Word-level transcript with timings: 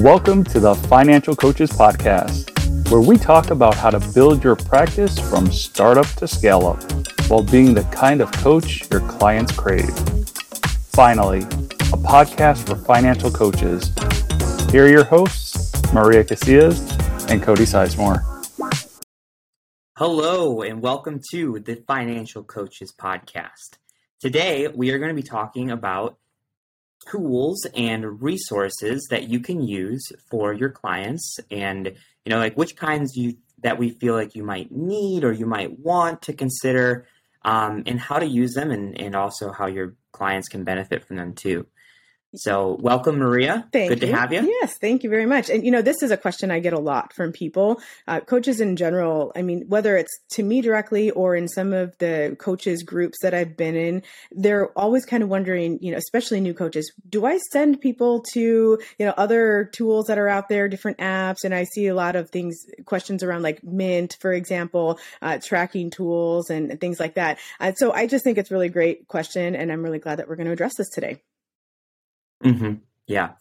Welcome 0.00 0.44
to 0.44 0.60
the 0.60 0.74
Financial 0.74 1.36
Coaches 1.36 1.70
Podcast, 1.70 2.90
where 2.90 3.02
we 3.02 3.18
talk 3.18 3.50
about 3.50 3.74
how 3.74 3.90
to 3.90 4.00
build 4.14 4.42
your 4.42 4.56
practice 4.56 5.18
from 5.18 5.52
startup 5.52 6.06
to 6.14 6.26
scale 6.26 6.66
up 6.68 6.82
while 7.28 7.42
being 7.42 7.74
the 7.74 7.82
kind 7.92 8.22
of 8.22 8.32
coach 8.32 8.90
your 8.90 9.00
clients 9.00 9.52
crave. 9.52 9.90
Finally, 10.94 11.40
a 11.40 11.98
podcast 12.00 12.66
for 12.66 12.76
financial 12.76 13.30
coaches. 13.30 13.92
Here 14.72 14.86
are 14.86 14.88
your 14.88 15.04
hosts, 15.04 15.70
Maria 15.92 16.24
Casillas 16.24 17.30
and 17.30 17.42
Cody 17.42 17.64
Sizemore. 17.64 18.22
Hello, 19.98 20.62
and 20.62 20.80
welcome 20.80 21.20
to 21.30 21.60
the 21.60 21.76
Financial 21.86 22.42
Coaches 22.42 22.90
Podcast. 22.90 23.72
Today, 24.18 24.66
we 24.66 24.92
are 24.92 24.98
going 24.98 25.14
to 25.14 25.22
be 25.22 25.28
talking 25.28 25.70
about 25.70 26.16
tools 27.06 27.66
and 27.74 28.22
resources 28.22 29.06
that 29.10 29.28
you 29.28 29.40
can 29.40 29.62
use 29.62 30.12
for 30.30 30.52
your 30.52 30.70
clients 30.70 31.38
and 31.50 31.86
you 32.24 32.30
know 32.30 32.38
like 32.38 32.56
which 32.56 32.76
kinds 32.76 33.16
you 33.16 33.36
that 33.62 33.78
we 33.78 33.90
feel 33.90 34.14
like 34.14 34.34
you 34.34 34.42
might 34.42 34.70
need 34.70 35.24
or 35.24 35.32
you 35.32 35.46
might 35.46 35.78
want 35.78 36.22
to 36.22 36.32
consider 36.32 37.06
um, 37.42 37.82
and 37.86 37.98
how 38.00 38.18
to 38.18 38.26
use 38.26 38.54
them 38.54 38.70
and, 38.70 38.98
and 39.00 39.14
also 39.14 39.52
how 39.52 39.66
your 39.66 39.94
clients 40.12 40.48
can 40.48 40.64
benefit 40.64 41.04
from 41.04 41.16
them 41.16 41.34
too 41.34 41.66
so, 42.34 42.78
welcome, 42.80 43.18
Maria. 43.18 43.66
Thank 43.72 43.88
Good 43.88 44.02
you. 44.02 44.08
to 44.08 44.16
have 44.16 44.32
you. 44.32 44.42
Yes, 44.42 44.78
thank 44.78 45.02
you 45.02 45.10
very 45.10 45.26
much. 45.26 45.50
And 45.50 45.64
you 45.64 45.72
know, 45.72 45.82
this 45.82 46.00
is 46.00 46.12
a 46.12 46.16
question 46.16 46.52
I 46.52 46.60
get 46.60 46.72
a 46.72 46.78
lot 46.78 47.12
from 47.12 47.32
people, 47.32 47.80
uh, 48.06 48.20
coaches 48.20 48.60
in 48.60 48.76
general. 48.76 49.32
I 49.34 49.42
mean, 49.42 49.64
whether 49.66 49.96
it's 49.96 50.16
to 50.32 50.44
me 50.44 50.60
directly 50.60 51.10
or 51.10 51.34
in 51.34 51.48
some 51.48 51.72
of 51.72 51.98
the 51.98 52.36
coaches 52.38 52.84
groups 52.84 53.18
that 53.22 53.34
I've 53.34 53.56
been 53.56 53.74
in, 53.74 54.02
they're 54.30 54.68
always 54.78 55.04
kind 55.04 55.24
of 55.24 55.28
wondering, 55.28 55.78
you 55.82 55.90
know, 55.90 55.98
especially 55.98 56.40
new 56.40 56.54
coaches, 56.54 56.92
do 57.08 57.26
I 57.26 57.38
send 57.50 57.80
people 57.80 58.22
to 58.32 58.40
you 58.40 59.06
know 59.06 59.14
other 59.16 59.68
tools 59.72 60.06
that 60.06 60.18
are 60.18 60.28
out 60.28 60.48
there, 60.48 60.68
different 60.68 60.98
apps? 60.98 61.42
And 61.42 61.52
I 61.52 61.64
see 61.64 61.88
a 61.88 61.94
lot 61.94 62.14
of 62.14 62.30
things, 62.30 62.64
questions 62.84 63.24
around 63.24 63.42
like 63.42 63.64
Mint, 63.64 64.16
for 64.20 64.32
example, 64.32 65.00
uh, 65.20 65.38
tracking 65.42 65.90
tools 65.90 66.48
and 66.48 66.80
things 66.80 67.00
like 67.00 67.14
that. 67.14 67.38
Uh, 67.58 67.72
so 67.74 67.92
I 67.92 68.06
just 68.06 68.22
think 68.22 68.38
it's 68.38 68.52
really 68.52 68.68
great 68.68 69.08
question, 69.08 69.56
and 69.56 69.72
I'm 69.72 69.82
really 69.82 69.98
glad 69.98 70.20
that 70.20 70.28
we're 70.28 70.36
going 70.36 70.46
to 70.46 70.52
address 70.52 70.76
this 70.76 70.90
today. 70.90 71.20
Mm-hmm. 72.44 72.74
Yeah, 73.06 73.32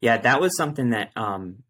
yeah, 0.00 0.18
that 0.18 0.40
was 0.40 0.56
something 0.56 0.90
that 0.90 1.10
um, 1.16 1.62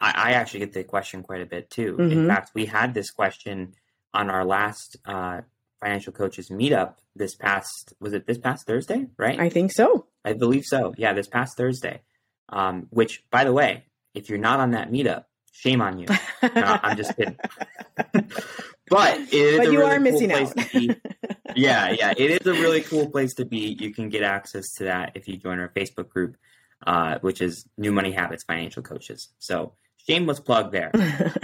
I, 0.00 0.12
I, 0.16 0.32
actually 0.32 0.60
get 0.60 0.72
the 0.72 0.84
question 0.84 1.22
quite 1.22 1.40
a 1.40 1.46
bit 1.46 1.70
too. 1.70 1.96
Mm-hmm. 1.98 2.12
In 2.12 2.28
fact, 2.28 2.50
we 2.54 2.66
had 2.66 2.94
this 2.94 3.10
question 3.10 3.74
on 4.12 4.30
our 4.30 4.44
last 4.44 4.96
uh, 5.04 5.42
financial 5.80 6.12
coaches 6.12 6.48
meetup 6.50 6.94
this 7.14 7.34
past 7.34 7.94
was 8.00 8.12
it 8.12 8.26
this 8.26 8.38
past 8.38 8.66
Thursday, 8.66 9.06
right? 9.16 9.38
I 9.38 9.48
think 9.48 9.72
so. 9.72 10.06
I 10.24 10.32
believe 10.32 10.64
so. 10.64 10.94
Yeah, 10.96 11.12
this 11.12 11.28
past 11.28 11.56
Thursday. 11.56 12.02
Um, 12.48 12.86
which, 12.90 13.24
by 13.30 13.44
the 13.44 13.52
way, 13.52 13.86
if 14.14 14.28
you're 14.28 14.38
not 14.38 14.60
on 14.60 14.72
that 14.72 14.90
meetup, 14.90 15.24
shame 15.52 15.80
on 15.80 15.98
you. 15.98 16.06
no, 16.42 16.78
I'm 16.82 16.96
just 16.96 17.16
kidding. 17.16 17.38
but 18.88 19.18
it 19.20 19.32
is 19.32 19.58
but 19.58 19.72
you 19.72 19.78
really 19.78 19.96
are 19.96 20.00
missing 20.00 20.32
out. 20.32 20.52
yeah, 21.56 21.90
yeah, 21.90 22.12
it 22.16 22.30
is 22.30 22.46
a 22.46 22.52
really 22.52 22.82
cool 22.82 23.10
place 23.10 23.34
to 23.34 23.44
be. 23.44 23.76
You 23.80 23.92
can 23.92 24.08
get 24.08 24.22
access 24.22 24.72
to 24.74 24.84
that 24.84 25.12
if 25.14 25.28
you 25.28 25.36
join 25.36 25.60
our 25.60 25.68
Facebook 25.68 26.08
group, 26.08 26.36
uh, 26.86 27.18
which 27.20 27.40
is 27.40 27.66
New 27.76 27.92
Money 27.92 28.12
Habits 28.12 28.44
Financial 28.44 28.82
Coaches. 28.82 29.28
So 29.38 29.72
shameless 30.06 30.40
plug 30.40 30.72
there. 30.72 30.90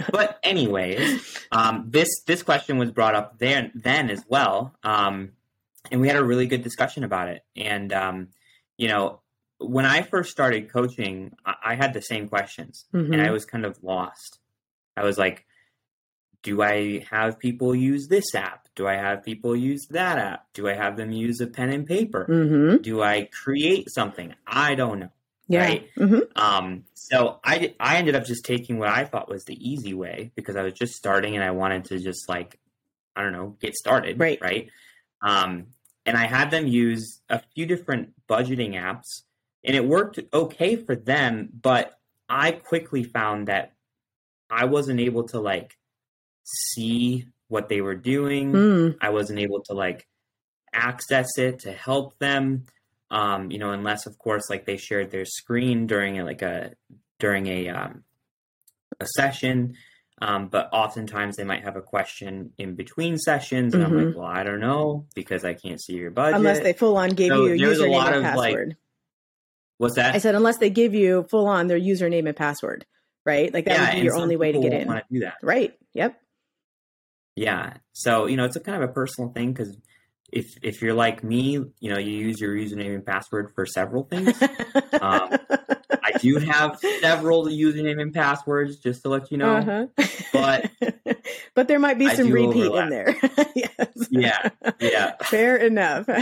but 0.11 0.39
anyways, 0.43 1.37
um, 1.51 1.85
this 1.89 2.23
this 2.25 2.43
question 2.43 2.77
was 2.77 2.91
brought 2.91 3.15
up 3.15 3.39
there 3.39 3.71
then 3.75 4.09
as 4.09 4.23
well, 4.27 4.75
um, 4.83 5.31
and 5.91 6.01
we 6.01 6.07
had 6.07 6.17
a 6.17 6.23
really 6.23 6.47
good 6.47 6.63
discussion 6.63 7.03
about 7.03 7.29
it. 7.29 7.43
And 7.55 7.91
um, 7.93 8.29
you 8.77 8.87
know, 8.87 9.21
when 9.59 9.85
I 9.85 10.01
first 10.01 10.31
started 10.31 10.71
coaching, 10.71 11.33
I, 11.45 11.55
I 11.63 11.75
had 11.75 11.93
the 11.93 12.01
same 12.01 12.29
questions, 12.29 12.85
mm-hmm. 12.93 13.13
and 13.13 13.21
I 13.21 13.31
was 13.31 13.45
kind 13.45 13.65
of 13.65 13.81
lost. 13.83 14.39
I 14.95 15.03
was 15.03 15.17
like, 15.17 15.45
do 16.43 16.61
I 16.61 17.05
have 17.09 17.39
people 17.39 17.73
use 17.73 18.07
this 18.07 18.35
app? 18.35 18.67
Do 18.75 18.87
I 18.87 18.95
have 18.95 19.23
people 19.23 19.55
use 19.55 19.87
that 19.91 20.19
app? 20.19 20.45
Do 20.53 20.67
I 20.67 20.73
have 20.73 20.97
them 20.97 21.11
use 21.11 21.39
a 21.39 21.47
pen 21.47 21.69
and 21.69 21.87
paper? 21.87 22.27
Mm-hmm. 22.29 22.81
Do 22.81 23.01
I 23.01 23.29
create 23.31 23.89
something? 23.89 24.35
I 24.45 24.75
don't 24.75 24.99
know. 24.99 25.09
Yeah. 25.47 25.61
Right. 25.61 25.89
Mm-hmm. 25.97 26.19
Um, 26.35 26.83
so 26.93 27.39
I, 27.43 27.73
I 27.79 27.97
ended 27.97 28.15
up 28.15 28.25
just 28.25 28.45
taking 28.45 28.77
what 28.77 28.89
I 28.89 29.05
thought 29.05 29.29
was 29.29 29.45
the 29.45 29.57
easy 29.57 29.93
way 29.93 30.31
because 30.35 30.55
I 30.55 30.63
was 30.63 30.73
just 30.73 30.93
starting 30.93 31.35
and 31.35 31.43
I 31.43 31.51
wanted 31.51 31.85
to 31.85 31.99
just 31.99 32.27
like, 32.29 32.59
I 33.15 33.23
don't 33.23 33.33
know, 33.33 33.55
get 33.59 33.75
started. 33.75 34.19
Right. 34.19 34.39
Right. 34.41 34.69
Um, 35.21 35.67
and 36.05 36.17
I 36.17 36.25
had 36.25 36.51
them 36.51 36.67
use 36.67 37.21
a 37.29 37.41
few 37.53 37.65
different 37.65 38.13
budgeting 38.27 38.73
apps 38.73 39.23
and 39.63 39.75
it 39.75 39.85
worked 39.85 40.19
okay 40.33 40.75
for 40.75 40.95
them. 40.95 41.49
But 41.61 41.97
I 42.27 42.51
quickly 42.51 43.03
found 43.03 43.47
that 43.47 43.73
I 44.49 44.65
wasn't 44.65 44.99
able 44.99 45.23
to 45.29 45.39
like 45.39 45.77
see 46.43 47.25
what 47.47 47.69
they 47.69 47.81
were 47.81 47.95
doing. 47.95 48.51
Mm. 48.51 48.97
I 49.01 49.09
wasn't 49.09 49.39
able 49.39 49.61
to 49.63 49.73
like 49.73 50.07
access 50.73 51.37
it 51.37 51.59
to 51.59 51.71
help 51.71 52.17
them. 52.19 52.65
Um, 53.11 53.51
you 53.51 53.59
know, 53.59 53.71
unless 53.71 54.07
of 54.07 54.17
course 54.17 54.49
like 54.49 54.65
they 54.65 54.77
shared 54.77 55.11
their 55.11 55.25
screen 55.25 55.85
during 55.85 56.19
a, 56.19 56.23
like 56.23 56.41
a 56.41 56.73
during 57.19 57.47
a 57.47 57.69
um, 57.69 58.03
a 58.99 59.05
session. 59.15 59.75
Um, 60.21 60.47
but 60.47 60.69
oftentimes 60.71 61.35
they 61.35 61.43
might 61.43 61.63
have 61.63 61.75
a 61.75 61.81
question 61.81 62.53
in 62.57 62.75
between 62.75 63.17
sessions, 63.17 63.73
and 63.73 63.83
mm-hmm. 63.83 63.91
I'm 63.91 63.97
like, 63.97 64.07
mm-hmm. 64.07 64.19
well, 64.19 64.27
I 64.27 64.43
don't 64.43 64.59
know 64.59 65.05
because 65.15 65.43
I 65.43 65.53
can't 65.53 65.81
see 65.81 65.93
your 65.93 66.11
budget. 66.11 66.37
Unless 66.37 66.59
they 66.61 66.73
full 66.73 66.97
on 66.97 67.09
gave 67.09 67.29
so 67.29 67.45
you 67.45 67.53
a 67.53 67.57
username 67.57 68.11
a 68.11 68.15
and 68.15 68.23
password. 68.23 68.67
Like, 68.69 68.77
what's 69.77 69.95
that? 69.95 70.15
I 70.15 70.19
said 70.19 70.35
unless 70.35 70.57
they 70.59 70.69
give 70.69 70.93
you 70.93 71.23
full 71.29 71.47
on 71.47 71.67
their 71.67 71.79
username 71.79 72.27
and 72.27 72.37
password, 72.37 72.85
right? 73.25 73.53
Like 73.53 73.65
that 73.65 73.77
yeah, 73.77 73.93
would 73.93 73.99
be 73.99 74.05
your 74.05 74.15
only 74.17 74.37
way 74.37 74.51
to 74.53 74.59
get 74.59 74.73
in. 74.73 74.87
Do 75.11 75.19
that, 75.21 75.35
right? 75.41 75.73
Yep. 75.93 76.19
Yeah. 77.35 77.73
So, 77.93 78.25
you 78.25 78.37
know, 78.37 78.45
it's 78.45 78.55
a 78.55 78.59
kind 78.59 78.81
of 78.81 78.89
a 78.89 78.93
personal 78.93 79.31
thing 79.31 79.53
because 79.53 79.77
if 80.31 80.57
if 80.61 80.81
you're 80.81 80.93
like 80.93 81.23
me, 81.23 81.63
you 81.79 81.93
know, 81.93 81.99
you 81.99 82.11
use 82.11 82.39
your 82.41 82.55
username 82.55 82.95
and 82.95 83.05
password 83.05 83.51
for 83.53 83.65
several 83.65 84.03
things. 84.03 84.41
um, 85.01 85.37
I 85.91 86.17
do 86.19 86.37
have 86.37 86.79
several 87.01 87.45
username 87.45 88.01
and 88.01 88.13
passwords, 88.13 88.77
just 88.77 89.03
to 89.03 89.09
let 89.09 89.31
you 89.31 89.37
know. 89.37 89.57
Uh-huh. 89.57 89.87
But 90.33 90.71
but 91.55 91.67
there 91.67 91.79
might 91.79 91.99
be 91.99 92.09
some 92.09 92.31
repeat 92.31 92.65
overlap. 92.65 92.83
in 92.85 92.89
there. 92.89 93.15
yes. 93.55 93.87
Yeah. 94.09 94.49
Yeah. 94.79 95.15
Fair 95.23 95.57
enough. 95.57 96.07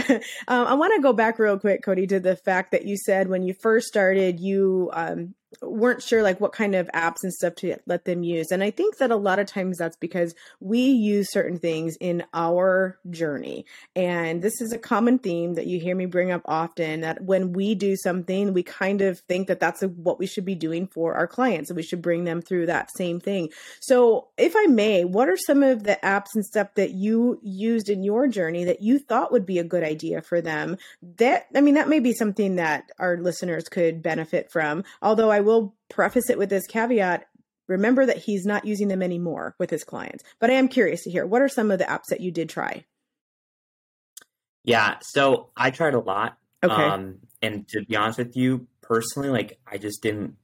Um, 0.48 0.66
I 0.66 0.74
want 0.74 0.94
to 0.96 1.02
go 1.02 1.12
back 1.12 1.38
real 1.38 1.58
quick, 1.58 1.82
Cody, 1.82 2.06
to 2.08 2.20
the 2.20 2.36
fact 2.36 2.72
that 2.72 2.84
you 2.84 2.96
said 2.96 3.28
when 3.28 3.42
you 3.42 3.54
first 3.54 3.86
started, 3.86 4.40
you 4.40 4.90
um, 4.92 5.34
weren't 5.60 6.02
sure 6.02 6.22
like 6.22 6.40
what 6.40 6.52
kind 6.52 6.74
of 6.74 6.88
apps 6.94 7.22
and 7.22 7.32
stuff 7.32 7.54
to 7.56 7.76
let 7.86 8.04
them 8.04 8.22
use. 8.22 8.50
And 8.50 8.62
I 8.62 8.70
think 8.70 8.98
that 8.98 9.10
a 9.10 9.16
lot 9.16 9.38
of 9.38 9.46
times 9.46 9.78
that's 9.78 9.96
because 9.96 10.34
we 10.60 10.80
use 10.80 11.30
certain 11.30 11.58
things 11.58 11.96
in 12.00 12.24
our 12.32 12.98
journey. 13.10 13.66
And 13.94 14.42
this 14.42 14.60
is 14.60 14.72
a 14.72 14.78
common 14.78 15.18
theme 15.18 15.54
that 15.54 15.66
you 15.66 15.80
hear 15.80 15.94
me 15.94 16.06
bring 16.06 16.30
up 16.30 16.42
often 16.44 17.00
that 17.00 17.22
when 17.22 17.52
we 17.52 17.74
do 17.74 17.96
something, 17.96 18.52
we 18.52 18.62
kind 18.62 19.02
of 19.02 19.18
think 19.20 19.48
that 19.48 19.60
that's 19.60 19.82
a, 19.82 19.88
what 19.88 20.18
we 20.18 20.26
should 20.26 20.44
be 20.44 20.54
doing 20.54 20.86
for 20.86 21.14
our 21.14 21.26
clients 21.26 21.70
and 21.70 21.76
we 21.76 21.82
should 21.82 22.02
bring 22.02 22.24
them 22.24 22.40
through 22.40 22.66
that 22.66 22.90
same 22.96 23.20
thing. 23.20 23.50
So, 23.80 24.28
if 24.36 24.54
I 24.56 24.66
may, 24.66 25.04
what 25.04 25.28
are 25.28 25.36
some 25.36 25.62
of 25.62 25.84
the 25.84 25.98
apps 26.02 26.34
and 26.34 26.44
stuff 26.44 26.74
that 26.74 26.92
you 26.92 27.38
used 27.62 27.88
in 27.88 28.02
your 28.02 28.26
journey 28.26 28.64
that 28.64 28.82
you 28.82 28.98
thought 28.98 29.32
would 29.32 29.46
be 29.46 29.58
a 29.58 29.64
good 29.64 29.82
idea 29.82 30.20
for 30.20 30.40
them? 30.40 30.76
That 31.16 31.46
I 31.54 31.60
mean, 31.60 31.74
that 31.74 31.88
may 31.88 32.00
be 32.00 32.12
something 32.12 32.56
that 32.56 32.90
our 32.98 33.16
listeners 33.16 33.68
could 33.68 34.02
benefit 34.02 34.50
from. 34.50 34.84
Although 35.00 35.30
I 35.30 35.40
will 35.40 35.74
preface 35.88 36.28
it 36.28 36.38
with 36.38 36.50
this 36.50 36.66
caveat 36.66 37.26
remember 37.68 38.06
that 38.06 38.18
he's 38.18 38.44
not 38.44 38.64
using 38.64 38.88
them 38.88 39.02
anymore 39.02 39.54
with 39.58 39.70
his 39.70 39.84
clients. 39.84 40.24
But 40.38 40.50
I 40.50 40.54
am 40.54 40.68
curious 40.68 41.04
to 41.04 41.10
hear 41.10 41.26
what 41.26 41.42
are 41.42 41.48
some 41.48 41.70
of 41.70 41.78
the 41.78 41.84
apps 41.84 42.06
that 42.10 42.20
you 42.20 42.30
did 42.30 42.48
try? 42.48 42.84
Yeah, 44.64 44.96
so 45.00 45.50
I 45.56 45.70
tried 45.70 45.94
a 45.94 46.00
lot. 46.00 46.38
Okay. 46.62 46.72
Um, 46.72 47.18
and 47.40 47.66
to 47.68 47.84
be 47.84 47.96
honest 47.96 48.18
with 48.18 48.36
you, 48.36 48.66
personally, 48.80 49.30
like 49.30 49.58
I 49.66 49.78
just 49.78 50.02
didn't 50.02 50.36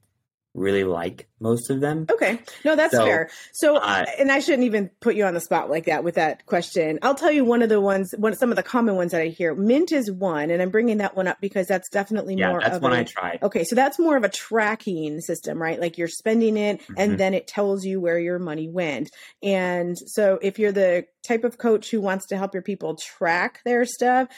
really 0.53 0.83
like 0.83 1.27
most 1.39 1.69
of 1.69 1.79
them. 1.79 2.05
Okay. 2.09 2.39
No, 2.65 2.75
that's 2.75 2.93
so, 2.93 3.05
fair. 3.05 3.29
So, 3.53 3.77
uh, 3.77 4.05
and 4.17 4.31
I 4.31 4.39
shouldn't 4.39 4.63
even 4.63 4.89
put 4.99 5.15
you 5.15 5.25
on 5.25 5.33
the 5.33 5.39
spot 5.39 5.69
like 5.69 5.85
that 5.85 6.03
with 6.03 6.15
that 6.15 6.45
question. 6.45 6.99
I'll 7.01 7.15
tell 7.15 7.31
you 7.31 7.45
one 7.45 7.61
of 7.61 7.69
the 7.69 7.79
ones, 7.79 8.13
one 8.17 8.35
some 8.35 8.49
of 8.49 8.55
the 8.55 8.63
common 8.63 8.95
ones 8.95 9.11
that 9.11 9.21
I 9.21 9.27
hear. 9.27 9.53
Mint 9.53 9.91
is 9.91 10.11
one, 10.11 10.49
and 10.49 10.61
I'm 10.61 10.69
bringing 10.69 10.97
that 10.97 11.15
one 11.15 11.27
up 11.27 11.39
because 11.39 11.67
that's 11.67 11.89
definitely 11.89 12.35
yeah, 12.35 12.49
more. 12.49 12.61
that's 12.61 12.77
of 12.77 12.81
one 12.81 12.93
a, 12.93 12.99
I 12.99 13.03
tried. 13.03 13.39
Okay, 13.43 13.63
so 13.63 13.75
that's 13.75 13.99
more 13.99 14.17
of 14.17 14.23
a 14.23 14.29
tracking 14.29 15.21
system, 15.21 15.61
right? 15.61 15.79
Like 15.79 15.97
you're 15.97 16.07
spending 16.07 16.57
it, 16.57 16.81
mm-hmm. 16.81 16.93
and 16.97 17.17
then 17.17 17.33
it 17.33 17.47
tells 17.47 17.85
you 17.85 18.01
where 18.01 18.19
your 18.19 18.39
money 18.39 18.67
went. 18.67 19.11
And 19.43 19.97
so, 19.97 20.39
if 20.41 20.59
you're 20.59 20.71
the 20.71 21.05
type 21.23 21.43
of 21.43 21.57
coach 21.57 21.91
who 21.91 22.01
wants 22.01 22.27
to 22.27 22.37
help 22.37 22.53
your 22.53 22.63
people 22.63 22.95
track 22.95 23.61
their 23.65 23.85
stuff, 23.85 24.29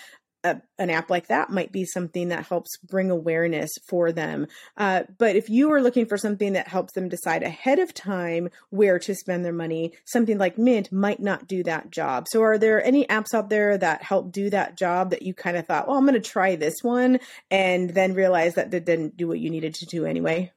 a, 0.43 0.61
an 0.79 0.89
app 0.89 1.09
like 1.09 1.27
that 1.27 1.49
might 1.49 1.71
be 1.71 1.85
something 1.85 2.29
that 2.29 2.47
helps 2.47 2.77
bring 2.77 3.11
awareness 3.11 3.69
for 3.87 4.11
them. 4.11 4.47
Uh, 4.77 5.03
but 5.17 5.35
if 5.35 5.49
you 5.49 5.71
are 5.71 5.81
looking 5.81 6.05
for 6.05 6.17
something 6.17 6.53
that 6.53 6.67
helps 6.67 6.93
them 6.93 7.09
decide 7.09 7.43
ahead 7.43 7.79
of 7.79 7.93
time 7.93 8.49
where 8.69 8.99
to 8.99 9.15
spend 9.15 9.45
their 9.45 9.53
money, 9.53 9.93
something 10.05 10.37
like 10.37 10.57
Mint 10.57 10.91
might 10.91 11.19
not 11.19 11.47
do 11.47 11.63
that 11.63 11.91
job. 11.91 12.27
So, 12.29 12.41
are 12.41 12.57
there 12.57 12.83
any 12.83 13.05
apps 13.05 13.33
out 13.33 13.49
there 13.49 13.77
that 13.77 14.03
help 14.03 14.31
do 14.31 14.49
that 14.49 14.77
job 14.77 15.11
that 15.11 15.21
you 15.21 15.33
kind 15.33 15.57
of 15.57 15.67
thought, 15.67 15.87
well, 15.87 15.97
I'm 15.97 16.05
going 16.05 16.21
to 16.21 16.29
try 16.29 16.55
this 16.55 16.81
one, 16.81 17.19
and 17.49 17.89
then 17.91 18.13
realize 18.13 18.55
that 18.55 18.73
it 18.73 18.85
didn't 18.85 19.17
do 19.17 19.27
what 19.27 19.39
you 19.39 19.49
needed 19.49 19.75
to 19.75 19.85
do 19.85 20.05
anyway? 20.05 20.51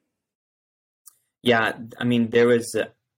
Yeah, 1.43 1.73
I 1.99 2.05
mean, 2.05 2.31
there 2.31 2.47
was 2.47 2.75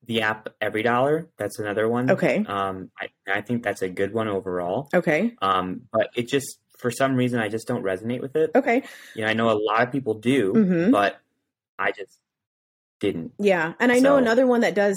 the 0.06 0.22
app 0.22 0.48
Every 0.60 0.82
Dollar. 0.82 1.28
That's 1.36 1.58
another 1.58 1.88
one. 1.88 2.10
Okay. 2.10 2.44
Um, 2.46 2.90
I, 3.00 3.08
I 3.30 3.40
think 3.40 3.62
that's 3.62 3.82
a 3.82 3.88
good 3.88 4.12
one 4.12 4.28
overall. 4.28 4.88
Okay. 4.94 5.34
Um, 5.42 5.82
but 5.92 6.10
it 6.14 6.28
just 6.28 6.58
for 6.78 6.90
some 6.90 7.16
reason 7.16 7.40
I 7.40 7.48
just 7.48 7.66
don't 7.66 7.82
resonate 7.82 8.20
with 8.20 8.36
it. 8.36 8.50
Okay. 8.54 8.82
You 9.14 9.22
know, 9.22 9.28
I 9.28 9.34
know 9.34 9.50
a 9.50 9.58
lot 9.58 9.82
of 9.82 9.92
people 9.92 10.14
do, 10.14 10.52
Mhm. 10.52 10.92
but 10.92 11.18
I 11.78 11.92
just 11.92 12.18
didn't. 13.00 13.32
Yeah, 13.38 13.74
and 13.78 13.92
I 13.92 13.98
know 13.98 14.16
another 14.16 14.46
one 14.46 14.60
that 14.62 14.74
does 14.74 14.96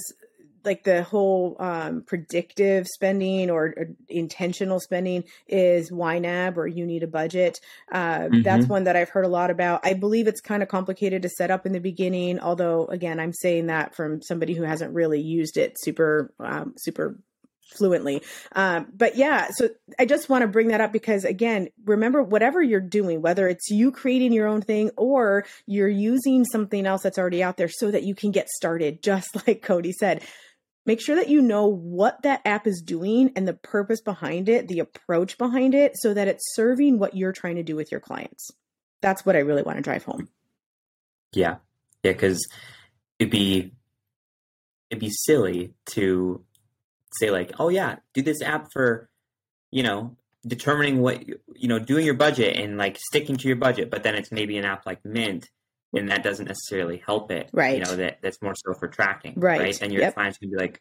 like 0.63 0.83
the 0.83 1.03
whole 1.03 1.55
um, 1.59 2.03
predictive 2.05 2.87
spending 2.87 3.49
or, 3.49 3.73
or 3.77 3.87
intentional 4.07 4.79
spending 4.79 5.23
is 5.47 5.91
YNAB 5.91 6.57
or 6.57 6.67
you 6.67 6.85
need 6.85 7.03
a 7.03 7.07
budget. 7.07 7.59
Uh, 7.91 8.29
That's 8.31 8.65
Mhm. 8.65 8.69
one 8.69 8.83
that 8.85 8.95
I've 8.95 9.09
heard 9.09 9.25
a 9.25 9.29
lot 9.29 9.51
about. 9.51 9.81
I 9.85 9.93
believe 9.93 10.27
it's 10.27 10.41
kind 10.41 10.61
of 10.63 10.69
complicated 10.69 11.21
to 11.23 11.29
set 11.29 11.51
up 11.51 11.65
in 11.65 11.71
the 11.71 11.79
beginning, 11.79 12.39
although 12.39 12.85
again, 12.85 13.19
I'm 13.19 13.33
saying 13.33 13.67
that 13.67 13.95
from 13.95 14.21
somebody 14.21 14.53
who 14.53 14.63
hasn't 14.63 14.93
really 14.93 15.21
used 15.21 15.57
it 15.57 15.75
super 15.79 16.33
um, 16.39 16.73
super 16.77 17.17
fluently. 17.77 18.19
Um, 18.53 18.87
but 18.95 19.15
yeah, 19.15 19.49
so 19.51 19.69
I 19.99 20.05
just 20.05 20.27
want 20.27 20.41
to 20.41 20.47
bring 20.47 20.69
that 20.69 20.81
up 20.81 20.91
because 20.91 21.23
again, 21.23 21.69
remember 21.85 22.23
whatever 22.23 22.61
you're 22.63 22.79
doing, 22.79 23.21
whether 23.21 23.47
it's 23.47 23.69
you 23.69 23.91
creating 23.91 24.33
your 24.33 24.47
own 24.47 24.61
thing 24.61 24.89
or 24.97 25.45
you're 25.67 25.87
using 25.87 26.45
something 26.45 26.87
else 26.87 27.03
that's 27.03 27.19
already 27.19 27.43
out 27.43 27.57
there 27.57 27.69
so 27.69 27.91
that 27.91 28.01
you 28.03 28.15
can 28.15 28.31
get 28.31 28.49
started, 28.49 29.03
just 29.03 29.35
like 29.47 29.61
Cody 29.61 29.91
said. 29.91 30.23
Make 30.85 31.01
sure 31.01 31.15
that 31.15 31.29
you 31.29 31.41
know 31.41 31.67
what 31.67 32.21
that 32.23 32.41
app 32.45 32.65
is 32.65 32.81
doing 32.81 33.31
and 33.35 33.47
the 33.47 33.53
purpose 33.53 34.01
behind 34.01 34.49
it, 34.49 34.67
the 34.67 34.79
approach 34.79 35.37
behind 35.37 35.75
it, 35.75 35.93
so 35.95 36.13
that 36.13 36.27
it's 36.27 36.55
serving 36.55 36.99
what 36.99 37.15
you're 37.15 37.33
trying 37.33 37.57
to 37.57 37.63
do 37.63 37.75
with 37.75 37.91
your 37.91 37.99
clients. 37.99 38.49
That's 39.01 39.25
what 39.25 39.35
I 39.35 39.39
really 39.39 39.61
want 39.61 39.77
to 39.77 39.83
drive 39.83 40.03
home. 40.03 40.29
Yeah, 41.31 41.57
yeah, 42.03 42.13
because 42.13 42.47
it'd 43.19 43.31
be 43.31 43.71
it'd 44.89 44.99
be 44.99 45.11
silly 45.11 45.73
to 45.87 46.43
say 47.13 47.29
like, 47.29 47.51
oh 47.59 47.69
yeah, 47.69 47.97
do 48.13 48.21
this 48.21 48.41
app 48.41 48.67
for 48.73 49.09
you 49.71 49.83
know 49.83 50.15
determining 50.47 51.01
what 51.01 51.27
you 51.27 51.39
you 51.55 51.67
know 51.67 51.79
doing 51.79 52.05
your 52.05 52.15
budget 52.15 52.57
and 52.57 52.77
like 52.77 52.97
sticking 52.97 53.37
to 53.37 53.47
your 53.47 53.57
budget, 53.57 53.89
but 53.89 54.03
then 54.03 54.15
it's 54.15 54.31
maybe 54.31 54.57
an 54.57 54.65
app 54.65 54.85
like 54.85 55.03
Mint. 55.05 55.49
And 55.93 56.09
that 56.09 56.21
doesn't 56.23 56.45
necessarily 56.47 56.97
help 56.97 57.31
it, 57.31 57.49
Right. 57.51 57.77
You 57.77 57.83
know 57.83 57.95
that 57.95 58.19
that's 58.21 58.41
more 58.41 58.53
so 58.55 58.73
for 58.73 58.87
tracking, 58.87 59.33
Right. 59.37 59.79
And 59.81 59.91
your 59.91 60.01
Yep. 60.03 60.13
clients 60.13 60.37
can 60.37 60.49
be 60.51 60.55
like, 60.57 60.79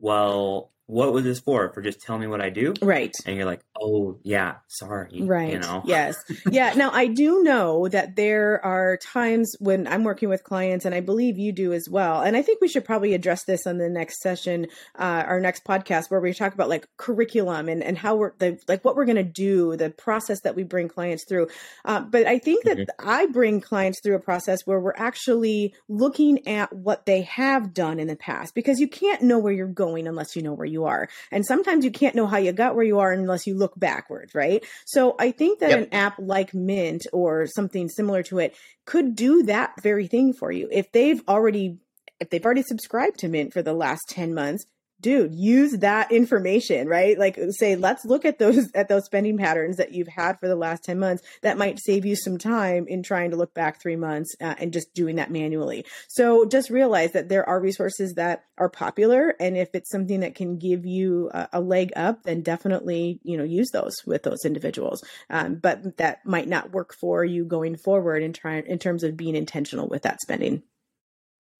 "Well, 0.00 0.72
what 0.88 1.12
was 1.12 1.22
this 1.22 1.38
for? 1.38 1.70
For 1.72 1.80
just 1.80 2.00
tell 2.00 2.18
me 2.18 2.26
what 2.26 2.40
I 2.40 2.50
do?" 2.50 2.74
Right. 2.82 3.12
And 3.24 3.36
you're 3.36 3.46
like, 3.46 3.60
"Oh 3.80 4.18
yeah, 4.24 4.56
sorry." 4.66 5.20
Right. 5.22 5.52
You 5.52 5.60
know. 5.60 5.82
Yes. 5.86 6.16
Yeah. 6.50 6.74
Now, 6.74 6.90
I 6.92 7.06
do 7.06 7.42
know 7.44 7.86
that 7.88 8.16
there 8.16 8.60
are 8.64 8.96
times 8.98 9.54
when 9.60 9.86
I'm 9.86 10.02
working 10.04 10.28
with 10.28 10.42
clients, 10.44 10.84
and 10.84 10.94
I 10.94 11.00
believe 11.00 11.38
you 11.38 11.52
do 11.52 11.72
as 11.72 11.88
well. 11.88 12.22
And 12.22 12.36
I 12.36 12.42
think 12.42 12.60
we 12.60 12.68
should 12.68 12.84
probably 12.84 13.14
address 13.14 13.44
this 13.44 13.66
on 13.66 13.78
the 13.78 13.88
next 13.88 14.20
session, 14.20 14.66
uh, 14.98 15.22
our 15.26 15.40
next 15.40 15.64
podcast, 15.64 16.10
where 16.10 16.20
we 16.20 16.34
talk 16.34 16.52
about 16.54 16.68
like 16.68 16.88
curriculum 16.96 17.68
and, 17.68 17.82
and 17.82 17.96
how 17.96 18.16
we're 18.16 18.32
the, 18.38 18.58
like 18.68 18.84
what 18.84 18.96
we're 18.96 19.04
going 19.04 19.16
to 19.16 19.22
do, 19.22 19.76
the 19.76 19.90
process 19.90 20.40
that 20.42 20.56
we 20.56 20.64
bring 20.64 20.88
clients 20.88 21.24
through. 21.28 21.48
Uh, 21.84 22.00
but 22.00 22.26
I 22.26 22.38
think 22.38 22.64
that 22.64 22.78
Mhm. 22.78 22.86
I 22.98 23.26
bring 23.26 23.60
clients 23.60 24.00
through 24.02 24.16
a 24.16 24.20
process 24.20 24.66
where 24.66 24.80
we're 24.80 24.94
actually 24.96 25.74
looking 25.88 26.46
at 26.48 26.72
what 26.72 27.06
they 27.06 27.22
have 27.22 27.74
done 27.74 27.98
in 28.00 28.08
the 28.08 28.16
past 28.16 28.54
because 28.54 28.78
you 28.80 28.88
can't 28.88 29.22
know 29.22 29.38
where 29.38 29.52
you're 29.52 29.66
going 29.66 30.06
unless 30.08 30.34
you 30.34 30.42
know 30.42 30.54
where 30.54 30.66
you 30.66 30.77
are. 30.84 31.08
And 31.30 31.44
sometimes 31.44 31.84
you 31.84 31.90
can't 31.90 32.14
know 32.14 32.26
how 32.26 32.38
you 32.38 32.52
got 32.52 32.74
where 32.74 32.84
you 32.84 32.98
are 32.98 33.12
unless 33.12 33.46
you 33.46 33.54
look 33.56 33.78
backwards, 33.78 34.34
right? 34.34 34.64
So 34.86 35.14
I 35.18 35.30
think 35.30 35.60
that 35.60 35.70
Yep. 35.70 35.78
an 35.78 35.88
app 35.92 36.14
like 36.18 36.54
Mint 36.54 37.06
or 37.12 37.46
something 37.46 37.88
similar 37.88 38.22
to 38.24 38.38
it 38.38 38.56
could 38.86 39.14
do 39.14 39.42
that 39.44 39.80
very 39.82 40.06
thing 40.06 40.32
for 40.32 40.50
you. 40.50 40.68
If 40.70 40.92
they've 40.92 41.22
already 41.28 41.78
if 42.20 42.30
they've 42.30 42.44
already 42.44 42.62
subscribed 42.62 43.18
to 43.20 43.28
Mint 43.28 43.52
for 43.52 43.62
the 43.62 43.72
last 43.72 44.08
10 44.08 44.34
months, 44.34 44.66
dude, 45.00 45.34
use 45.34 45.72
that 45.78 46.10
information, 46.12 46.88
right? 46.88 47.18
Like 47.18 47.38
say 47.50 47.76
let's 47.76 48.04
look 48.04 48.24
at 48.24 48.38
those 48.38 48.70
at 48.74 48.88
those 48.88 49.04
spending 49.04 49.38
patterns 49.38 49.76
that 49.76 49.92
you've 49.92 50.08
had 50.08 50.38
for 50.38 50.48
the 50.48 50.56
last 50.56 50.84
10 50.84 50.98
months. 50.98 51.22
That 51.42 51.58
might 51.58 51.78
save 51.80 52.04
you 52.04 52.16
some 52.16 52.38
time 52.38 52.86
in 52.88 53.02
trying 53.02 53.30
to 53.30 53.36
look 53.36 53.54
back 53.54 53.80
3 53.80 53.96
months 53.96 54.34
uh, 54.40 54.54
and 54.58 54.72
just 54.72 54.94
doing 54.94 55.16
that 55.16 55.30
manually. 55.30 55.84
So 56.08 56.46
just 56.46 56.70
realize 56.70 57.12
that 57.12 57.28
there 57.28 57.48
are 57.48 57.60
resources 57.60 58.14
that 58.14 58.44
are 58.58 58.68
popular 58.68 59.34
and 59.40 59.56
if 59.56 59.70
it's 59.74 59.90
something 59.90 60.20
that 60.20 60.34
can 60.34 60.58
give 60.58 60.84
you 60.84 61.30
a, 61.32 61.48
a 61.54 61.60
leg 61.60 61.92
up 61.96 62.24
then 62.24 62.42
definitely 62.42 63.20
you 63.22 63.36
know 63.36 63.44
use 63.44 63.70
those 63.72 63.94
with 64.04 64.22
those 64.22 64.44
individuals 64.44 65.02
um, 65.30 65.54
but 65.56 65.96
that 65.96 66.24
might 66.26 66.48
not 66.48 66.72
work 66.72 66.94
for 66.94 67.24
you 67.24 67.44
going 67.44 67.76
forward 67.76 68.22
in 68.22 68.32
trying 68.32 68.66
in 68.66 68.78
terms 68.78 69.04
of 69.04 69.16
being 69.16 69.36
intentional 69.36 69.88
with 69.88 70.02
that 70.02 70.20
spending 70.20 70.62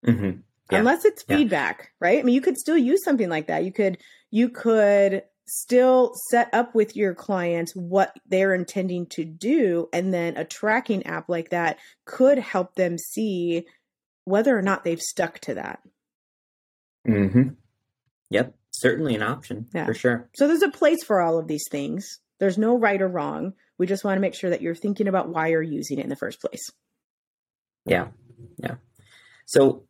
hmm 0.04 0.30
Yeah. 0.70 0.78
unless 0.78 1.04
it's 1.04 1.24
Yeah. 1.28 1.36
feedback 1.36 1.92
right 2.00 2.18
i 2.18 2.22
mean 2.22 2.34
you 2.34 2.40
could 2.40 2.56
still 2.58 2.76
use 2.76 3.02
something 3.04 3.28
like 3.28 3.46
that 3.48 3.64
you 3.64 3.72
could 3.72 3.98
you 4.30 4.48
could 4.50 5.22
still 5.46 6.12
set 6.30 6.52
up 6.52 6.74
with 6.74 6.94
your 6.94 7.14
clients 7.14 7.72
what 7.74 8.14
they're 8.26 8.54
intending 8.54 9.06
to 9.06 9.24
do 9.24 9.88
and 9.94 10.12
then 10.12 10.36
a 10.36 10.44
tracking 10.44 11.06
app 11.06 11.28
like 11.28 11.50
that 11.50 11.78
could 12.04 12.38
help 12.38 12.74
them 12.74 12.98
see 12.98 13.64
whether 14.24 14.56
or 14.56 14.60
not 14.62 14.84
they've 14.84 15.00
stuck 15.00 15.38
to 15.40 15.54
that 15.54 15.80
hmm 17.06 17.48
Yep. 18.30 18.54
Certainly 18.72 19.14
an 19.14 19.22
option 19.22 19.66
Yeah. 19.74 19.86
for 19.86 19.94
sure. 19.94 20.28
So 20.36 20.46
there's 20.46 20.60
a 20.62 20.70
place 20.70 21.02
for 21.02 21.20
all 21.22 21.38
of 21.38 21.48
these 21.48 21.64
things. 21.70 22.20
There's 22.38 22.58
no 22.58 22.78
right 22.78 23.00
or 23.00 23.08
wrong. 23.08 23.54
We 23.78 23.86
just 23.86 24.04
want 24.04 24.18
to 24.18 24.20
make 24.20 24.34
sure 24.34 24.50
that 24.50 24.60
you're 24.60 24.74
thinking 24.74 25.08
about 25.08 25.30
why 25.30 25.46
you're 25.48 25.62
using 25.62 25.98
it 25.98 26.02
in 26.02 26.10
the 26.10 26.14
first 26.16 26.40
place. 26.42 26.70
Yeah. 27.86 28.08
Yeah. 28.58 28.74
So 29.46 29.87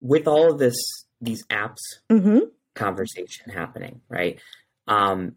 with 0.00 0.26
all 0.26 0.52
of 0.52 0.58
this, 0.58 0.76
these 1.20 1.44
apps 1.46 1.78
Mm-hmm. 2.10 2.38
conversation 2.74 3.50
happening, 3.50 4.00
right? 4.08 4.40
Um, 4.86 5.36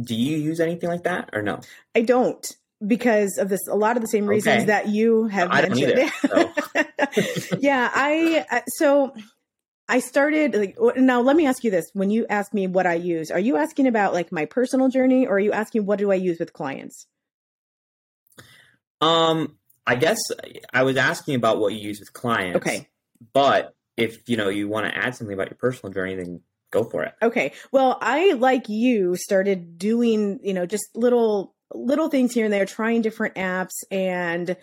do 0.00 0.14
you 0.14 0.36
use 0.36 0.60
anything 0.60 0.88
like 0.88 1.02
that 1.04 1.30
or 1.32 1.42
no? 1.42 1.60
I 1.94 2.02
don't 2.02 2.46
because 2.86 3.36
of 3.38 3.48
this. 3.48 3.66
A 3.68 3.74
lot 3.74 3.96
of 3.96 4.02
the 4.02 4.08
same 4.08 4.26
reasons 4.26 4.62
Okay. 4.62 4.66
that 4.66 4.88
you 4.88 5.26
have 5.26 5.50
I 5.50 5.62
don't 5.62 5.72
mentioned. 5.72 6.10
either, 6.30 7.24
yeah, 7.60 7.90
I 7.92 8.46
uh, 8.50 8.60
so 8.68 9.12
I 9.88 9.98
started 9.98 10.54
like 10.54 10.76
now. 10.96 11.20
Let 11.20 11.34
me 11.36 11.46
ask 11.46 11.64
you 11.64 11.70
this: 11.70 11.90
When 11.94 12.10
you 12.10 12.26
ask 12.30 12.54
me 12.54 12.68
what 12.68 12.86
I 12.86 12.94
use, 12.94 13.30
are 13.32 13.40
you 13.40 13.56
asking 13.56 13.88
about 13.88 14.12
like 14.14 14.30
my 14.30 14.44
personal 14.44 14.88
journey, 14.88 15.26
or 15.26 15.32
are 15.36 15.40
you 15.40 15.52
asking 15.52 15.84
what 15.86 15.98
do 15.98 16.12
I 16.12 16.16
use 16.16 16.38
with 16.38 16.52
clients? 16.52 17.06
Um, 19.00 19.56
I 19.86 19.96
guess 19.96 20.18
I 20.72 20.82
was 20.82 20.96
asking 20.96 21.34
about 21.34 21.58
what 21.58 21.72
you 21.72 21.80
use 21.80 22.00
with 22.00 22.12
clients. 22.12 22.56
Okay. 22.58 22.88
But 23.32 23.74
if 23.98 24.28
you 24.28 24.36
know 24.36 24.48
you 24.48 24.68
want 24.68 24.86
to 24.86 24.96
add 24.96 25.14
something 25.14 25.34
about 25.34 25.50
your 25.50 25.56
personal 25.58 25.92
journey, 25.92 26.14
then 26.14 26.40
go 26.70 26.84
for 26.84 27.02
it. 27.04 27.14
Okay. 27.20 27.52
Well, 27.72 27.98
I 28.00 28.32
like 28.34 28.68
you 28.68 29.16
started 29.16 29.78
doing, 29.78 30.38
you 30.42 30.54
know, 30.54 30.66
just 30.66 30.84
little 30.94 31.54
little 31.74 32.08
things 32.08 32.32
here 32.32 32.44
and 32.44 32.52
there, 32.54 32.64
trying 32.64 33.02
different 33.02 33.34
apps 33.34 33.74
and 33.90 34.56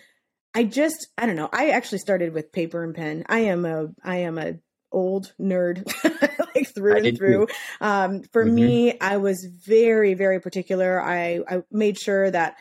I 0.55 0.63
just 0.63 1.07
I 1.17 1.25
don't 1.25 1.35
know. 1.35 1.49
I 1.51 1.69
actually 1.71 1.97
started 1.99 2.33
with 2.33 2.51
paper 2.51 2.83
and 2.83 2.95
pen. 2.95 3.25
I 3.27 3.39
am 3.39 3.65
a 3.65 3.89
I 4.03 4.17
am 4.17 4.37
a 4.37 4.53
old 4.91 5.33
nerd 5.39 5.83
like 6.55 6.73
through 6.73 6.95
and 6.95 7.17
through. 7.17 7.47
too. 7.47 7.53
Um 7.81 8.23
for 8.31 8.45
Mhm. 8.45 8.53
me, 8.55 8.99
I 8.99 9.17
was 9.17 9.45
very 9.65 10.13
very 10.13 10.39
particular. 10.39 11.01
I 11.01 11.41
I 11.49 11.63
made 11.71 11.99
sure 11.99 12.31
that 12.31 12.55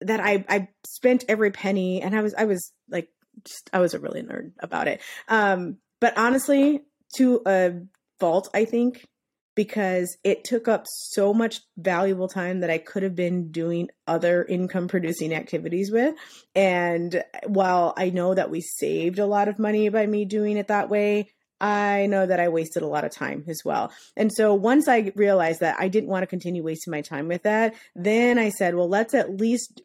that 0.00 0.20
I 0.20 0.44
I 0.48 0.68
spent 0.84 1.24
every 1.28 1.50
penny 1.50 2.02
and 2.02 2.14
I 2.16 2.22
was 2.22 2.34
I 2.34 2.44
was 2.44 2.72
like 2.88 3.08
just 3.44 3.70
I 3.72 3.78
was 3.80 3.94
a 3.94 4.00
really 4.00 4.22
nerd 4.22 4.52
about 4.58 4.88
it. 4.88 5.00
Um 5.28 5.78
but 6.04 6.18
honestly, 6.18 6.82
to 7.16 7.40
a 7.46 7.72
fault, 8.20 8.50
I 8.52 8.66
think, 8.66 9.06
because 9.54 10.18
it 10.22 10.44
took 10.44 10.68
up 10.68 10.84
so 10.86 11.32
much 11.32 11.62
valuable 11.78 12.28
time 12.28 12.60
that 12.60 12.68
I 12.68 12.76
could 12.76 13.04
have 13.04 13.14
been 13.14 13.50
doing 13.50 13.88
other 14.06 14.44
income 14.44 14.86
producing 14.86 15.32
activities 15.32 15.90
with. 15.90 16.14
And 16.54 17.24
while 17.46 17.94
I 17.96 18.10
know 18.10 18.34
that 18.34 18.50
we 18.50 18.60
saved 18.60 19.18
a 19.18 19.24
lot 19.24 19.48
of 19.48 19.58
money 19.58 19.88
by 19.88 20.06
me 20.06 20.26
doing 20.26 20.58
it 20.58 20.68
that 20.68 20.90
way, 20.90 21.30
I 21.58 22.04
know 22.04 22.26
that 22.26 22.38
I 22.38 22.50
wasted 22.50 22.82
a 22.82 22.86
lot 22.86 23.06
of 23.06 23.10
time 23.10 23.44
as 23.48 23.62
well. 23.64 23.90
And 24.14 24.30
so 24.30 24.52
once 24.52 24.88
I 24.88 25.10
realized 25.16 25.60
that 25.60 25.76
I 25.78 25.88
didn't 25.88 26.10
want 26.10 26.24
to 26.24 26.26
continue 26.26 26.62
wasting 26.62 26.90
my 26.90 27.00
time 27.00 27.28
with 27.28 27.44
that, 27.44 27.76
then 27.94 28.38
I 28.38 28.50
said, 28.50 28.74
well, 28.74 28.90
let's 28.90 29.14
at 29.14 29.40
least 29.40 29.80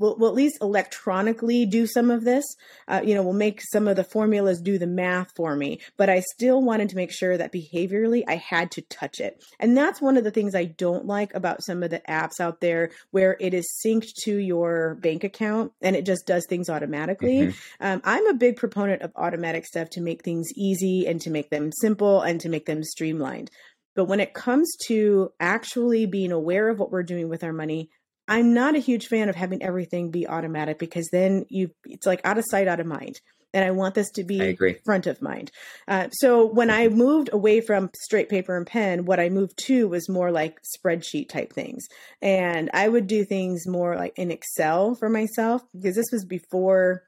we'll, 0.00 0.16
we'll 0.16 0.30
at 0.30 0.34
least 0.34 0.58
electronically 0.60 1.66
do 1.66 1.86
some 1.86 2.10
of 2.10 2.24
this. 2.24 2.44
Uh, 2.88 3.00
you 3.04 3.14
know, 3.14 3.22
we'll 3.22 3.32
make 3.32 3.60
some 3.62 3.86
of 3.86 3.94
the 3.94 4.02
formulas 4.02 4.60
do 4.60 4.78
the 4.78 4.86
math 4.86 5.30
for 5.36 5.54
me, 5.54 5.80
but 5.96 6.08
I 6.08 6.20
still 6.20 6.60
wanted 6.60 6.88
to 6.88 6.96
make 6.96 7.12
sure 7.12 7.36
that 7.36 7.52
behaviorally 7.52 8.24
I 8.26 8.36
had 8.36 8.72
to 8.72 8.82
touch 8.82 9.20
it. 9.20 9.44
And 9.60 9.76
that's 9.76 10.00
one 10.00 10.16
of 10.16 10.24
the 10.24 10.30
things 10.32 10.54
I 10.56 10.64
don't 10.64 11.06
like 11.06 11.32
about 11.34 11.62
some 11.62 11.84
of 11.84 11.90
the 11.90 12.00
apps 12.08 12.40
out 12.40 12.60
there 12.60 12.90
where 13.12 13.36
it 13.38 13.54
is 13.54 13.70
synced 13.86 14.14
to 14.24 14.34
your 14.34 14.96
bank 14.96 15.22
account 15.22 15.72
and 15.80 15.94
it 15.94 16.04
just 16.04 16.26
does 16.26 16.46
things 16.46 16.68
automatically. 16.68 17.38
Mhm. 17.40 17.54
Um, 17.80 18.00
I'm 18.04 18.26
a 18.26 18.34
big 18.34 18.56
proponent 18.56 19.02
of 19.02 19.12
automatic 19.14 19.66
stuff 19.66 19.90
to 19.90 20.00
make 20.00 20.24
things 20.24 20.48
easy 20.56 21.06
and 21.06 21.20
to 21.20 21.30
make 21.30 21.50
them 21.50 21.70
simple 21.72 22.22
and 22.22 22.40
to 22.40 22.48
make 22.48 22.64
them 22.66 22.82
streamlined. 22.82 23.50
But 23.94 24.04
when 24.04 24.20
it 24.20 24.34
comes 24.34 24.76
to 24.86 25.32
actually 25.40 26.06
being 26.06 26.32
aware 26.32 26.68
of 26.68 26.78
what 26.78 26.90
we're 26.90 27.02
doing 27.02 27.28
with 27.28 27.44
our 27.44 27.52
money, 27.52 27.90
I'm 28.30 28.54
not 28.54 28.76
a 28.76 28.78
huge 28.78 29.08
fan 29.08 29.28
of 29.28 29.34
having 29.34 29.60
everything 29.60 30.12
be 30.12 30.26
automatic 30.28 30.78
because 30.78 31.08
then 31.10 31.44
you 31.48 31.72
it's 31.84 32.06
like 32.06 32.20
out 32.24 32.38
of 32.38 32.44
sight, 32.48 32.68
out 32.68 32.78
of 32.80 32.86
mind. 32.86 33.20
and 33.52 33.64
I 33.64 33.72
want 33.72 33.96
this 33.96 34.10
to 34.12 34.24
be 34.24 34.56
front 34.84 35.08
of 35.08 35.20
mind. 35.20 35.50
Uh, 35.88 36.08
so 36.10 36.46
when 36.46 36.70
I 36.70 36.86
moved 36.88 37.30
away 37.32 37.60
from 37.60 37.90
straight 38.00 38.28
paper 38.28 38.56
and 38.56 38.64
pen, 38.66 39.04
what 39.04 39.18
I 39.18 39.28
moved 39.28 39.58
to 39.66 39.88
was 39.88 40.08
more 40.08 40.30
like 40.30 40.58
spreadsheet 40.62 41.28
type 41.28 41.52
things. 41.52 41.86
And 42.22 42.70
I 42.72 42.88
would 42.88 43.08
do 43.08 43.24
things 43.24 43.66
more 43.66 43.96
like 43.96 44.16
in 44.16 44.30
Excel 44.30 44.94
for 44.94 45.08
myself 45.08 45.62
because 45.74 45.96
this 45.96 46.12
was 46.12 46.24
before 46.24 47.02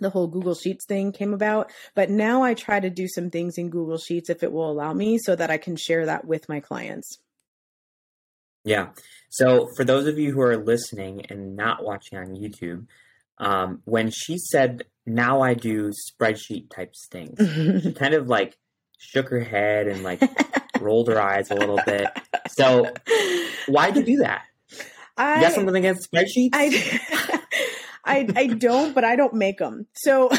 the 0.00 0.10
whole 0.10 0.26
Google 0.26 0.54
Sheets 0.54 0.86
thing 0.86 1.12
came 1.12 1.34
about. 1.34 1.70
But 1.94 2.10
now 2.10 2.42
I 2.42 2.54
try 2.54 2.80
to 2.80 2.90
do 2.90 3.06
some 3.06 3.30
things 3.30 3.58
in 3.58 3.70
Google 3.70 3.98
Sheets 3.98 4.30
if 4.30 4.42
it 4.42 4.52
will 4.52 4.70
allow 4.70 4.92
me 4.92 5.18
so 5.18 5.36
that 5.36 5.50
I 5.50 5.58
can 5.58 5.76
share 5.76 6.06
that 6.06 6.24
with 6.24 6.48
my 6.48 6.60
clients. 6.60 7.18
Yeah. 8.64 8.88
So 9.30 9.68
for 9.76 9.84
those 9.84 10.06
of 10.06 10.18
you 10.18 10.32
who 10.32 10.40
are 10.40 10.56
listening 10.56 11.26
and 11.26 11.56
not 11.56 11.84
watching 11.84 12.18
on 12.18 12.36
YouTube, 12.36 12.86
um, 13.38 13.82
when 13.84 14.10
she 14.10 14.38
said, 14.38 14.84
"Now 15.06 15.40
I 15.42 15.54
do 15.54 15.90
spreadsheet 15.90 16.70
types 16.70 17.06
things," 17.10 17.38
she 17.82 17.92
kind 17.98 18.14
of 18.14 18.28
like 18.28 18.56
shook 18.98 19.28
her 19.28 19.40
head 19.40 19.88
and 19.88 20.02
like 20.02 20.22
rolled 20.80 21.08
her 21.08 21.20
eyes 21.20 21.50
a 21.50 21.54
little 21.54 21.80
bit. 21.84 22.06
So 22.48 22.92
why'd 23.66 23.96
you 23.96 24.04
do 24.04 24.16
that? 24.18 24.42
I, 25.16 25.36
You 25.36 25.40
got 25.42 25.52
something 25.52 25.76
against 25.76 26.10
spreadsheets? 26.10 26.50
I, 26.52 27.40
I, 28.04 28.28
I 28.36 28.46
don't, 28.48 28.94
but 28.94 29.04
I 29.04 29.16
don't 29.16 29.34
make 29.34 29.58
them. 29.58 29.86
So, 29.94 30.30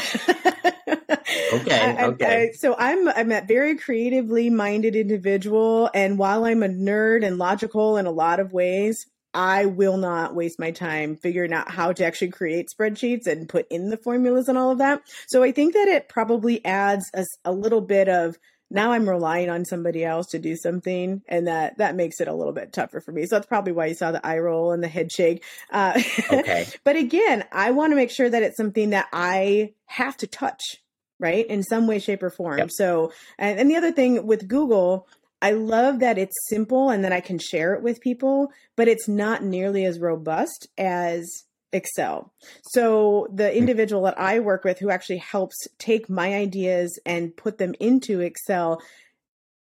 Okay, 1.52 1.96
okay. 2.00 2.52
so 2.54 2.74
I'm 2.78 3.08
I'm 3.08 3.30
a 3.30 3.40
very 3.40 3.76
creatively 3.76 4.50
minded 4.50 4.96
individual, 4.96 5.90
and 5.94 6.18
while 6.18 6.44
I'm 6.44 6.62
a 6.62 6.68
nerd 6.68 7.24
and 7.24 7.38
logical 7.38 7.96
in 7.96 8.06
a 8.06 8.10
lot 8.10 8.40
of 8.40 8.52
ways, 8.52 9.06
I 9.32 9.66
will 9.66 9.98
not 9.98 10.34
waste 10.34 10.58
my 10.58 10.70
time 10.70 11.16
figuring 11.16 11.52
out 11.52 11.70
how 11.70 11.92
to 11.92 12.04
actually 12.04 12.30
create 12.30 12.68
spreadsheets 12.68 13.26
and 13.26 13.48
put 13.48 13.66
in 13.70 13.90
the 13.90 13.98
formulas 13.98 14.48
and 14.48 14.56
all 14.56 14.70
of 14.70 14.78
that. 14.78 15.02
So 15.28 15.42
I 15.42 15.52
think 15.52 15.74
that 15.74 15.88
it 15.88 16.08
probably 16.08 16.64
adds 16.64 17.10
a, 17.14 17.24
a 17.44 17.52
little 17.52 17.82
bit 17.82 18.08
of 18.08 18.36
now 18.70 18.92
I'm 18.92 19.08
relying 19.08 19.48
on 19.48 19.64
somebody 19.64 20.04
else 20.04 20.26
to 20.28 20.38
do 20.38 20.56
something, 20.56 21.22
and 21.28 21.46
that 21.46 21.78
that 21.78 21.94
makes 21.94 22.20
it 22.20 22.28
a 22.28 22.34
little 22.34 22.52
bit 22.52 22.72
tougher 22.72 23.00
for 23.00 23.12
me. 23.12 23.26
So 23.26 23.36
that's 23.36 23.46
probably 23.46 23.72
why 23.72 23.86
you 23.86 23.94
saw 23.94 24.10
the 24.10 24.26
eye 24.26 24.38
roll 24.38 24.72
and 24.72 24.82
the 24.82 24.88
head 24.88 25.12
shake. 25.12 25.44
Uh, 25.70 26.00
Okay. 26.32 26.66
but 26.82 26.96
again, 26.96 27.44
I 27.52 27.70
want 27.70 27.92
to 27.92 27.96
make 27.96 28.10
sure 28.10 28.28
that 28.28 28.42
it's 28.42 28.56
something 28.56 28.90
that 28.90 29.08
I 29.12 29.74
have 29.86 30.16
to 30.18 30.26
touch, 30.26 30.82
right, 31.18 31.46
in 31.46 31.62
some 31.62 31.86
way, 31.86 31.98
shape, 31.98 32.22
or 32.22 32.30
form. 32.30 32.58
Yep. 32.58 32.70
So, 32.72 33.12
and, 33.38 33.58
and 33.58 33.70
the 33.70 33.76
other 33.76 33.92
thing 33.92 34.26
with 34.26 34.48
Google. 34.48 35.08
I 35.42 35.50
love 35.50 35.98
that 36.00 36.16
it's 36.16 36.34
simple 36.48 36.88
and 36.88 37.04
that 37.04 37.12
I 37.12 37.20
can 37.20 37.38
share 37.38 37.74
it 37.74 37.82
with 37.82 38.00
people, 38.00 38.50
but 38.74 38.88
it's 38.88 39.06
not 39.06 39.44
nearly 39.44 39.84
as 39.84 39.98
robust 39.98 40.66
as 40.78 41.44
Excel. 41.72 42.32
So 42.70 43.28
the 43.32 43.50
hmm. 43.50 43.56
individual 43.56 44.02
that 44.02 44.18
I 44.18 44.40
work 44.40 44.64
with 44.64 44.78
who 44.78 44.90
actually 44.90 45.18
helps 45.18 45.56
take 45.78 46.08
my 46.08 46.34
ideas 46.34 46.98
and 47.04 47.36
put 47.36 47.58
them 47.58 47.74
into 47.78 48.20
Excel, 48.20 48.80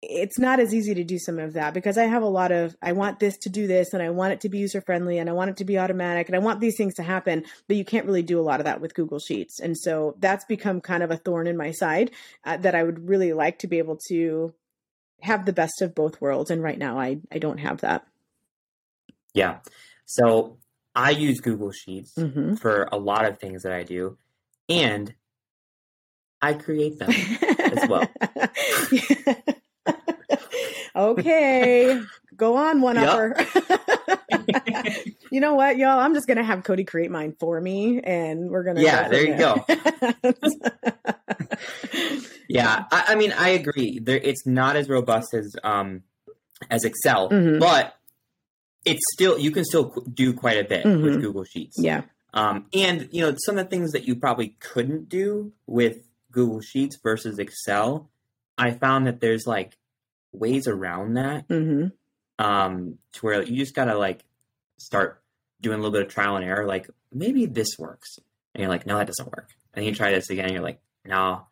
it's 0.00 0.38
not 0.38 0.60
as 0.60 0.72
easy 0.72 0.94
to 0.94 1.02
do 1.02 1.18
some 1.18 1.40
of 1.40 1.54
that 1.54 1.74
because 1.74 1.98
I 1.98 2.04
have 2.04 2.22
a 2.22 2.28
lot 2.28 2.52
of 2.52 2.76
I 2.80 2.92
want 2.92 3.18
this 3.18 3.36
to 3.38 3.48
do 3.50 3.66
this 3.66 3.92
and 3.92 4.02
I 4.02 4.10
want 4.10 4.32
it 4.32 4.40
to 4.42 4.48
be 4.48 4.58
user 4.58 4.80
friendly 4.80 5.18
and 5.18 5.28
I 5.28 5.32
want 5.32 5.50
it 5.50 5.56
to 5.56 5.64
be 5.64 5.76
automatic 5.78 6.28
and 6.28 6.36
I 6.36 6.38
want 6.38 6.60
these 6.60 6.76
things 6.76 6.94
to 6.94 7.02
happen, 7.02 7.44
but 7.66 7.76
you 7.76 7.84
can't 7.84 8.06
really 8.06 8.22
do 8.22 8.38
a 8.38 8.42
lot 8.42 8.60
of 8.60 8.64
that 8.64 8.80
with 8.80 8.94
Google 8.94 9.18
Sheets. 9.18 9.58
And 9.58 9.76
so 9.76 10.14
that's 10.20 10.44
become 10.44 10.80
kind 10.80 11.02
of 11.02 11.10
a 11.10 11.16
thorn 11.16 11.48
in 11.48 11.56
my 11.56 11.72
side 11.72 12.12
uh, 12.44 12.56
that 12.58 12.76
I 12.76 12.84
would 12.84 13.08
really 13.08 13.32
like 13.32 13.58
to 13.60 13.66
be 13.66 13.78
able 13.78 13.98
to 14.08 14.54
have 15.22 15.44
the 15.46 15.52
best 15.52 15.82
of 15.82 15.96
both 15.96 16.20
worlds 16.20 16.52
and 16.52 16.62
right 16.62 16.78
now 16.78 16.98
I 17.00 17.18
I 17.32 17.38
don't 17.38 17.58
have 17.58 17.80
that. 17.80 18.06
Yeah. 19.34 19.58
So 20.06 20.58
I 20.94 21.10
use 21.10 21.40
Google 21.40 21.72
Sheets 21.72 22.14
Mhm. 22.16 22.58
for 22.58 22.88
a 22.92 22.98
lot 22.98 23.24
of 23.24 23.40
things 23.40 23.64
that 23.64 23.72
I 23.72 23.82
do, 23.82 24.16
and 24.68 25.12
I 26.40 26.54
create 26.54 26.98
them. 27.00 27.10
As 27.58 27.88
well. 27.88 28.08
okay, 30.98 32.00
go 32.36 32.56
on, 32.56 32.80
one 32.80 32.98
upper. 32.98 33.36
you 35.30 35.40
know 35.40 35.54
what, 35.54 35.76
y'all? 35.78 35.98
I'm 36.00 36.14
just 36.14 36.26
gonna 36.26 36.42
have 36.44 36.64
Cody 36.64 36.84
create 36.84 37.10
mine 37.10 37.34
for 37.38 37.60
me, 37.60 38.00
and 38.02 38.50
we're 38.50 38.64
gonna. 38.64 38.82
Yeah, 38.82 39.08
there 39.08 39.26
you 39.26 39.36
go. 39.36 39.64
Yeah, 42.50 42.84
I, 42.90 43.04
I 43.08 43.14
mean, 43.14 43.32
I 43.32 43.50
agree. 43.50 43.98
There, 43.98 44.16
it's 44.16 44.46
not 44.46 44.74
as 44.76 44.88
robust 44.88 45.34
as 45.34 45.54
um 45.64 46.02
as 46.70 46.82
Excel, 46.84 47.28
Mhm. 47.28 47.60
but 47.60 47.94
it's 48.86 49.02
still 49.12 49.38
you 49.38 49.50
can 49.50 49.64
still 49.66 49.90
do 50.14 50.32
quite 50.32 50.56
a 50.58 50.64
bit 50.64 50.84
Mhm. 50.86 51.02
with 51.02 51.20
Google 51.20 51.44
Sheets. 51.44 51.76
yeah. 51.78 52.02
Um, 52.32 52.66
and 52.72 53.06
you 53.12 53.20
know, 53.20 53.34
some 53.44 53.58
of 53.58 53.66
the 53.66 53.70
things 53.70 53.92
that 53.92 54.08
you 54.08 54.16
probably 54.16 54.56
couldn't 54.60 55.10
do 55.10 55.52
with 55.66 55.98
Google 56.32 56.62
Sheets 56.62 56.96
versus 57.02 57.38
Excel, 57.38 58.08
I 58.56 58.70
found 58.70 59.06
that 59.06 59.20
there's 59.20 59.46
like 59.46 59.76
ways 60.32 60.66
around 60.68 61.14
that. 61.14 61.44
hmm 61.48 61.86
Um, 62.38 62.98
to 63.14 63.20
where 63.26 63.42
you 63.42 63.56
just 63.56 63.74
gotta 63.74 63.96
like 63.96 64.24
start 64.76 65.22
doing 65.60 65.74
a 65.74 65.82
little 65.82 65.92
bit 65.92 66.02
of 66.02 66.08
trial 66.08 66.36
and 66.36 66.44
error. 66.44 66.66
Like 66.66 66.88
maybe 67.12 67.46
this 67.46 67.78
works, 67.78 68.18
and 68.54 68.60
you're 68.62 68.70
like, 68.70 68.86
no, 68.86 68.96
that 68.98 69.06
doesn't 69.06 69.26
work. 69.26 69.50
And 69.74 69.84
you 69.84 69.94
try 69.94 70.12
this 70.12 70.30
again, 70.30 70.46
and 70.46 70.54
you're 70.54 70.62
like, 70.62 70.80
no. 71.04 71.46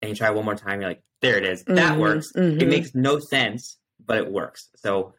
And 0.00 0.10
you 0.10 0.14
try 0.14 0.30
one 0.30 0.44
more 0.44 0.54
time, 0.54 0.80
you're 0.80 0.90
like, 0.90 1.02
there 1.20 1.36
it 1.38 1.44
is, 1.44 1.64
that 1.64 1.96
Mhm, 1.96 2.00
works. 2.00 2.32
mhm. 2.36 2.62
It 2.62 2.68
makes 2.68 2.94
no 2.94 3.18
sense, 3.18 3.78
but 4.04 4.18
it 4.18 4.30
works. 4.30 4.68
So 4.76 5.14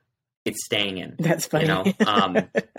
it's 0.50 0.66
staying 0.66 0.98
in. 0.98 1.16
That's 1.20 1.46
funny. 1.46 1.66
You 1.66 1.68
know, 1.68 1.94
um, 2.06 2.38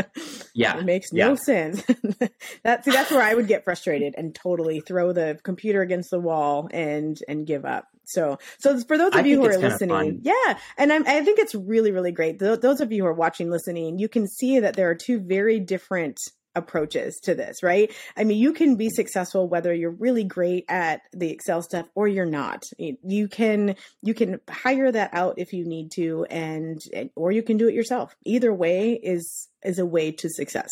yeah, 0.54 0.78
it 0.78 0.84
makes 0.84 1.12
no 1.12 1.30
yeah. 1.30 1.34
sense. 1.36 1.82
that's 2.62 2.84
see, 2.84 2.90
that's 2.90 3.10
where 3.10 3.22
I 3.22 3.34
would 3.34 3.46
get 3.46 3.64
frustrated 3.64 4.14
and 4.16 4.34
totally 4.34 4.80
throw 4.80 5.12
the 5.12 5.38
computer 5.42 5.80
against 5.80 6.10
the 6.10 6.20
wall 6.20 6.68
and 6.72 7.18
and 7.28 7.46
give 7.46 7.64
up. 7.64 7.86
So 8.04 8.38
so 8.58 8.78
for 8.80 8.98
those 8.98 9.12
I 9.14 9.20
of 9.20 9.26
you 9.26 9.40
who 9.40 9.46
are 9.46 9.58
listening, 9.58 10.20
yeah, 10.22 10.58
and 10.76 10.92
I'm, 10.92 11.06
I 11.06 11.24
think 11.24 11.38
it's 11.38 11.54
really 11.54 11.92
really 11.92 12.12
great. 12.12 12.38
Th- 12.38 12.60
those 12.60 12.80
of 12.80 12.92
you 12.92 13.02
who 13.02 13.08
are 13.08 13.14
watching, 13.14 13.50
listening, 13.50 13.98
you 13.98 14.08
can 14.08 14.26
see 14.26 14.60
that 14.60 14.76
there 14.76 14.90
are 14.90 14.94
two 14.94 15.20
very 15.20 15.60
different 15.60 16.18
approaches 16.54 17.20
to 17.22 17.34
this, 17.34 17.62
right? 17.62 17.92
I 18.16 18.24
mean, 18.24 18.38
you 18.38 18.52
can 18.52 18.76
be 18.76 18.90
successful 18.90 19.48
whether 19.48 19.72
you're 19.72 19.90
really 19.90 20.24
great 20.24 20.64
at 20.68 21.02
the 21.12 21.30
Excel 21.30 21.62
stuff 21.62 21.86
or 21.94 22.08
you're 22.08 22.26
not. 22.26 22.64
You 22.78 23.28
can 23.28 23.76
you 24.02 24.14
can 24.14 24.40
hire 24.48 24.90
that 24.90 25.10
out 25.12 25.34
if 25.38 25.52
you 25.52 25.64
need 25.64 25.92
to 25.92 26.24
and 26.30 26.80
and- 26.92 27.10
or 27.14 27.32
you 27.32 27.42
can 27.42 27.56
do 27.56 27.68
it 27.68 27.74
yourself. 27.74 28.14
Either 28.24 28.52
way 28.52 28.92
is 28.92 29.48
is 29.62 29.78
a 29.78 29.86
way 29.86 30.12
to 30.12 30.28
success. 30.28 30.70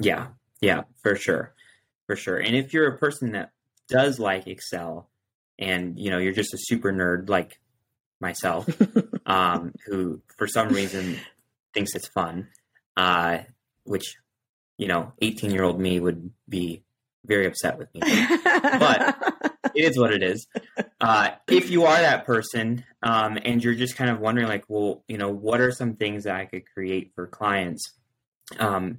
Yeah, 0.00 0.28
yeah, 0.60 0.82
for 1.02 1.14
sure, 1.14 1.54
for 2.06 2.16
sure. 2.16 2.38
And 2.38 2.56
if 2.56 2.72
you're 2.72 2.88
a 2.88 2.98
person 2.98 3.32
that 3.32 3.50
does 3.88 4.18
like 4.18 4.46
Excel, 4.46 5.08
and 5.58 5.98
you 5.98 6.10
know 6.10 6.18
you're 6.18 6.32
just 6.32 6.54
a 6.54 6.58
super 6.58 6.92
nerd 6.92 7.28
like 7.28 7.60
myself, 8.20 8.68
um, 9.26 9.72
who 9.86 10.20
for 10.36 10.48
some 10.48 10.68
reason 10.70 11.16
thinks 11.74 11.94
it's 11.94 12.08
fun, 12.08 12.48
uh, 12.96 13.38
which 13.84 14.16
you 14.78 14.88
know, 14.88 15.12
18 15.20 15.50
year 15.50 15.64
old 15.64 15.80
me 15.80 16.00
would 16.00 16.30
be 16.48 16.82
very 17.24 17.46
upset 17.46 17.78
with 17.78 17.92
me. 17.94 18.00
but 18.44 19.16
it 19.74 19.84
is 19.84 19.98
what 19.98 20.12
it 20.12 20.22
is. 20.22 20.46
Uh, 21.00 21.30
if 21.48 21.70
you 21.70 21.84
are 21.84 21.96
that 21.96 22.26
person 22.26 22.84
um, 23.02 23.38
and 23.44 23.62
you're 23.62 23.74
just 23.74 23.96
kind 23.96 24.10
of 24.10 24.20
wondering, 24.20 24.48
like, 24.48 24.64
well, 24.68 25.04
you 25.08 25.18
know, 25.18 25.30
what 25.30 25.60
are 25.60 25.72
some 25.72 25.94
things 25.94 26.24
that 26.24 26.34
I 26.34 26.46
could 26.46 26.64
create 26.72 27.12
for 27.14 27.26
clients? 27.26 27.92
Um, 28.58 28.98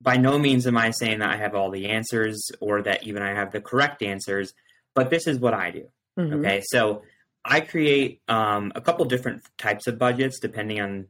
by 0.00 0.16
no 0.16 0.38
means 0.38 0.66
am 0.66 0.76
I 0.76 0.90
saying 0.90 1.18
that 1.20 1.30
I 1.30 1.36
have 1.36 1.54
all 1.54 1.70
the 1.70 1.88
answers 1.88 2.50
or 2.60 2.82
that 2.82 3.04
even 3.04 3.22
I 3.22 3.34
have 3.34 3.52
the 3.52 3.60
correct 3.60 4.02
answers, 4.02 4.54
but 4.94 5.10
this 5.10 5.26
is 5.26 5.38
what 5.38 5.54
I 5.54 5.70
do. 5.70 5.88
Mm-hmm. 6.18 6.38
Okay, 6.38 6.62
so 6.64 7.02
I 7.44 7.60
create 7.60 8.22
um, 8.28 8.72
a 8.74 8.80
couple 8.80 9.04
different 9.06 9.42
types 9.56 9.86
of 9.86 9.98
budgets 9.98 10.38
depending 10.40 10.80
on 10.80 11.06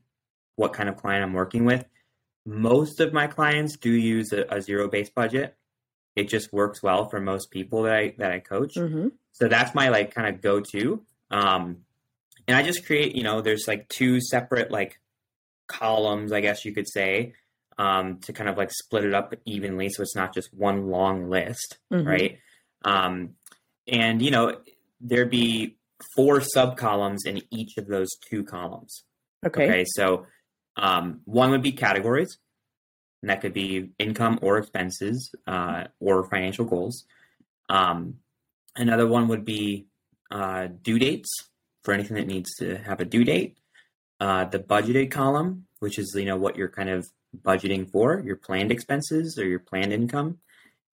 what 0.57 0.73
kind 0.73 0.89
of 0.89 0.97
client 0.97 1.23
I'm 1.23 1.33
working 1.35 1.65
with. 1.65 1.85
Most 2.49 3.01
of 3.01 3.13
my 3.13 3.27
clients 3.27 3.77
do 3.77 3.91
use 3.91 4.33
a, 4.33 4.45
a 4.49 4.63
zero 4.63 4.89
based 4.89 5.15
budget. 5.15 5.55
It 6.17 6.29
just 6.29 6.53
works 6.53 6.83
well 6.83 7.09
for 7.09 7.21
most 7.21 7.51
people 7.51 7.83
that 7.83 7.95
I 7.95 8.15
that 8.19 8.33
I 8.33 8.39
coach. 8.41 8.75
Mm-hmm. 8.75 9.09
So 9.33 9.49
that's 9.49 9.75
my 9.75 9.89
like 9.91 10.15
kind 10.15 10.35
of 10.35 10.41
go 10.43 10.61
to. 10.73 11.03
Um, 11.31 11.79
and 12.47 12.57
I 12.57 12.63
just 12.63 12.87
create, 12.87 13.15
you 13.15 13.23
know, 13.23 13.41
there's 13.43 13.69
like 13.69 13.89
two 13.89 14.21
separate 14.21 14.71
like 14.71 14.99
columns, 15.67 16.33
I 16.33 16.41
guess 16.41 16.65
you 16.65 16.73
could 16.73 16.89
say, 16.89 17.35
um, 17.77 18.19
to 18.21 18.33
kind 18.33 18.49
of 18.49 18.57
like 18.57 18.71
split 18.73 19.05
it 19.05 19.15
up 19.15 19.35
evenly, 19.45 19.91
so 19.91 20.03
it's 20.03 20.17
not 20.17 20.35
just 20.35 20.53
one 20.55 20.89
long 20.89 21.29
list, 21.29 21.77
Mhm. 21.93 22.07
right? 22.07 22.39
Um, 22.85 23.35
and 23.87 24.23
you 24.23 24.31
know, 24.31 24.59
there'd 25.01 25.31
be 25.31 25.77
four 26.17 26.41
sub 26.41 26.77
columns 26.79 27.25
in 27.27 27.43
each 27.51 27.77
of 27.77 27.87
those 27.87 28.09
two 28.29 28.43
columns. 28.45 29.05
Okay. 29.47 29.65
Okay, 29.69 29.85
so 29.87 30.27
um, 30.79 31.21
one 31.25 31.51
would 31.51 31.63
be 31.63 31.73
categories, 31.73 32.39
and 33.23 33.31
that 33.31 33.41
could 33.41 33.53
be 33.53 33.91
income 33.99 34.39
or 34.43 34.59
expenses 34.59 35.35
uh, 35.47 35.85
or 36.01 36.25
financial 36.31 36.65
goals. 36.65 37.05
Um, 37.69 38.19
another 38.77 39.07
one 39.07 39.29
would 39.29 39.45
be 39.45 39.87
uh, 40.31 40.69
due 40.83 40.99
dates 40.99 41.51
for 41.83 41.93
anything 41.93 42.17
that 42.17 42.27
needs 42.27 42.55
to 42.57 42.79
have 42.79 43.01
a 43.01 43.05
due 43.05 43.25
date. 43.25 43.59
Uh, 44.21 44.45
the 44.45 44.59
budgeted 44.59 45.11
column, 45.11 45.67
which 45.81 45.99
is 45.99 46.15
you 46.17 46.25
know 46.25 46.37
what 46.37 46.57
you're 46.57 46.69
kind 46.69 46.89
of 46.89 47.09
budgeting 47.43 47.91
for, 47.91 48.21
your 48.25 48.37
planned 48.37 48.73
expenses 48.73 49.39
or 49.39 49.47
your 49.47 49.61
planned 49.61 49.93
income, 49.93 50.39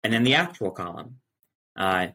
and 0.02 0.12
then 0.12 0.22
the 0.22 0.34
actual 0.34 0.70
column, 0.70 1.16
uh, 1.76 2.08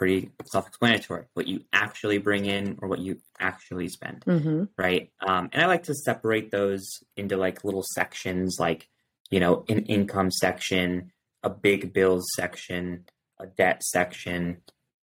pretty 0.00 0.30
self-explanatory. 0.46 1.26
What 1.34 1.46
you 1.46 1.60
actually 1.74 2.16
bring 2.16 2.46
in 2.46 2.78
or 2.80 2.88
what 2.88 3.00
you 3.00 3.18
actually 3.38 3.88
spend, 3.88 4.24
Mm-hmm. 4.26 4.64
right? 4.78 5.12
Um, 5.20 5.50
and 5.52 5.62
I 5.62 5.66
like 5.66 5.82
to 5.84 5.94
separate 5.94 6.50
those 6.50 7.04
into 7.18 7.36
like 7.36 7.64
little 7.64 7.84
sections, 7.94 8.56
like 8.58 8.88
you 9.30 9.40
know, 9.40 9.64
an 9.68 9.84
income 9.84 10.30
section, 10.30 11.12
a 11.42 11.50
big 11.50 11.92
bills 11.92 12.26
section, 12.34 13.04
a 13.38 13.46
debt 13.46 13.82
section, 13.84 14.62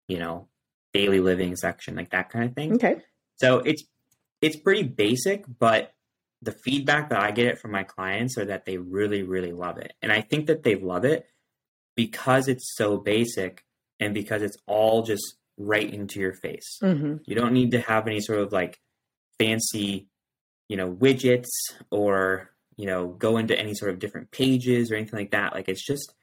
you 0.08 0.17
know, 0.17 0.48
daily 0.91 1.19
living 1.19 1.55
section, 1.55 1.96
like 1.96 2.10
that 2.10 2.31
kind 2.31 2.46
of 2.46 2.55
thing. 2.55 2.74
Okay. 2.74 2.98
So 3.36 3.60
it's 3.60 3.84
it's 4.41 4.55
pretty 4.55 4.84
basic, 4.84 5.46
but 5.60 5.93
the 6.41 6.51
feedback 6.51 7.10
that 7.10 7.19
I 7.19 7.29
get 7.29 7.46
it 7.46 7.60
from 7.60 7.72
my 7.72 7.84
clients 7.84 8.39
are 8.39 8.46
that 8.46 8.65
they 8.65 8.77
really, 8.77 9.22
really 9.22 9.51
love 9.51 9.77
it. 9.77 9.93
And 10.01 10.12
I 10.12 10.22
think 10.22 10.48
that 10.48 10.63
they 10.63 10.74
love 10.75 11.05
it 11.05 11.27
because 11.96 12.48
it's 12.48 12.74
so 12.75 12.98
basic 12.98 13.65
and 13.99 14.13
because 14.13 14.41
it's 14.41 14.57
all 14.67 15.03
just 15.03 15.35
right 15.57 15.93
into 15.93 16.19
your 16.19 16.33
face. 16.33 16.77
Mm-hmm. 16.81 17.17
You 17.25 17.35
don't 17.35 17.53
need 17.53 17.71
to 17.71 17.81
have 17.81 18.07
any 18.07 18.21
sort 18.21 18.39
of 18.39 18.51
like 18.51 18.79
fancy, 19.37 20.07
you 20.69 20.77
know, 20.77 20.91
widgets 20.91 21.49
or, 21.91 22.49
you 22.77 22.85
know, 22.85 23.07
go 23.09 23.37
into 23.37 23.57
any 23.59 23.73
sort 23.73 23.91
of 23.91 23.99
different 23.99 24.31
pages 24.31 24.91
or 24.91 24.95
anything 24.95 25.19
like 25.19 25.31
that. 25.31 25.53
Like 25.53 25.67
it's 25.69 25.85
just 25.85 26.13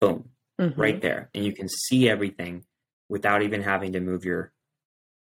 boom, 0.00 0.30
Mm-hmm. 0.60 0.80
right 0.80 1.00
there. 1.00 1.30
And 1.34 1.44
you 1.44 1.54
can 1.54 1.68
see 1.68 2.08
everything 2.08 2.64
without 3.08 3.42
even 3.42 3.62
having 3.62 3.92
to 3.94 4.00
move 4.00 4.24
your 4.24 4.52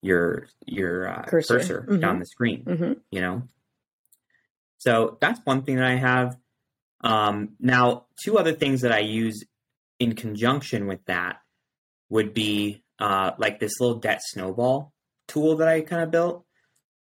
your 0.02 0.48
your 0.66 1.08
uh, 1.10 1.24
Cursor. 1.24 1.58
cursor, 1.58 1.88
Mhm. 1.90 2.02
down 2.02 2.20
the 2.20 2.26
screen 2.26 2.64
Mm-hmm. 2.66 2.94
you 3.12 3.20
know 3.22 3.44
so 4.78 5.18
that's 5.20 5.40
one 5.44 5.64
thing 5.64 5.78
that 5.78 5.86
i 5.88 5.96
have 5.96 6.38
um, 7.02 7.56
now 7.60 8.06
two 8.24 8.38
other 8.38 8.54
things 8.54 8.82
that 8.82 8.92
i 8.92 9.00
use 9.00 9.44
in 10.00 10.14
conjunction 10.16 10.86
with 10.86 11.04
that 11.06 11.38
would 12.10 12.34
be 12.34 12.84
uh, 13.00 13.32
like 13.38 13.60
this 13.60 13.80
little 13.80 14.00
debt 14.00 14.22
snowball 14.24 14.94
tool 15.28 15.58
that 15.58 15.68
i 15.68 15.82
kind 15.82 16.02
of 16.02 16.12
built 16.12 16.46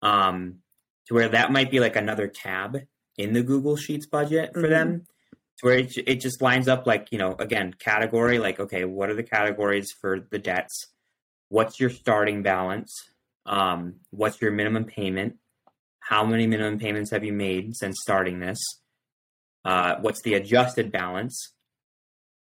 um, 0.02 0.56
to 1.06 1.14
where 1.14 1.28
that 1.28 1.50
might 1.50 1.70
be 1.70 1.80
like 1.80 1.96
another 1.96 2.28
tab 2.28 2.78
in 3.16 3.32
the 3.32 3.42
google 3.42 3.76
sheets 3.76 4.06
budget 4.06 4.50
for 4.54 4.68
them 4.68 5.04
to 5.58 5.66
where 5.66 5.78
it, 5.78 5.96
it 6.06 6.20
just 6.20 6.40
lines 6.40 6.68
up 6.68 6.86
like 6.86 7.08
you 7.10 7.18
know 7.18 7.34
again 7.38 7.74
category 7.78 8.38
like 8.38 8.60
okay 8.60 8.84
what 8.84 9.10
are 9.10 9.14
the 9.14 9.22
categories 9.22 9.92
for 10.00 10.20
the 10.30 10.38
debts? 10.38 10.86
What's 11.48 11.80
your 11.80 11.90
starting 11.90 12.42
balance? 12.42 12.92
Um, 13.46 13.94
what's 14.10 14.40
your 14.40 14.52
minimum 14.52 14.84
payment? 14.84 15.36
How 16.00 16.24
many 16.24 16.46
minimum 16.46 16.78
payments 16.78 17.10
have 17.10 17.24
you 17.24 17.32
made 17.32 17.74
since 17.76 17.96
starting 18.00 18.40
this? 18.40 18.58
Uh, 19.64 19.96
what's 20.00 20.22
the 20.22 20.34
adjusted 20.34 20.92
balance? 20.92 21.54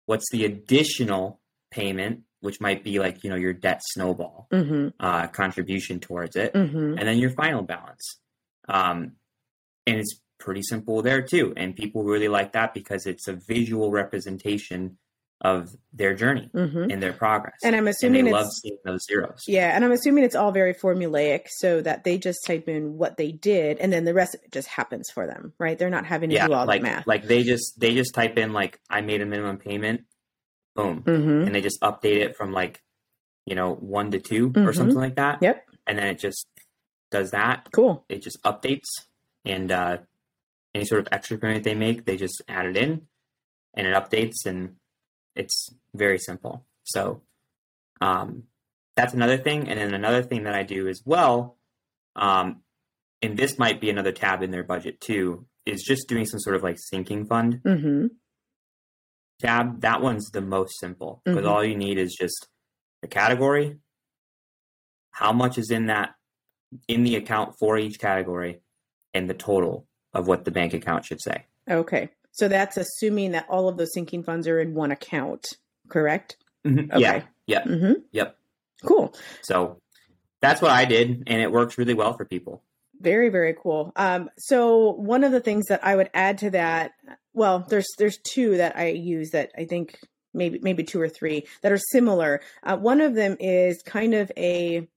What's 0.05 0.29
the 0.31 0.45
additional 0.45 1.39
payment 1.71 2.21
which 2.41 2.60
might 2.62 2.84
be 2.84 3.00
like 3.00 3.24
you 3.24 3.29
know 3.29 3.36
your 3.36 3.53
debt 3.53 3.81
snowball 3.84 4.48
Mm-hmm. 4.51 4.89
uh, 5.00 5.27
contribution 5.27 6.00
towards 6.00 6.36
it 6.36 6.53
Mm-hmm. 6.53 6.98
and 6.98 7.08
then 7.08 7.17
your 7.17 7.31
final 7.31 7.62
balance. 7.63 8.19
Um, 8.67 9.13
and 9.88 9.98
it's 9.98 10.19
pretty 10.39 10.62
simple 10.62 11.01
there 11.01 11.22
too. 11.22 11.53
And 11.58 11.75
people 11.75 12.03
really 12.03 12.27
like 12.27 12.53
that 12.53 12.74
because 12.74 13.05
it's 13.05 13.27
a 13.27 13.34
visual 13.34 13.91
representation 13.91 14.98
of 15.41 15.69
their 15.93 16.13
journey 16.15 16.50
Mm-hmm. 16.53 16.91
and 16.91 17.01
their 17.01 17.13
progress. 17.13 17.55
And 17.63 17.74
I'm 17.75 17.79
and 17.79 17.88
they 17.88 17.91
assuming 17.91 18.27
it's 18.27 18.34
love 18.34 18.48
seeing 18.62 18.77
those 18.84 19.05
zeros. 19.10 19.39
Yeah, 19.48 19.74
and 19.74 19.86
I'm 19.86 19.91
assuming 19.91 20.24
it's 20.25 20.36
all 20.36 20.51
very 20.51 20.74
formulaic 20.74 21.46
so 21.48 21.81
that 21.81 22.03
they 22.03 22.17
just 22.17 22.39
type 22.46 22.67
in 22.67 22.98
what 22.98 23.15
they 23.17 23.31
did 23.31 23.77
and 23.79 23.91
then 23.91 24.03
the 24.05 24.13
rest 24.13 24.36
of 24.36 24.41
it 24.43 24.51
just 24.51 24.67
happens 24.67 25.10
for 25.13 25.25
them, 25.27 25.53
right? 25.58 25.77
They're 25.79 25.89
not 25.89 26.05
having 26.05 26.29
to 26.29 26.36
Yeah, 26.36 26.48
do 26.48 26.53
all 26.53 26.65
like 26.65 26.81
the 26.81 26.88
math. 26.89 27.08
like 27.08 27.24
they 27.25 27.43
just 27.43 27.79
they 27.79 27.96
just 27.96 28.13
type 28.13 28.38
in 28.38 28.51
like 28.53 28.79
I 28.89 29.00
made 29.01 29.22
a 29.22 29.25
minimum 29.25 29.58
payment, 29.58 30.01
boom, 30.83 31.03
mm-hmm. 31.03 31.45
and 31.45 31.55
they 31.55 31.62
just 31.62 31.81
update 31.81 32.17
it 32.21 32.36
from 32.36 32.51
like 32.51 32.81
you 33.45 33.55
know 33.55 33.74
one 33.74 34.12
to 34.12 34.19
2 34.19 34.48
or 34.48 34.50
Mhm. 34.50 34.75
something 34.75 34.95
like 34.98 35.15
that. 35.15 35.39
Yep. 35.41 35.65
And 35.88 35.98
then 35.98 36.07
it 36.07 36.19
just 36.19 36.45
does 37.12 37.32
that. 37.32 37.67
Cool. 37.71 38.06
It 38.10 38.21
just 38.21 38.41
updates 38.43 38.86
and 39.43 39.71
uh, 39.71 39.97
any 40.75 40.86
sort 40.86 41.01
of 41.01 41.08
extra 41.12 41.38
payment 41.38 41.63
they 41.63 41.73
make, 41.73 42.06
they 42.06 42.15
just 42.17 42.41
add 42.47 42.67
it 42.67 42.77
in 42.77 43.08
and 43.73 43.88
it 43.88 43.95
updates 43.95 44.45
and 44.45 44.75
it's 45.36 45.69
very 45.95 46.19
simple. 46.19 46.65
So 46.84 47.21
um, 48.01 48.43
that's 48.95 49.13
another 49.15 49.38
thing. 49.38 49.67
And 49.67 49.80
then 49.80 49.93
another 49.95 50.21
thing 50.21 50.43
that 50.43 50.53
I 50.53 50.62
do 50.62 50.88
as 50.88 51.01
well, 51.06 51.58
um, 52.15 52.62
and 53.23 53.36
this 53.36 53.58
might 53.58 53.82
be 53.82 53.89
another 53.89 54.12
tab 54.12 54.43
in 54.43 54.51
their 54.51 54.63
budget 54.63 55.01
too, 55.01 55.47
is 55.65 55.82
just 55.82 56.08
doing 56.08 56.25
some 56.25 56.39
sort 56.39 56.56
of 56.56 56.62
like 56.63 56.77
sinking 56.80 57.25
fund 57.25 57.62
Mm-hmm. 57.65 58.08
Tab. 59.39 59.82
That 59.82 60.02
one's 60.02 60.30
the 60.32 60.41
most 60.41 60.80
simple 60.80 61.21
because 61.25 61.45
Mhm. 61.45 61.49
all 61.49 61.63
you 61.63 61.75
need 61.75 61.97
is 61.97 62.13
just 62.15 62.47
the 63.02 63.08
category, 63.08 63.78
how 65.12 65.32
much 65.32 65.58
is 65.58 65.71
in 65.71 65.88
that 65.88 66.15
in 66.88 67.04
the 67.04 67.15
account 67.15 67.56
for 67.58 67.78
each 67.80 67.99
category, 67.99 68.62
and 69.15 69.28
the 69.28 69.34
total 69.34 69.88
of 70.13 70.28
what 70.28 70.45
the 70.45 70.52
bank 70.52 70.73
account 70.73 71.04
should 71.04 71.19
say. 71.19 71.45
Okay. 71.67 72.10
So 72.32 72.47
that's 72.47 72.78
assuming 72.78 73.32
that 73.32 73.47
all 73.49 73.67
of 73.67 73.78
those 73.78 73.91
sinking 73.93 74.21
funds 74.23 74.47
are 74.47 74.60
in 74.60 74.75
one 74.75 74.91
account, 74.91 75.47
correct? 75.88 76.38
Yeah, 76.63 76.84
Okay. 76.93 77.23
yeah, 77.47 77.63
Mm-hmm. 77.63 77.93
yep. 78.12 78.38
Cool. 78.84 79.15
So 79.41 79.82
that's 80.41 80.62
what 80.62 80.69
I 80.71 80.86
did, 80.86 81.23
and 81.25 81.41
it 81.41 81.52
works 81.52 81.78
really 81.80 81.95
well 81.95 82.13
for 82.15 82.23
people. 82.23 82.63
Very, 82.99 83.29
very 83.29 83.55
cool. 83.62 83.91
Um, 83.95 84.29
so 84.38 84.91
one 84.93 85.23
of 85.23 85.31
the 85.31 85.39
things 85.39 85.67
that 85.67 85.83
I 85.83 85.95
would 85.95 86.09
add 86.13 86.38
to 86.39 86.49
that, 86.51 86.91
well, 87.33 87.65
there's 87.69 87.88
there's 87.97 88.17
two 88.17 88.57
that 88.57 88.77
I 88.77 88.89
use 88.89 89.31
that 89.31 89.51
I 89.57 89.65
think 89.65 89.99
maybe 90.33 90.59
maybe 90.62 90.83
two 90.83 90.99
or 90.99 91.09
three 91.09 91.47
that 91.62 91.71
are 91.71 91.77
similar. 91.77 92.41
Uh, 92.63 92.77
one 92.77 92.99
of 92.99 93.15
them 93.15 93.38
is 93.39 93.81
kind 93.83 94.13
of 94.13 94.31
a 94.35 94.88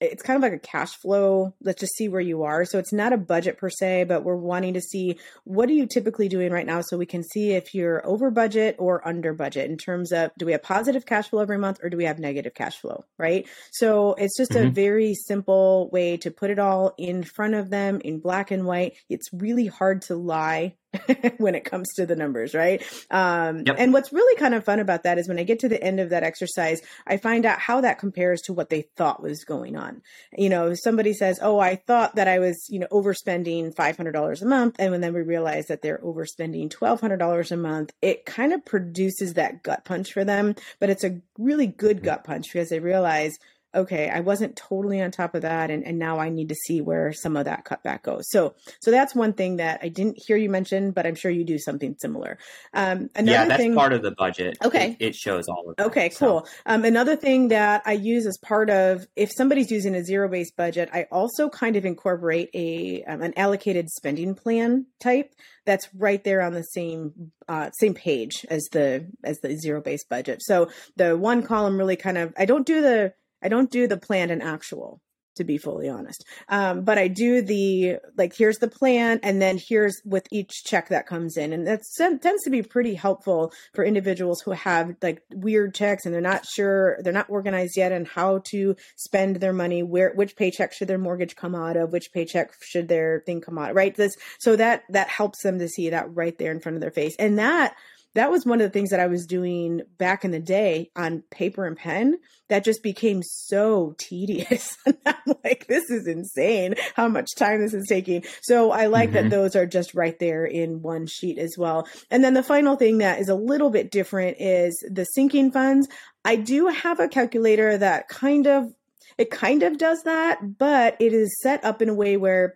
it's 0.00 0.22
kind 0.22 0.36
of 0.36 0.42
like 0.42 0.52
a 0.52 0.58
cash 0.58 0.94
flow. 0.96 1.54
Let's 1.62 1.80
just 1.80 1.94
see 1.96 2.08
where 2.08 2.20
you 2.20 2.42
are. 2.44 2.64
So 2.64 2.78
it's 2.78 2.92
not 2.92 3.12
a 3.12 3.18
budget 3.18 3.58
per 3.58 3.68
se, 3.68 4.04
but 4.04 4.24
we're 4.24 4.36
wanting 4.36 4.74
to 4.74 4.80
see 4.80 5.18
what 5.44 5.68
are 5.68 5.74
you 5.74 5.86
typically 5.86 6.28
doing 6.28 6.50
right 6.52 6.66
now 6.66 6.80
so 6.80 6.96
we 6.96 7.06
can 7.06 7.22
see 7.22 7.52
if 7.52 7.74
you're 7.74 8.04
over 8.06 8.30
budget 8.30 8.76
or 8.78 9.06
under 9.06 9.34
budget 9.34 9.70
in 9.70 9.76
terms 9.76 10.12
of 10.12 10.30
do 10.38 10.46
we 10.46 10.52
have 10.52 10.62
positive 10.62 11.04
cash 11.04 11.28
flow 11.28 11.40
every 11.42 11.58
month 11.58 11.78
or 11.82 11.90
do 11.90 11.96
we 11.96 12.04
have 12.04 12.18
negative 12.18 12.54
cash 12.54 12.78
flow, 12.78 13.04
right? 13.18 13.46
So 13.72 14.14
it's 14.14 14.36
just 14.36 14.56
a 14.56 14.66
Mhm. 14.66 14.72
very 14.72 15.14
simple 15.14 15.90
way 15.92 16.16
to 16.18 16.30
put 16.30 16.50
it 16.50 16.58
all 16.58 16.94
in 16.96 17.22
front 17.22 17.54
of 17.54 17.70
them 17.70 18.00
in 18.02 18.20
black 18.20 18.50
and 18.50 18.64
white. 18.64 18.94
It's 19.08 19.28
really 19.32 19.66
hard 19.66 20.02
to 20.02 20.16
lie 20.16 20.76
when 21.38 21.54
it 21.54 21.64
comes 21.64 21.88
to 21.94 22.06
the 22.06 22.16
numbers, 22.16 22.54
right? 22.54 22.82
Um, 23.10 23.62
Yep. 23.66 23.76
And 23.78 23.92
what's 23.92 24.12
really 24.12 24.38
kind 24.38 24.54
of 24.54 24.64
fun 24.64 24.80
about 24.80 25.04
that 25.04 25.18
is 25.18 25.28
when 25.28 25.38
I 25.38 25.44
get 25.44 25.60
to 25.60 25.68
the 25.68 25.82
end 25.82 26.00
of 26.00 26.10
that 26.10 26.22
exercise, 26.22 26.80
I 27.06 27.16
find 27.16 27.46
out 27.46 27.58
how 27.58 27.80
that 27.82 27.98
compares 27.98 28.40
to 28.42 28.52
what 28.52 28.70
they 28.70 28.82
thought 28.96 29.22
was 29.22 29.44
going 29.44 29.76
on. 29.76 30.02
You 30.36 30.48
know, 30.48 30.74
somebody 30.74 31.12
says, 31.12 31.38
"Oh, 31.42 31.58
I 31.58 31.76
thought 31.76 32.16
that 32.16 32.26
I 32.28 32.38
was, 32.38 32.66
you 32.68 32.78
know, 32.78 32.88
overspending 32.90 33.74
five 33.74 33.96
hundred 33.96 34.12
dollars 34.12 34.42
a 34.42 34.46
month," 34.46 34.76
and 34.78 34.90
when 34.90 35.00
then 35.00 35.14
we 35.14 35.22
realize 35.22 35.66
that 35.66 35.82
they're 35.82 35.98
overspending 35.98 36.70
twelve 36.70 37.00
hundred 37.00 37.18
dollars 37.18 37.52
a 37.52 37.56
month, 37.56 37.92
it 38.02 38.24
kind 38.24 38.52
of 38.52 38.64
produces 38.64 39.34
that 39.34 39.62
gut 39.62 39.84
punch 39.84 40.12
for 40.12 40.24
them. 40.24 40.54
But 40.78 40.90
it's 40.90 41.04
a 41.04 41.20
really 41.38 41.66
good 41.66 42.02
gut 42.02 42.24
punch 42.24 42.46
because 42.52 42.68
they 42.70 42.80
realize 42.80 43.38
okay, 43.74 44.10
I 44.10 44.20
wasn't 44.20 44.56
totally 44.56 45.00
on 45.00 45.10
top 45.10 45.34
of 45.34 45.42
that, 45.42 45.70
and, 45.70 45.84
and 45.84 45.98
now 45.98 46.18
I 46.18 46.28
need 46.28 46.48
to 46.48 46.54
see 46.54 46.80
where 46.80 47.12
some 47.12 47.36
of 47.36 47.44
that 47.44 47.64
cutback 47.64 48.02
goes. 48.02 48.28
So, 48.30 48.54
so 48.80 48.90
that's 48.90 49.14
one 49.14 49.32
thing 49.32 49.56
that 49.56 49.80
I 49.82 49.88
didn't 49.88 50.18
hear 50.18 50.36
you 50.36 50.50
mention, 50.50 50.90
but 50.90 51.06
I'm 51.06 51.14
sure 51.14 51.30
you 51.30 51.44
do 51.44 51.58
something 51.58 51.94
similar. 51.98 52.38
Um, 52.74 53.10
another 53.14 53.30
yeah, 53.30 53.44
that's 53.46 53.60
thing, 53.60 53.74
part 53.74 53.92
of 53.92 54.02
the 54.02 54.10
budget. 54.12 54.58
Okay. 54.64 54.96
it, 54.98 55.08
it 55.08 55.14
shows 55.14 55.48
all 55.48 55.68
of 55.68 55.76
that. 55.76 55.86
Okay, 55.86 56.10
So, 56.10 56.26
cool. 56.26 56.48
Um, 56.66 56.84
another 56.84 57.16
thing 57.16 57.48
that 57.48 57.82
I 57.84 57.92
use 57.92 58.26
as 58.26 58.38
part 58.38 58.70
of 58.70 59.06
if 59.16 59.30
somebody's 59.32 59.70
using 59.70 59.94
a 59.94 60.04
zero 60.04 60.28
based 60.28 60.56
budget, 60.56 60.90
I 60.92 61.06
also 61.10 61.48
kind 61.48 61.76
of 61.76 61.84
incorporate 61.84 62.50
a 62.54 63.04
um, 63.04 63.22
an 63.22 63.34
allocated 63.36 63.90
spending 63.90 64.34
plan 64.34 64.86
type 64.98 65.32
that's 65.64 65.88
right 65.94 66.22
there 66.24 66.42
on 66.42 66.52
the 66.52 66.62
same 66.62 67.32
uh, 67.48 67.70
same 67.72 67.94
page 67.94 68.44
as 68.48 68.68
the 68.72 69.06
as 69.24 69.38
the 69.40 69.56
zero 69.56 69.80
based 69.80 70.08
budget. 70.08 70.42
So 70.42 70.70
the 70.96 71.16
one 71.16 71.42
column 71.42 71.76
really 71.78 71.96
kind 71.96 72.18
of 72.18 72.32
I 72.36 72.44
don't 72.44 72.66
do 72.66 72.80
the 72.80 73.14
I 73.42 73.48
don't 73.48 73.70
do 73.70 73.86
the 73.86 73.96
planned 73.96 74.30
and 74.30 74.42
actual 74.42 75.00
to 75.36 75.44
be 75.44 75.58
fully 75.58 75.88
honest. 75.88 76.24
Um, 76.48 76.82
but 76.82 76.98
I 76.98 77.08
do 77.08 77.40
the 77.40 77.96
like 78.16 78.34
here's 78.36 78.58
the 78.58 78.68
plan, 78.68 79.20
and 79.22 79.40
then 79.40 79.58
here's 79.58 80.00
with 80.04 80.26
each 80.30 80.64
check 80.64 80.88
that 80.88 81.06
comes 81.06 81.36
in, 81.36 81.52
and 81.52 81.66
that 81.66 81.82
tends 81.98 82.44
to 82.44 82.50
be 82.50 82.62
pretty 82.62 82.94
helpful 82.94 83.52
for 83.74 83.84
individuals 83.84 84.42
who 84.42 84.50
have 84.52 84.96
like 85.02 85.22
weird 85.32 85.74
checks 85.74 86.04
and 86.04 86.14
they're 86.14 86.20
not 86.20 86.44
sure, 86.46 86.98
they're 87.02 87.12
not 87.12 87.30
organized 87.30 87.76
yet 87.76 87.92
on 87.92 88.04
how 88.04 88.42
to 88.50 88.76
spend 88.96 89.36
their 89.36 89.52
money. 89.52 89.82
Where 89.82 90.12
which 90.14 90.36
paycheck 90.36 90.72
should 90.72 90.88
their 90.88 90.98
mortgage 90.98 91.36
come 91.36 91.54
out 91.54 91.76
of? 91.76 91.92
Which 91.92 92.12
paycheck 92.12 92.52
should 92.62 92.88
their 92.88 93.22
thing 93.24 93.40
come 93.40 93.58
out? 93.58 93.74
Right. 93.74 93.94
This 93.94 94.16
so 94.40 94.56
that 94.56 94.82
that 94.90 95.08
helps 95.08 95.42
them 95.42 95.58
to 95.58 95.68
see 95.68 95.90
that 95.90 96.14
right 96.14 96.36
there 96.38 96.52
in 96.52 96.60
front 96.60 96.76
of 96.76 96.82
their 96.82 96.90
face, 96.90 97.16
and 97.18 97.38
that 97.38 97.74
that 98.14 98.30
was 98.30 98.44
one 98.44 98.60
of 98.60 98.64
the 98.64 98.72
things 98.72 98.90
that 98.90 99.00
I 99.00 99.06
was 99.06 99.26
doing 99.26 99.82
back 99.98 100.24
in 100.24 100.30
the 100.30 100.40
day 100.40 100.90
on 100.96 101.22
paper 101.30 101.66
and 101.66 101.76
pen 101.76 102.18
that 102.48 102.64
just 102.64 102.82
became 102.82 103.22
so 103.22 103.94
tedious. 103.98 104.76
I'm 105.06 105.34
like, 105.44 105.66
this 105.68 105.90
is 105.90 106.06
insane 106.06 106.74
how 106.94 107.08
much 107.08 107.28
time 107.36 107.60
this 107.60 107.74
is 107.74 107.86
taking. 107.88 108.24
So 108.42 108.72
I 108.72 108.86
like 108.86 109.10
mm-hmm. 109.10 109.28
that 109.28 109.30
those 109.30 109.54
are 109.54 109.66
just 109.66 109.94
right 109.94 110.18
there 110.18 110.44
in 110.44 110.82
one 110.82 111.06
sheet 111.06 111.38
as 111.38 111.54
well. 111.56 111.86
And 112.10 112.24
then 112.24 112.34
the 112.34 112.42
final 112.42 112.76
thing 112.76 112.98
that 112.98 113.20
is 113.20 113.28
a 113.28 113.34
little 113.34 113.70
bit 113.70 113.90
different 113.90 114.38
is 114.40 114.84
the 114.90 115.04
sinking 115.04 115.52
funds. 115.52 115.88
I 116.24 116.36
do 116.36 116.66
have 116.66 116.98
a 116.98 117.08
calculator 117.08 117.78
that 117.78 118.08
kind 118.08 118.46
of 118.46 118.72
it 119.18 119.30
kind 119.30 119.62
of 119.62 119.76
does 119.76 120.02
that, 120.04 120.58
but 120.58 120.96
it 120.98 121.12
is 121.12 121.40
set 121.42 121.62
up 121.64 121.82
in 121.82 121.90
a 121.90 121.94
way 121.94 122.16
where 122.16 122.54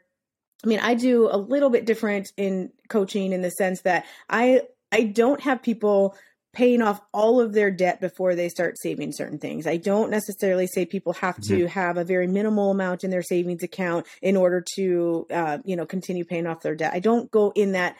I 0.64 0.66
mean, 0.66 0.80
I 0.80 0.94
do 0.94 1.28
a 1.30 1.36
little 1.36 1.68
bit 1.68 1.84
different 1.84 2.32
in 2.38 2.70
coaching 2.88 3.34
in 3.34 3.42
the 3.42 3.50
sense 3.50 3.82
that 3.82 4.06
I 4.30 4.62
I 4.94 5.02
don't 5.02 5.40
have 5.40 5.60
people 5.60 6.16
paying 6.52 6.80
off 6.80 7.00
all 7.12 7.40
of 7.40 7.52
their 7.52 7.70
debt 7.70 8.00
before 8.00 8.36
they 8.36 8.48
start 8.48 8.78
saving 8.78 9.10
certain 9.10 9.38
things. 9.38 9.66
I 9.66 9.76
don't 9.76 10.08
necessarily 10.08 10.68
say 10.68 10.86
people 10.86 11.12
have 11.14 11.34
to 11.42 11.54
mm-hmm. 11.58 11.66
have 11.66 11.96
a 11.96 12.04
very 12.04 12.28
minimal 12.28 12.70
amount 12.70 13.02
in 13.02 13.10
their 13.10 13.22
savings 13.22 13.64
account 13.64 14.06
in 14.22 14.36
order 14.36 14.64
to, 14.76 15.26
uh, 15.32 15.58
you 15.64 15.74
know, 15.74 15.84
continue 15.84 16.24
paying 16.24 16.46
off 16.46 16.62
their 16.62 16.76
debt. 16.76 16.92
I 16.94 17.00
don't 17.00 17.28
go 17.28 17.52
in 17.56 17.72
that. 17.72 17.96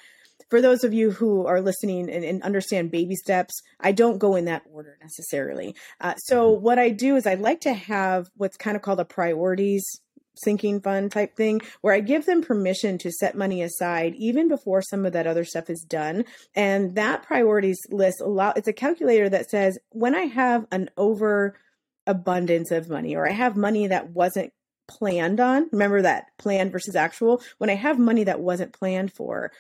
For 0.50 0.61
those 0.61 0.85
of 0.85 0.94
you 0.94 1.11
who 1.11 1.46
are 1.46 1.61
listening 1.61 2.09
and, 2.09 2.24
and 2.24 2.42
understand 2.44 2.92
baby 2.92 3.16
steps, 3.16 3.61
I 3.80 3.90
don't 3.90 4.18
go 4.18 4.37
in 4.37 4.44
that 4.44 4.62
order 4.72 4.96
necessarily. 5.02 5.74
Uh, 6.00 6.14
so 6.14 6.52
mm-hmm. 6.52 6.62
what 6.62 6.78
I 6.78 6.90
do 6.90 7.16
is 7.16 7.26
I 7.26 7.35
like 7.35 7.62
to 7.62 7.74
have 7.74 8.30
what's 8.37 8.57
kind 8.57 8.76
of 8.76 8.83
called 8.83 9.00
a 9.00 9.04
priorities 9.04 9.85
sinking 10.34 10.80
fund 10.80 11.12
type 11.12 11.36
thing 11.36 11.60
where 11.80 11.94
I 11.94 12.00
give 12.00 12.26
them 12.26 12.42
permission 12.42 12.98
to 12.98 13.10
set 13.10 13.36
money 13.36 13.62
aside 13.62 14.14
even 14.16 14.48
before 14.48 14.82
some 14.82 15.06
of 15.06 15.12
that 15.12 15.26
other 15.26 15.44
stuff 15.44 15.70
is 15.70 15.84
done. 15.88 16.24
And 16.54 16.96
that 16.96 17.22
priorities 17.22 17.78
list 17.90 18.20
allow 18.20 18.52
it's 18.56 18.68
a 18.68 18.72
calculator 18.72 19.28
that 19.28 19.50
says 19.50 19.78
when 19.90 20.14
I 20.14 20.22
have 20.22 20.66
an 20.70 20.90
over 20.96 21.56
abundance 22.06 22.70
of 22.70 22.88
money 22.88 23.16
or 23.16 23.28
I 23.28 23.32
have 23.32 23.56
money 23.56 23.86
that 23.86 24.10
wasn't 24.10 24.52
planned 24.86 25.40
on, 25.40 25.68
remember 25.72 26.02
that 26.02 26.26
plan 26.38 26.70
versus 26.70 26.94
actual, 26.94 27.42
when 27.58 27.70
I 27.70 27.74
have 27.74 27.98
money 27.98 28.24
that 28.24 28.40
wasn't 28.40 28.72
planned 28.72 29.12
for, 29.12 29.50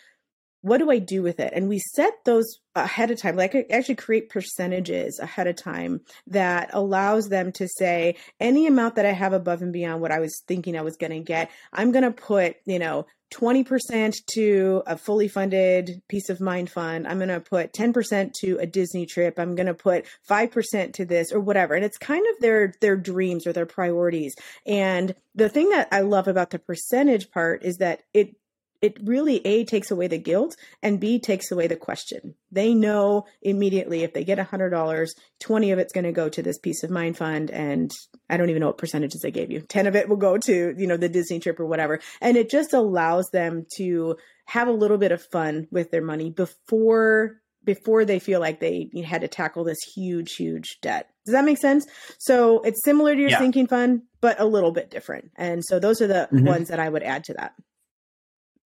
what 0.64 0.78
do 0.78 0.90
I 0.90 0.98
do 0.98 1.22
with 1.22 1.40
it? 1.40 1.52
And 1.54 1.68
we 1.68 1.78
set 1.78 2.14
those 2.24 2.46
ahead 2.74 3.10
of 3.10 3.18
time. 3.20 3.36
Like 3.36 3.54
I 3.54 3.66
actually 3.70 3.96
create 3.96 4.30
percentages 4.30 5.18
ahead 5.18 5.46
of 5.46 5.56
time 5.56 6.00
that 6.28 6.70
allows 6.72 7.28
them 7.28 7.52
to 7.52 7.68
say 7.68 8.16
any 8.40 8.66
amount 8.66 8.94
that 8.94 9.04
I 9.04 9.12
have 9.12 9.34
above 9.34 9.60
and 9.60 9.74
beyond 9.74 10.00
what 10.00 10.10
I 10.10 10.20
was 10.20 10.42
thinking 10.48 10.74
I 10.74 10.80
was 10.80 10.96
going 10.96 11.12
to 11.12 11.20
get, 11.20 11.50
I'm 11.70 11.92
going 11.92 12.04
to 12.04 12.10
put, 12.10 12.56
you 12.64 12.78
know, 12.78 13.04
20% 13.34 14.14
to 14.32 14.82
a 14.86 14.96
fully 14.96 15.28
funded 15.28 16.00
peace 16.08 16.30
of 16.30 16.40
mind 16.40 16.70
fund. 16.70 17.06
I'm 17.06 17.18
going 17.18 17.28
to 17.28 17.40
put 17.40 17.74
10% 17.74 18.32
to 18.40 18.56
a 18.58 18.66
Disney 18.66 19.04
trip. 19.04 19.38
I'm 19.38 19.56
going 19.56 19.66
to 19.66 19.74
put 19.74 20.06
5% 20.30 20.94
to 20.94 21.04
this 21.04 21.30
or 21.30 21.40
whatever. 21.40 21.74
And 21.74 21.84
it's 21.84 21.98
kind 21.98 22.24
of 22.26 22.40
their 22.40 22.72
their 22.80 22.96
dreams 22.96 23.46
or 23.46 23.52
their 23.52 23.66
priorities. 23.66 24.34
And 24.64 25.14
the 25.34 25.50
thing 25.50 25.68
that 25.70 25.88
I 25.92 26.00
love 26.00 26.26
about 26.26 26.50
the 26.50 26.58
percentage 26.58 27.30
part 27.30 27.64
is 27.64 27.78
that 27.78 28.02
it 28.14 28.36
it 28.84 28.98
really 29.02 29.44
a 29.46 29.64
takes 29.64 29.90
away 29.90 30.08
the 30.08 30.18
guilt 30.18 30.56
and 30.82 31.00
b 31.00 31.18
takes 31.18 31.50
away 31.50 31.66
the 31.66 31.74
question. 31.74 32.34
They 32.52 32.74
know 32.74 33.24
immediately 33.40 34.02
if 34.02 34.12
they 34.12 34.24
get 34.24 34.38
a 34.38 34.44
hundred 34.44 34.70
dollars 34.70 35.14
20 35.40 35.70
of 35.70 35.78
it's 35.78 35.94
going 35.94 36.04
to 36.04 36.12
go 36.12 36.28
to 36.28 36.42
this 36.42 36.58
peace 36.58 36.84
of 36.84 36.90
mind 36.90 37.16
fund 37.16 37.50
and 37.50 37.90
i 38.28 38.36
don't 38.36 38.50
even 38.50 38.60
know 38.60 38.66
what 38.66 38.76
percentages 38.76 39.22
they 39.22 39.30
gave 39.30 39.50
you. 39.50 39.62
10 39.62 39.86
of 39.86 39.96
it 39.96 40.06
will 40.06 40.18
go 40.18 40.36
to 40.36 40.74
you 40.76 40.86
know 40.86 40.98
the 40.98 41.08
disney 41.08 41.40
trip 41.40 41.58
or 41.58 41.64
whatever. 41.64 41.98
And 42.20 42.36
it 42.36 42.50
just 42.50 42.74
allows 42.74 43.30
them 43.32 43.64
to 43.78 44.16
have 44.44 44.68
a 44.68 44.72
little 44.72 44.98
bit 44.98 45.12
of 45.12 45.24
fun 45.32 45.66
with 45.70 45.90
their 45.90 46.04
money 46.04 46.28
before 46.28 47.40
before 47.64 48.04
they 48.04 48.18
feel 48.18 48.40
like 48.40 48.60
they 48.60 48.90
had 49.02 49.22
to 49.22 49.28
tackle 49.28 49.64
this 49.64 49.78
huge 49.94 50.34
huge 50.34 50.78
debt. 50.82 51.08
Does 51.24 51.32
that 51.32 51.46
make 51.46 51.56
sense? 51.56 51.86
So 52.18 52.60
it's 52.60 52.84
similar 52.84 53.14
to 53.14 53.20
your 53.20 53.30
yeah. 53.30 53.38
sinking 53.38 53.66
fund 53.68 54.02
but 54.20 54.38
a 54.38 54.44
little 54.44 54.72
bit 54.72 54.90
different. 54.90 55.30
And 55.36 55.64
so 55.64 55.78
those 55.78 56.02
are 56.02 56.06
the 56.06 56.28
mm-hmm. 56.30 56.44
ones 56.44 56.68
that 56.68 56.80
i 56.80 56.88
would 56.88 57.02
add 57.02 57.24
to 57.24 57.34
that 57.34 57.54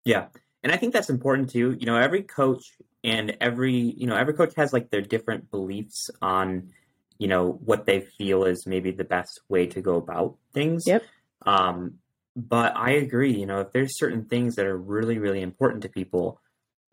yeah. 0.08 0.28
And 0.62 0.72
I 0.72 0.76
think 0.76 0.94
that's 0.94 1.10
important 1.10 1.50
too. 1.50 1.76
You 1.78 1.86
know, 1.86 1.96
every 1.96 2.22
coach 2.22 2.62
and 3.04 3.36
every, 3.40 3.74
you 3.74 4.06
know, 4.06 4.16
every 4.16 4.32
coach 4.32 4.54
has 4.56 4.72
like 4.72 4.90
their 4.90 5.02
different 5.02 5.50
beliefs 5.50 6.10
on, 6.22 6.70
you 7.18 7.28
know, 7.28 7.52
what 7.64 7.84
they 7.84 8.00
feel 8.00 8.44
is 8.44 8.66
maybe 8.66 8.90
the 8.90 9.04
best 9.04 9.40
way 9.48 9.66
to 9.66 9.82
go 9.82 9.96
about 9.96 10.36
things. 10.54 10.84
Yep. 10.86 11.04
Um, 11.44 11.98
but 12.34 12.74
I 12.74 12.92
agree, 12.92 13.38
you 13.38 13.44
know, 13.44 13.60
if 13.60 13.72
there's 13.72 13.98
certain 13.98 14.24
things 14.24 14.56
that 14.56 14.64
are 14.64 14.76
really, 14.76 15.18
really 15.18 15.42
important 15.42 15.82
to 15.82 15.88
people, 15.90 16.40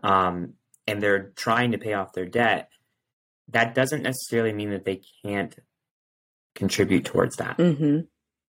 um, 0.04 0.54
and 0.86 1.02
they're 1.02 1.32
trying 1.36 1.72
to 1.72 1.78
pay 1.78 1.94
off 1.94 2.14
their 2.14 2.26
debt, 2.26 2.70
that 3.50 3.74
doesn't 3.76 4.04
necessarily 4.04 4.52
mean 4.52 4.72
that 4.72 4.84
they 4.84 5.02
can't 5.24 5.56
contribute 6.54 7.06
towards 7.06 7.38
that. 7.38 7.58
Mm-hmm. 7.58 8.02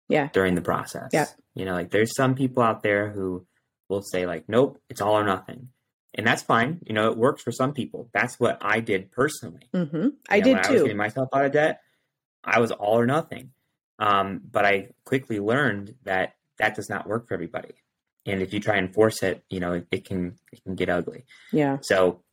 Yeah. 0.08 0.30
During 0.34 0.56
the 0.56 0.62
process. 0.62 1.10
Yeah. 1.14 1.26
You 1.56 1.66
know, 1.66 1.74
like 1.74 1.90
there's 1.90 2.16
some 2.16 2.36
people 2.36 2.62
out 2.62 2.84
there 2.84 3.10
who 3.10 3.48
will 3.92 4.02
say 4.02 4.26
like, 4.26 4.46
nope, 4.48 4.80
it's 4.90 5.02
all 5.02 5.18
or 5.18 5.24
nothing. 5.24 5.70
And 6.14 6.26
that's 6.26 6.42
fine. 6.42 6.80
You 6.86 6.94
know, 6.94 7.10
it 7.12 7.18
works 7.18 7.42
for 7.42 7.52
some 7.52 7.74
people. 7.74 8.10
That's 8.14 8.40
what 8.40 8.58
I 8.62 8.80
did 8.80 9.12
personally. 9.12 9.70
Mm-hmm. 9.74 10.08
I 10.30 10.40
know, 10.40 10.44
did 10.44 10.54
when 10.56 10.64
too. 10.64 10.70
I 10.70 10.74
was 10.74 10.82
getting 10.84 10.98
myself 10.98 11.30
out 11.34 11.46
of 11.46 11.52
debt. 11.52 11.82
I 12.44 12.60
was 12.60 12.72
all 12.72 13.00
or 13.00 13.06
nothing. 13.06 13.52
Um, 14.00 14.42
but 14.50 14.66
I 14.66 14.90
quickly 15.06 15.40
learned 15.40 15.96
that 16.04 16.34
that 16.58 16.76
does 16.76 16.90
not 16.90 17.08
work 17.08 17.28
for 17.28 17.36
everybody. 17.36 17.74
And 18.26 18.42
if 18.42 18.54
you 18.54 18.60
try 18.60 18.78
and 18.78 18.94
force 18.94 19.24
it, 19.24 19.44
you 19.50 19.60
know, 19.60 19.74
it, 19.74 19.88
it 19.92 20.06
can 20.06 20.38
it 20.52 20.64
can 20.64 20.76
get 20.76 20.90
ugly. 20.90 21.26
Yeah. 21.52 21.78
So, 21.82 22.24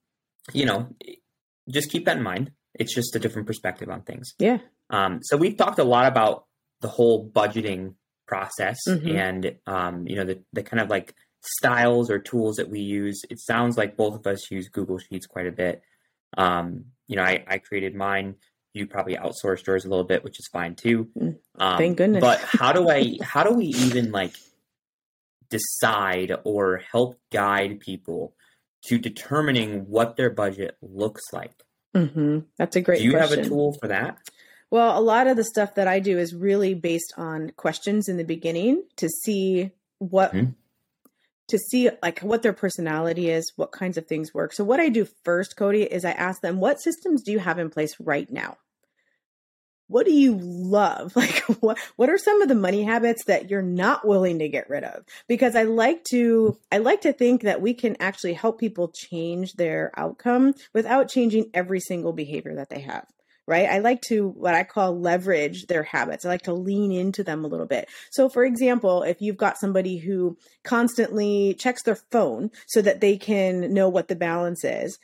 you 0.53 0.64
know, 0.64 0.88
just 1.68 1.90
keep 1.90 2.07
that 2.07 2.16
in 2.16 2.23
mind. 2.23 2.53
It's 2.75 2.94
just 2.94 3.14
a 3.16 3.18
different 3.18 3.47
perspective 3.47 3.88
on 3.88 4.03
things. 4.03 4.35
Yeah. 4.38 4.59
Um, 4.90 5.21
so 5.23 5.37
we've 5.37 5.57
talked 5.57 5.79
a 5.79 5.85
lot 5.85 6.07
about 6.07 6.47
the 6.81 6.88
whole 6.88 7.29
budgeting 7.29 7.94
process 8.29 8.77
mm-hmm. 8.87 9.16
and 9.16 9.57
um, 9.66 10.07
you 10.07 10.14
know 10.14 10.25
the 10.25 10.42
the 10.53 10.62
kind 10.62 10.81
of 10.81 10.90
like 10.90 11.14
styles 11.40 12.11
or 12.11 12.18
tools 12.18 12.57
that 12.57 12.68
we 12.68 12.81
use. 12.81 13.22
It 13.31 13.40
sounds 13.40 13.77
like 13.77 13.96
both 13.96 14.14
of 14.14 14.27
us 14.27 14.51
use 14.51 14.68
Google 14.68 14.98
Sheets 14.98 15.27
quite 15.27 15.46
a 15.46 15.53
bit. 15.53 15.83
Um, 16.37 16.87
you 17.07 17.16
know, 17.16 17.22
I, 17.22 17.44
I 17.46 17.59
created 17.59 17.94
mine. 17.94 18.37
You 18.74 18.87
probably 18.87 19.16
outsourced 19.16 19.66
yours 19.66 19.85
a 19.85 19.88
little 19.88 20.05
bit, 20.05 20.22
which 20.22 20.38
is 20.38 20.48
fine 20.53 20.74
too. 20.74 21.09
Mm, 21.18 21.37
um, 21.59 21.79
Thank 21.79 21.98
goodness. 21.98 22.20
but 22.20 22.40
how 22.40 22.72
do 22.72 22.88
I? 22.88 23.16
How 23.22 23.42
do 23.42 23.55
we 23.55 23.66
even 23.66 24.12
like 24.12 24.35
decide 25.48 26.33
or 26.44 26.83
help 26.92 27.18
guide 27.33 27.81
people 27.81 28.35
to 28.87 28.98
determining 28.98 29.87
what 29.88 30.16
their 30.16 30.31
budget 30.31 30.77
looks 30.83 31.22
like? 31.33 31.55
Mm-hmm. 31.96 32.40
That's 32.59 32.77
a 32.77 32.83
great. 32.83 32.98
Do 32.98 33.05
you 33.05 33.12
question. 33.12 33.38
have 33.38 33.46
a 33.46 33.48
tool 33.48 33.77
for 33.81 33.88
that? 33.88 34.18
Well, 34.70 34.98
a 34.98 35.01
lot 35.01 35.27
of 35.27 35.37
the 35.37 35.44
stuff 35.44 35.77
that 35.77 35.88
I 35.88 35.98
do 35.98 36.18
is 36.18 36.35
really 36.35 36.74
based 36.74 37.14
on 37.16 37.53
questions 37.57 38.07
in 38.07 38.18
the 38.18 38.24
beginning 38.24 38.85
to 38.96 39.09
see 39.09 39.70
what 39.98 40.33
mm-hmm 40.33 40.51
to 41.48 41.58
see 41.58 41.90
like 42.02 42.20
what 42.20 42.42
their 42.42 42.52
personality 42.52 43.30
is, 43.30 43.52
what 43.56 43.72
kinds 43.72 43.96
of 43.96 44.06
things 44.06 44.32
work. 44.32 44.52
So 44.52 44.64
what 44.64 44.80
I 44.80 44.88
do 44.88 45.06
first, 45.24 45.56
Cody, 45.56 45.82
is 45.82 46.04
I 46.04 46.12
ask 46.12 46.40
them, 46.40 46.61
what 46.61 46.80
systems 46.80 47.22
do 47.22 47.32
you 47.32 47.38
have 47.38 47.58
in 47.58 47.70
place 47.70 47.94
right 47.98 48.30
now? 48.30 48.56
What 49.88 50.04
do 50.04 50.12
you 50.12 50.38
love? 50.38 51.16
Like 51.16 51.40
what 51.61 51.78
what 51.96 52.11
are 52.11 52.18
some 52.18 52.42
of 52.42 52.48
the 52.48 52.54
money 52.54 52.84
habits 52.84 53.24
that 53.24 53.50
you're 53.50 53.62
not 53.62 54.06
willing 54.06 54.38
to 54.40 54.48
get 54.48 54.68
rid 54.68 54.84
of? 54.84 55.04
Because 55.26 55.56
I 55.56 55.62
like 55.62 56.04
to 56.11 56.58
I 56.70 56.78
like 56.78 57.00
to 57.02 57.12
think 57.12 57.42
that 57.42 57.62
we 57.62 57.72
can 57.72 57.96
actually 57.98 58.34
help 58.34 58.61
people 58.61 58.92
change 58.94 59.54
their 59.54 59.90
outcome 59.96 60.54
without 60.74 61.08
changing 61.08 61.50
every 61.54 61.80
single 61.80 62.12
behavior 62.12 62.54
that 62.56 62.68
they 62.68 62.80
have 62.80 63.06
right? 63.48 63.66
I 63.66 63.78
like 63.78 64.02
to 64.08 64.28
what 64.28 64.54
I 64.54 64.62
call 64.62 65.00
leverage 65.00 65.66
their 65.66 65.82
habits. 65.82 66.24
I 66.24 66.28
like 66.28 66.42
to 66.42 66.52
lean 66.52 66.92
into 66.92 67.24
them 67.24 67.44
a 67.44 67.48
little 67.48 67.66
bit. 67.66 67.88
So, 68.11 68.28
for 68.28 68.44
example, 68.44 69.02
if 69.02 69.22
you've 69.22 69.38
got 69.38 69.58
somebody 69.58 69.96
who 69.96 70.37
constantly 70.64 71.54
checks 71.58 71.82
their 71.82 71.98
phone 72.12 72.50
so 72.66 72.82
that 72.82 73.00
they 73.00 73.16
can 73.16 73.72
know 73.72 73.88
what 73.88 74.08
the 74.08 74.16
balance 74.16 74.64
is, 74.64 74.98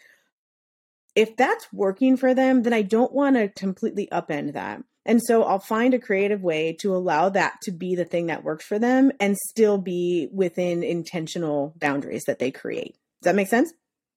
if 1.17 1.37
that's 1.37 1.73
working 1.73 2.19
for 2.19 2.35
them, 2.35 2.65
then 2.65 2.75
I 2.75 2.83
don't 2.83 3.15
want 3.15 3.37
to 3.37 3.49
completely 3.49 4.09
upend 4.13 4.53
that. 4.53 4.83
And 5.07 5.23
so 5.23 5.45
I'll 5.45 5.59
find 5.59 5.95
a 5.95 5.99
creative 5.99 6.43
way 6.43 6.77
to 6.81 6.95
allow 6.95 7.31
that 7.31 7.61
to 7.63 7.73
be 7.73 7.95
the 7.95 8.05
thing 8.05 8.27
that 8.27 8.45
works 8.45 8.67
for 8.67 8.79
them 8.79 9.11
and 9.21 9.37
still 9.49 9.79
be 9.79 10.29
within 10.33 10.83
intentional 10.83 11.75
boundaries 11.79 12.25
that 12.27 12.39
they 12.39 12.51
create. 12.51 12.97
Does 13.23 13.31
that 13.31 13.37
make 13.37 13.49
sense? 13.49 13.73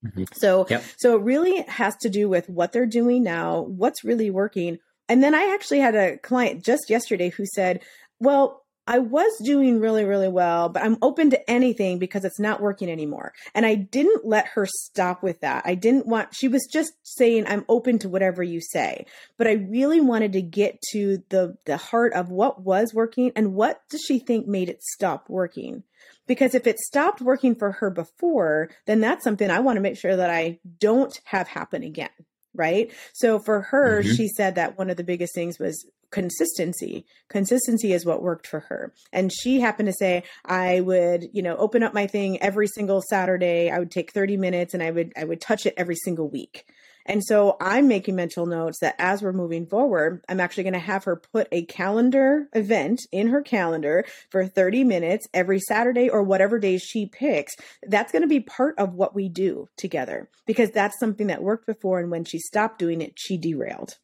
Mm-hmm. 0.07 0.23
So, 0.33 0.67
yep. 0.69 0.83
so 0.97 1.15
it 1.17 1.23
really 1.23 1.63
has 1.63 1.95
to 1.97 2.09
do 2.09 2.29
with 2.29 2.49
what 2.49 2.71
they're 2.71 2.85
doing 2.85 3.23
now, 3.23 3.61
what's 3.61 4.03
really 4.03 4.29
working. 4.29 4.79
And 5.09 5.23
then 5.23 5.33
I 5.33 5.53
actually 5.53 5.79
had 5.79 5.95
a 5.95 6.17
client 6.17 6.63
just 6.63 6.89
yesterday 6.89 7.29
who 7.29 7.45
said, 7.45 7.81
well, 8.19 8.63
I 8.89 8.99
was 8.99 9.37
doing 9.43 9.81
really, 9.81 10.05
really 10.05 10.29
well, 10.29 10.69
but 10.69 10.81
I'm 10.81 10.97
open 11.01 11.29
to 11.31 11.51
anything 11.51 11.99
because 11.99 12.23
it's 12.23 12.39
not 12.39 12.61
working 12.61 12.89
anymore. 12.89 13.33
And 13.53 13.65
I 13.65 13.75
didn't 13.75 14.25
let 14.25 14.47
her 14.47 14.65
stop 14.65 15.21
with 15.21 15.41
that. 15.41 15.63
I 15.65 15.75
didn't 15.75 16.07
want, 16.07 16.33
she 16.33 16.47
was 16.47 16.65
just 16.71 16.93
saying, 17.03 17.45
I'm 17.47 17.65
open 17.67 17.99
to 17.99 18.09
whatever 18.09 18.41
you 18.41 18.61
say. 18.61 19.05
But 19.37 19.47
I 19.47 19.53
really 19.53 19.99
wanted 19.99 20.31
to 20.33 20.41
get 20.41 20.81
to 20.93 21.21
the, 21.29 21.57
the 21.65 21.75
heart 21.75 22.13
of 22.13 22.29
what 22.29 22.63
was 22.63 22.93
working 22.93 23.33
and 23.35 23.53
what 23.53 23.81
does 23.89 24.01
she 24.01 24.19
think 24.19 24.47
made 24.47 24.69
it 24.69 24.81
stop 24.81 25.29
working? 25.29 25.83
Because 26.27 26.53
if 26.53 26.67
it 26.67 26.79
stopped 26.79 27.21
working 27.21 27.55
for 27.55 27.71
her 27.73 27.89
before, 27.89 28.69
then 28.85 28.99
that's 28.99 29.23
something 29.23 29.49
I 29.49 29.59
want 29.59 29.77
to 29.77 29.81
make 29.81 29.97
sure 29.97 30.15
that 30.15 30.29
I 30.29 30.59
don't 30.79 31.19
have 31.25 31.47
happen 31.47 31.83
again. 31.83 32.09
Right. 32.53 32.91
So 33.13 33.39
for 33.39 33.61
her, 33.61 34.01
mm-hmm. 34.01 34.13
she 34.13 34.27
said 34.27 34.55
that 34.55 34.77
one 34.77 34.89
of 34.89 34.97
the 34.97 35.03
biggest 35.03 35.35
things 35.35 35.59
was 35.59 35.85
consistency. 36.09 37.05
Consistency 37.29 37.93
is 37.93 38.05
what 38.05 38.23
worked 38.23 38.47
for 38.47 38.61
her. 38.61 38.93
And 39.11 39.31
she 39.31 39.59
happened 39.59 39.87
to 39.87 39.93
say, 39.93 40.23
I 40.45 40.79
would, 40.79 41.29
you 41.33 41.41
know, 41.41 41.55
open 41.57 41.83
up 41.83 41.93
my 41.93 42.07
thing 42.07 42.41
every 42.41 42.67
single 42.67 43.03
Saturday. 43.09 43.69
I 43.69 43.79
would 43.79 43.91
take 43.91 44.11
30 44.11 44.37
minutes 44.37 44.73
and 44.73 44.81
I 44.81 44.91
would, 44.91 45.13
I 45.17 45.25
would 45.25 45.41
touch 45.41 45.65
it 45.65 45.73
every 45.77 45.95
single 45.95 46.29
week. 46.29 46.65
And 47.07 47.23
so 47.23 47.57
I'm 47.61 47.87
making 47.87 48.15
mental 48.15 48.45
notes 48.45 48.79
that 48.81 48.95
as 48.99 49.21
we're 49.21 49.33
moving 49.33 49.65
forward, 49.65 50.21
I'm 50.27 50.39
actually 50.39 50.63
going 50.63 50.73
to 50.73 50.79
have 50.79 51.05
her 51.05 51.15
put 51.15 51.47
a 51.51 51.65
calendar 51.65 52.47
event 52.53 53.01
in 53.11 53.29
her 53.29 53.41
calendar 53.41 54.05
for 54.29 54.45
30 54.45 54.83
minutes 54.83 55.27
every 55.33 55.59
Saturday 55.59 56.09
or 56.09 56.21
whatever 56.21 56.59
days 56.59 56.83
she 56.83 57.05
picks. 57.05 57.55
That's 57.87 58.11
going 58.11 58.23
to 58.23 58.27
be 58.27 58.41
part 58.41 58.75
of 58.77 58.93
what 58.93 59.15
we 59.15 59.29
do 59.29 59.67
together 59.77 60.29
because 60.45 60.71
that's 60.71 60.99
something 60.99 61.27
that 61.27 61.41
worked 61.41 61.65
before. 61.65 61.99
And 61.99 62.11
when 62.11 62.25
she 62.25 62.39
stopped 62.39 62.79
doing 62.79 63.01
it, 63.01 63.13
she 63.15 63.37
derailed. 63.37 63.97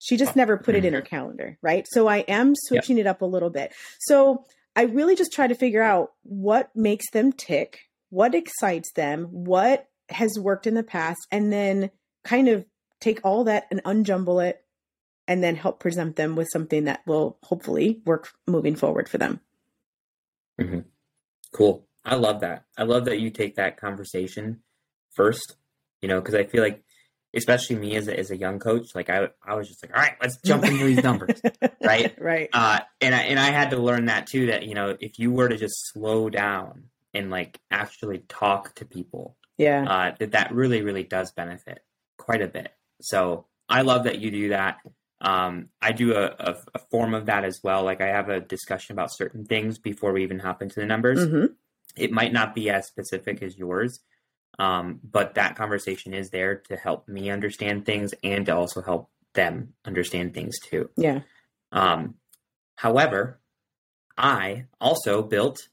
She 0.00 0.16
just 0.16 0.36
never 0.36 0.56
put 0.56 0.76
it 0.76 0.84
in 0.84 0.94
her 0.94 1.00
mm-hmm. 1.00 1.08
calendar, 1.08 1.58
right? 1.62 1.84
So 1.90 2.06
I 2.06 2.18
am 2.18 2.54
switching 2.54 2.98
yep. 2.98 3.06
it 3.06 3.08
up 3.08 3.22
a 3.22 3.26
little 3.26 3.50
bit. 3.50 3.72
So 4.00 4.44
I 4.76 4.82
really 4.82 5.16
just 5.16 5.32
try 5.32 5.48
to 5.48 5.56
figure 5.56 5.82
out 5.82 6.12
what 6.22 6.70
makes 6.74 7.10
them 7.10 7.32
tick, 7.32 7.80
what 8.10 8.34
excites 8.34 8.92
them, 8.92 9.24
what 9.24 9.88
has 10.08 10.38
worked 10.38 10.66
in 10.66 10.74
the 10.74 10.84
past, 10.84 11.18
and 11.32 11.52
then 11.52 11.90
kind 12.24 12.48
of 12.48 12.64
take 13.00 13.20
all 13.24 13.44
that 13.44 13.66
and 13.70 13.82
unjumble 13.84 14.44
it 14.44 14.64
and 15.26 15.42
then 15.42 15.56
help 15.56 15.78
present 15.78 16.16
them 16.16 16.36
with 16.36 16.48
something 16.50 16.84
that 16.84 17.02
will 17.06 17.38
hopefully 17.42 18.00
work 18.04 18.30
moving 18.46 18.74
forward 18.74 19.08
for 19.08 19.18
them. 19.18 19.40
Mm-hmm. 20.60 20.80
Cool. 21.52 21.86
I 22.04 22.14
love 22.14 22.40
that. 22.40 22.64
I 22.76 22.84
love 22.84 23.04
that 23.04 23.20
you 23.20 23.30
take 23.30 23.56
that 23.56 23.76
conversation 23.76 24.60
first, 25.14 25.56
you 26.00 26.08
know, 26.08 26.20
because 26.20 26.34
I 26.34 26.44
feel 26.44 26.62
like 26.62 26.82
especially 27.34 27.76
me 27.76 27.94
as 27.94 28.08
a, 28.08 28.18
as 28.18 28.30
a 28.30 28.36
young 28.36 28.58
coach, 28.58 28.94
like 28.94 29.10
I, 29.10 29.28
I 29.44 29.54
was 29.54 29.68
just 29.68 29.84
like, 29.84 29.94
all 29.94 30.02
right, 30.02 30.16
let's 30.20 30.38
jump 30.38 30.64
into 30.64 30.84
these 30.84 31.02
numbers. 31.02 31.40
right. 31.82 32.14
Right. 32.20 32.48
Uh, 32.52 32.80
and 33.00 33.14
I, 33.14 33.22
and 33.22 33.38
I 33.38 33.50
had 33.50 33.70
to 33.70 33.76
learn 33.76 34.06
that 34.06 34.26
too, 34.26 34.46
that, 34.46 34.64
you 34.64 34.74
know, 34.74 34.96
if 34.98 35.18
you 35.18 35.30
were 35.30 35.48
to 35.48 35.56
just 35.56 35.92
slow 35.92 36.30
down 36.30 36.84
and 37.12 37.30
like 37.30 37.60
actually 37.70 38.20
talk 38.28 38.74
to 38.76 38.86
people, 38.86 39.36
yeah, 39.58 39.84
uh, 39.84 40.14
that 40.18 40.32
that 40.32 40.52
really, 40.52 40.82
really 40.82 41.02
does 41.02 41.32
benefit 41.32 41.82
quite 42.28 42.42
a 42.42 42.46
bit. 42.46 42.70
So 43.00 43.46
I 43.70 43.80
love 43.80 44.04
that 44.04 44.18
you 44.18 44.30
do 44.30 44.48
that. 44.50 44.80
Um, 45.22 45.70
I 45.80 45.92
do 45.92 46.12
a, 46.12 46.26
a, 46.26 46.56
a, 46.74 46.78
form 46.90 47.14
of 47.14 47.26
that 47.26 47.42
as 47.42 47.60
well. 47.64 47.84
Like 47.84 48.02
I 48.02 48.08
have 48.08 48.28
a 48.28 48.38
discussion 48.38 48.92
about 48.92 49.12
certain 49.12 49.46
things 49.46 49.78
before 49.78 50.12
we 50.12 50.22
even 50.24 50.38
hop 50.38 50.60
into 50.60 50.78
the 50.78 50.86
numbers. 50.86 51.26
Mm-hmm. 51.26 51.46
It 51.96 52.12
might 52.12 52.34
not 52.34 52.54
be 52.54 52.68
as 52.68 52.86
specific 52.86 53.42
as 53.42 53.56
yours, 53.56 54.00
um, 54.58 55.00
but 55.02 55.34
that 55.34 55.56
conversation 55.56 56.12
is 56.12 56.28
there 56.28 56.56
to 56.68 56.76
help 56.76 57.08
me 57.08 57.30
understand 57.30 57.86
things 57.86 58.12
and 58.22 58.44
to 58.46 58.54
also 58.54 58.82
help 58.82 59.08
them 59.32 59.72
understand 59.86 60.34
things 60.34 60.58
too. 60.60 60.90
Yeah. 60.96 61.20
Um, 61.72 62.16
however, 62.76 63.40
I 64.18 64.66
also 64.80 65.22
built 65.22 65.68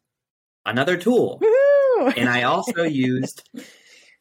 another 0.65 0.95
tool, 0.95 1.37
Woo-hoo! 1.41 2.13
and 2.15 2.29
I 2.29 2.43
also 2.43 2.83
used 2.83 3.43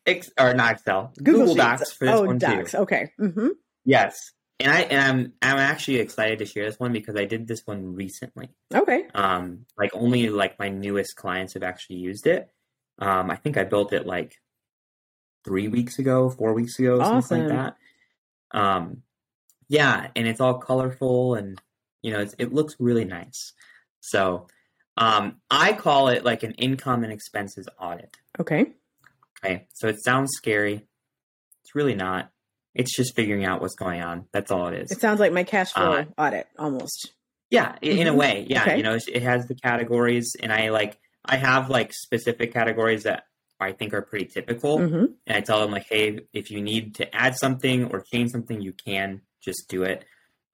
Ex- 0.07 0.31
or 0.39 0.55
not 0.55 0.73
Excel, 0.73 1.13
Google, 1.17 1.41
Google 1.41 1.55
Docs 1.55 1.93
for 1.93 2.05
this 2.05 2.15
oh, 2.15 2.23
one 2.25 2.39
Docs. 2.39 2.73
too. 2.73 2.79
Okay. 2.79 3.13
Mm-hmm. 3.19 3.49
Yes, 3.85 4.33
and 4.61 4.73
I 4.73 4.81
and 4.83 5.01
I'm 5.01 5.33
I'm 5.43 5.59
actually 5.59 5.97
excited 5.97 6.39
to 6.39 6.47
share 6.47 6.67
this 6.67 6.79
one 6.79 6.93
because 6.93 7.17
I 7.17 7.25
did 7.25 7.47
this 7.47 7.67
one 7.67 7.95
recently. 7.95 8.51
Okay. 8.73 9.07
Um, 9.15 9.67
like 9.79 9.91
only 9.95 10.29
like 10.29 10.59
my 10.59 10.69
newest 10.69 11.17
clients 11.17 11.55
have 11.55 11.63
actually 11.63 11.97
used 11.97 12.27
it. 12.27 12.51
Um, 12.99 13.31
I 13.31 13.37
think 13.37 13.57
I 13.57 13.65
built 13.65 13.93
it 13.93 14.07
like 14.07 14.41
three 15.45 15.69
weeks 15.69 15.99
ago, 15.99 16.31
four 16.31 16.55
weeks 16.55 16.79
ago, 16.79 17.01
awesome. 17.01 17.23
something 17.23 17.49
like 17.49 17.75
that. 18.53 18.59
Um, 18.59 19.03
yeah, 19.69 20.09
and 20.15 20.27
it's 20.27 20.41
all 20.41 20.59
colorful 20.59 21.35
and 21.35 21.61
you 22.03 22.13
know 22.13 22.27
it 22.39 22.53
looks 22.53 22.77
really 22.79 23.05
nice. 23.05 23.53
So, 24.01 24.49
um, 24.97 25.41
I 25.51 25.73
call 25.73 26.09
it 26.09 26.25
like 26.25 26.43
an 26.43 26.53
income 26.53 27.05
and 27.05 27.13
expenses 27.13 27.69
audit. 27.81 28.17
Okay. 28.39 28.75
Okay, 29.45 29.67
so 29.75 29.89
it 29.89 30.03
sounds 30.03 30.31
scary. 30.35 30.87
It's 31.63 31.75
really 31.75 31.95
not. 31.95 32.31
It's 32.75 32.95
just 32.95 33.15
figuring 33.15 33.45
out 33.45 33.61
what's 33.61 33.75
going 33.75 34.03
on. 34.03 34.27
That's 34.33 34.51
all 34.51 34.69
it 34.69 34.75
is. 34.75 34.91
It 34.91 35.01
sounds 35.01 35.21
like 35.21 35.33
my 35.33 35.45
cash 35.45 35.73
flow 35.73 35.93
uh, 35.93 36.05
audit 36.19 36.49
almost. 36.59 37.13
Yeah, 37.51 37.73
mm-hmm. 37.73 37.85
in 37.85 38.07
a 38.07 38.11
mm-hmm. 38.11 38.19
way. 38.19 38.47
Yeah, 38.49 38.63
okay. 38.63 38.77
you 38.77 38.83
know, 38.83 38.95
it 38.95 39.23
has 39.23 39.47
the 39.47 39.55
categories, 39.55 40.35
and 40.41 40.53
I 40.53 40.71
like 40.71 40.99
I 41.25 41.37
have 41.37 41.71
like 41.71 41.93
specific 41.93 42.53
categories 42.53 43.05
that 43.05 43.27
I 43.61 43.73
think 43.73 43.95
are 43.95 44.03
pretty 44.03 44.27
typical. 44.27 44.79
Mm-hmm. 44.79 45.05
And 45.27 45.37
I 45.37 45.41
tell 45.41 45.61
them 45.61 45.71
like, 45.71 45.87
hey, 45.89 46.21
if 46.33 46.51
you 46.51 46.61
need 46.61 46.97
to 46.97 47.15
add 47.15 47.37
something 47.37 47.85
or 47.87 48.01
change 48.01 48.31
something, 48.31 48.61
you 48.61 48.73
can 48.73 49.23
just 49.41 49.69
do 49.69 49.85
it. 49.85 50.05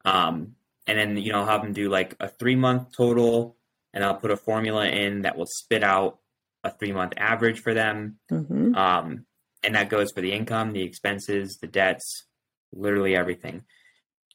Um, 0.05 0.57
and 0.87 0.99
then 0.99 1.17
you 1.17 1.33
know, 1.33 1.41
I'll 1.41 1.47
have 1.47 1.63
them 1.63 1.73
do 1.73 1.89
like 1.89 2.17
a 2.21 2.29
three 2.29 2.57
month 2.57 2.93
total, 2.95 3.57
and 3.95 4.05
I'll 4.05 4.17
put 4.17 4.31
a 4.31 4.37
formula 4.37 4.87
in 4.87 5.23
that 5.23 5.39
will 5.39 5.49
spit 5.49 5.83
out 5.83 6.20
a 6.65 6.71
three 6.71 6.93
month 6.93 7.15
average 7.17 7.61
for 7.61 7.75
them. 7.75 8.19
Mm-hmm. 8.31 8.75
Um, 8.75 9.27
and 9.63 9.75
that 9.75 9.91
goes 9.91 10.13
for 10.13 10.21
the 10.21 10.33
income, 10.33 10.73
the 10.73 10.83
expenses, 10.83 11.59
the 11.61 11.67
debts, 11.67 12.27
literally 12.73 13.15
everything. 13.17 13.63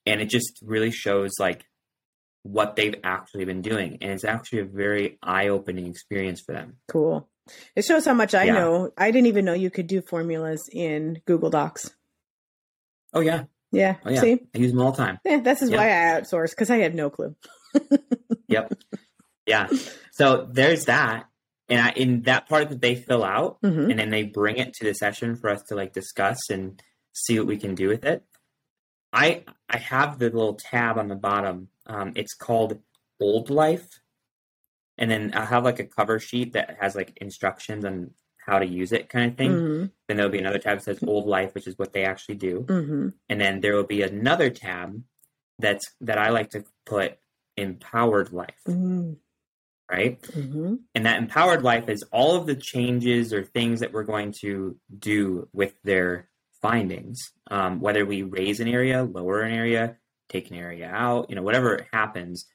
And 0.05 0.21
it 0.21 0.29
just 0.29 0.59
really 0.63 0.91
shows 0.91 1.33
like 1.39 1.65
what 2.43 2.75
they've 2.75 2.95
actually 3.03 3.45
been 3.45 3.61
doing. 3.61 3.97
And 4.01 4.11
it's 4.11 4.23
actually 4.23 4.59
a 4.59 4.65
very 4.65 5.17
eye 5.23 5.47
opening 5.47 5.87
experience 5.87 6.41
for 6.41 6.53
them. 6.53 6.77
Cool. 6.87 7.27
It 7.75 7.85
shows 7.85 8.05
how 8.05 8.13
much 8.13 8.33
I 8.33 8.45
yeah. 8.45 8.53
know. 8.53 8.91
I 8.97 9.11
didn't 9.11 9.27
even 9.27 9.45
know 9.45 9.53
you 9.53 9.71
could 9.71 9.87
do 9.87 10.01
formulas 10.01 10.69
in 10.71 11.21
Google 11.25 11.49
Docs. 11.49 11.91
Oh 13.13 13.21
yeah. 13.21 13.45
Yeah. 13.71 13.95
Oh, 14.05 14.09
yeah. 14.09 14.21
See? 14.21 14.39
I 14.53 14.57
use 14.57 14.71
them 14.71 14.81
all 14.81 14.91
the 14.91 14.97
time. 14.97 15.19
Yeah, 15.25 15.39
this 15.39 15.61
is 15.61 15.69
yep. 15.69 15.79
why 15.79 15.87
I 15.87 16.19
outsource 16.19 16.51
because 16.51 16.69
I 16.69 16.77
had 16.77 16.95
no 16.95 17.09
clue. 17.09 17.35
yep. 18.47 18.73
Yeah. 19.45 19.67
So 20.11 20.47
there's 20.49 20.85
that. 20.85 21.25
And 21.67 21.81
I, 21.81 21.91
in 21.91 22.21
that 22.23 22.47
part 22.47 22.69
that 22.69 22.81
they 22.81 22.95
fill 22.95 23.23
out 23.23 23.59
mm-hmm. 23.61 23.89
and 23.89 23.99
then 23.99 24.11
they 24.11 24.23
bring 24.23 24.57
it 24.57 24.73
to 24.75 24.85
the 24.85 24.93
session 24.93 25.35
for 25.35 25.49
us 25.49 25.63
to 25.63 25.75
like 25.75 25.93
discuss 25.93 26.37
and 26.51 26.81
see 27.13 27.39
what 27.39 27.47
we 27.47 27.57
can 27.57 27.73
do 27.73 27.87
with 27.87 28.05
it. 28.05 28.23
I 29.11 29.43
I 29.67 29.77
have 29.77 30.19
the 30.19 30.25
little 30.25 30.55
tab 30.55 30.97
on 30.97 31.07
the 31.07 31.15
bottom. 31.15 31.69
Um, 31.87 32.13
it's 32.15 32.35
called 32.35 32.79
Old 33.19 33.49
Life 33.49 33.87
and 34.97 35.11
then 35.11 35.31
I'll 35.33 35.45
have 35.45 35.63
like 35.63 35.79
a 35.79 35.85
cover 35.85 36.19
sheet 36.19 36.53
that 36.53 36.77
has 36.79 36.95
like 36.95 37.17
instructions 37.17 37.85
on 37.85 38.11
how 38.45 38.59
to 38.59 38.65
use 38.65 38.91
it 38.91 39.09
kind 39.09 39.31
of 39.31 39.37
thing. 39.37 39.51
Mm-hmm. 39.51 39.85
Then 40.07 40.17
there'll 40.17 40.31
be 40.31 40.39
another 40.39 40.59
tab 40.59 40.77
that 40.77 40.83
says 40.83 40.99
old 41.05 41.25
life, 41.25 41.53
which 41.55 41.67
is 41.67 41.77
what 41.77 41.93
they 41.93 42.05
actually 42.05 42.35
do. 42.35 42.61
Mm-hmm. 42.61 43.09
And 43.27 43.41
then 43.41 43.59
there 43.59 43.75
will 43.75 43.83
be 43.83 44.03
another 44.03 44.49
tab 44.49 45.01
that's 45.59 45.85
that 46.01 46.17
I 46.17 46.29
like 46.29 46.51
to 46.51 46.63
put 46.85 47.17
empowered 47.57 48.31
life. 48.31 48.61
Mm-hmm. 48.67 49.13
Right. 49.91 50.19
Mm-hmm. 50.21 50.75
And 50.95 51.05
that 51.05 51.19
empowered 51.19 51.61
life 51.61 51.89
is 51.89 52.03
all 52.11 52.35
of 52.35 52.47
the 52.47 52.55
changes 52.55 53.31
or 53.31 53.43
things 53.43 53.81
that 53.81 53.93
we're 53.93 54.03
going 54.03 54.33
to 54.41 54.77
do 54.97 55.47
with 55.53 55.75
their 55.83 56.27
findings. 56.61 57.19
Um, 57.51 57.79
whether 57.79 58.03
we 58.03 58.23
raise 58.23 58.59
an 58.59 58.67
area, 58.67 59.03
lower 59.03 59.41
an 59.41 59.53
area, 59.53 59.97
take 60.29 60.49
an 60.49 60.57
area 60.57 60.87
out, 60.87 61.29
you 61.29 61.35
know, 61.35 61.43
whatever 61.43 61.85
happens, 61.93 62.45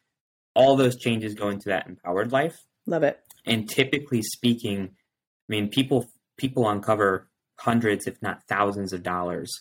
all 0.55 0.77
those 0.77 0.97
changes 0.97 1.35
go 1.35 1.49
into 1.49 1.69
that 1.69 1.87
empowered 1.87 2.33
life. 2.33 2.59
Love 2.87 3.05
it. 3.05 3.21
And 3.47 3.69
typically 3.69 4.23
speaking, 4.23 4.91
I 4.91 5.49
mean, 5.49 5.69
people 5.69 6.11
people 6.37 6.69
uncover 6.69 7.29
hundreds, 7.61 8.07
if 8.07 8.21
not 8.23 8.43
thousands, 8.49 8.93
of 8.93 9.03
dollars 9.03 9.53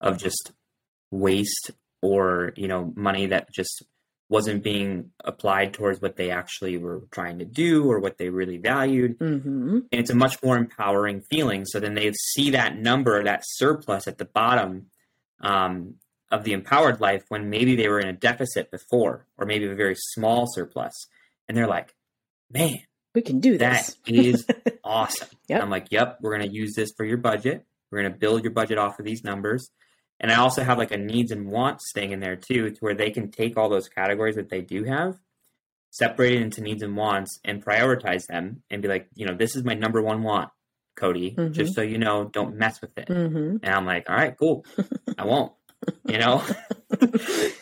of 0.00 0.18
just 0.18 0.52
waste 1.10 1.70
or 2.02 2.52
you 2.56 2.68
know 2.68 2.92
money 2.96 3.26
that 3.26 3.48
just 3.52 3.82
wasn't 4.28 4.62
being 4.62 5.10
applied 5.24 5.72
towards 5.72 6.00
what 6.00 6.16
they 6.16 6.30
actually 6.30 6.76
were 6.78 7.02
trying 7.12 7.38
to 7.38 7.44
do 7.44 7.90
or 7.90 8.00
what 8.00 8.18
they 8.18 8.28
really 8.28 8.58
valued. 8.58 9.18
Mm-hmm. 9.18 9.78
And 9.92 10.00
it's 10.00 10.10
a 10.10 10.16
much 10.16 10.42
more 10.42 10.56
empowering 10.56 11.20
feeling. 11.20 11.64
So 11.64 11.78
then 11.78 11.94
they 11.94 12.10
see 12.12 12.50
that 12.50 12.76
number, 12.76 13.22
that 13.22 13.42
surplus 13.44 14.08
at 14.08 14.18
the 14.18 14.24
bottom, 14.24 14.86
um, 15.40 15.94
of 16.30 16.44
the 16.44 16.52
empowered 16.52 17.00
life 17.00 17.24
when 17.28 17.50
maybe 17.50 17.76
they 17.76 17.88
were 17.88 18.00
in 18.00 18.08
a 18.08 18.12
deficit 18.12 18.70
before 18.70 19.26
or 19.38 19.46
maybe 19.46 19.66
a 19.66 19.74
very 19.74 19.94
small 19.96 20.46
surplus 20.46 20.92
and 21.48 21.56
they're 21.56 21.68
like 21.68 21.94
man 22.50 22.78
we 23.14 23.22
can 23.22 23.40
do 23.40 23.56
this 23.56 23.96
that 24.06 24.14
is 24.14 24.46
awesome 24.84 25.28
yep. 25.48 25.62
i'm 25.62 25.70
like 25.70 25.86
yep 25.90 26.18
we're 26.20 26.36
going 26.36 26.48
to 26.48 26.54
use 26.54 26.74
this 26.74 26.90
for 26.96 27.04
your 27.04 27.16
budget 27.16 27.64
we're 27.90 28.00
going 28.00 28.12
to 28.12 28.18
build 28.18 28.42
your 28.42 28.52
budget 28.52 28.78
off 28.78 28.98
of 28.98 29.04
these 29.04 29.22
numbers 29.22 29.70
and 30.20 30.30
i 30.30 30.36
also 30.36 30.62
have 30.62 30.78
like 30.78 30.92
a 30.92 30.96
needs 30.96 31.30
and 31.30 31.48
wants 31.48 31.92
thing 31.92 32.12
in 32.12 32.20
there 32.20 32.36
too 32.36 32.70
to 32.70 32.78
where 32.80 32.94
they 32.94 33.10
can 33.10 33.30
take 33.30 33.56
all 33.56 33.68
those 33.68 33.88
categories 33.88 34.36
that 34.36 34.48
they 34.48 34.60
do 34.60 34.84
have 34.84 35.14
separate 35.90 36.32
it 36.32 36.42
into 36.42 36.60
needs 36.60 36.82
and 36.82 36.96
wants 36.96 37.38
and 37.44 37.64
prioritize 37.64 38.26
them 38.26 38.62
and 38.70 38.82
be 38.82 38.88
like 38.88 39.08
you 39.14 39.26
know 39.26 39.34
this 39.34 39.56
is 39.56 39.64
my 39.64 39.74
number 39.74 40.02
one 40.02 40.22
want 40.22 40.50
cody 40.96 41.32
mm-hmm. 41.32 41.52
just 41.52 41.74
so 41.74 41.82
you 41.82 41.98
know 41.98 42.24
don't 42.24 42.56
mess 42.56 42.80
with 42.80 42.96
it 42.96 43.08
mm-hmm. 43.08 43.56
and 43.62 43.74
i'm 43.74 43.86
like 43.86 44.08
all 44.08 44.16
right 44.16 44.36
cool 44.38 44.64
i 45.18 45.24
won't 45.24 45.52
you 46.06 46.18
know? 46.18 46.42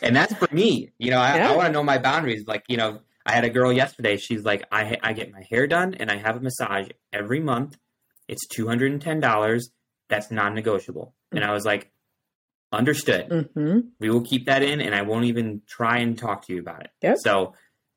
and 0.01 0.15
that's 0.15 0.33
for 0.33 0.53
me. 0.53 0.91
You 0.97 1.11
know, 1.11 1.19
I, 1.19 1.37
yeah. 1.37 1.51
I 1.51 1.55
want 1.55 1.67
to 1.67 1.71
know 1.71 1.83
my 1.83 1.97
boundaries. 1.97 2.45
Like, 2.47 2.63
you 2.67 2.77
know, 2.77 2.99
I 3.25 3.33
had 3.33 3.43
a 3.43 3.49
girl 3.49 3.71
yesterday. 3.71 4.17
She's 4.17 4.43
like, 4.43 4.65
I 4.71 4.97
I 5.01 5.13
get 5.13 5.31
my 5.31 5.43
hair 5.49 5.67
done 5.67 5.95
and 5.95 6.11
I 6.11 6.17
have 6.17 6.37
a 6.37 6.39
massage 6.39 6.89
every 7.11 7.39
month. 7.39 7.77
It's 8.27 8.47
two 8.47 8.67
hundred 8.67 8.91
and 8.91 9.01
ten 9.01 9.19
dollars. 9.19 9.69
That's 10.09 10.29
non-negotiable. 10.29 11.15
And 11.31 11.43
I 11.43 11.51
was 11.51 11.65
like, 11.65 11.91
understood. 12.75 13.29
Mm-hmm. 13.29 13.79
We 13.99 14.09
will 14.09 14.21
keep 14.21 14.45
that 14.45 14.63
in, 14.63 14.81
and 14.81 14.93
I 14.93 15.01
won't 15.03 15.25
even 15.25 15.61
try 15.67 15.97
and 15.99 16.17
talk 16.17 16.45
to 16.47 16.53
you 16.53 16.59
about 16.59 16.83
it. 16.83 16.91
Yep. 17.01 17.17
So, 17.19 17.53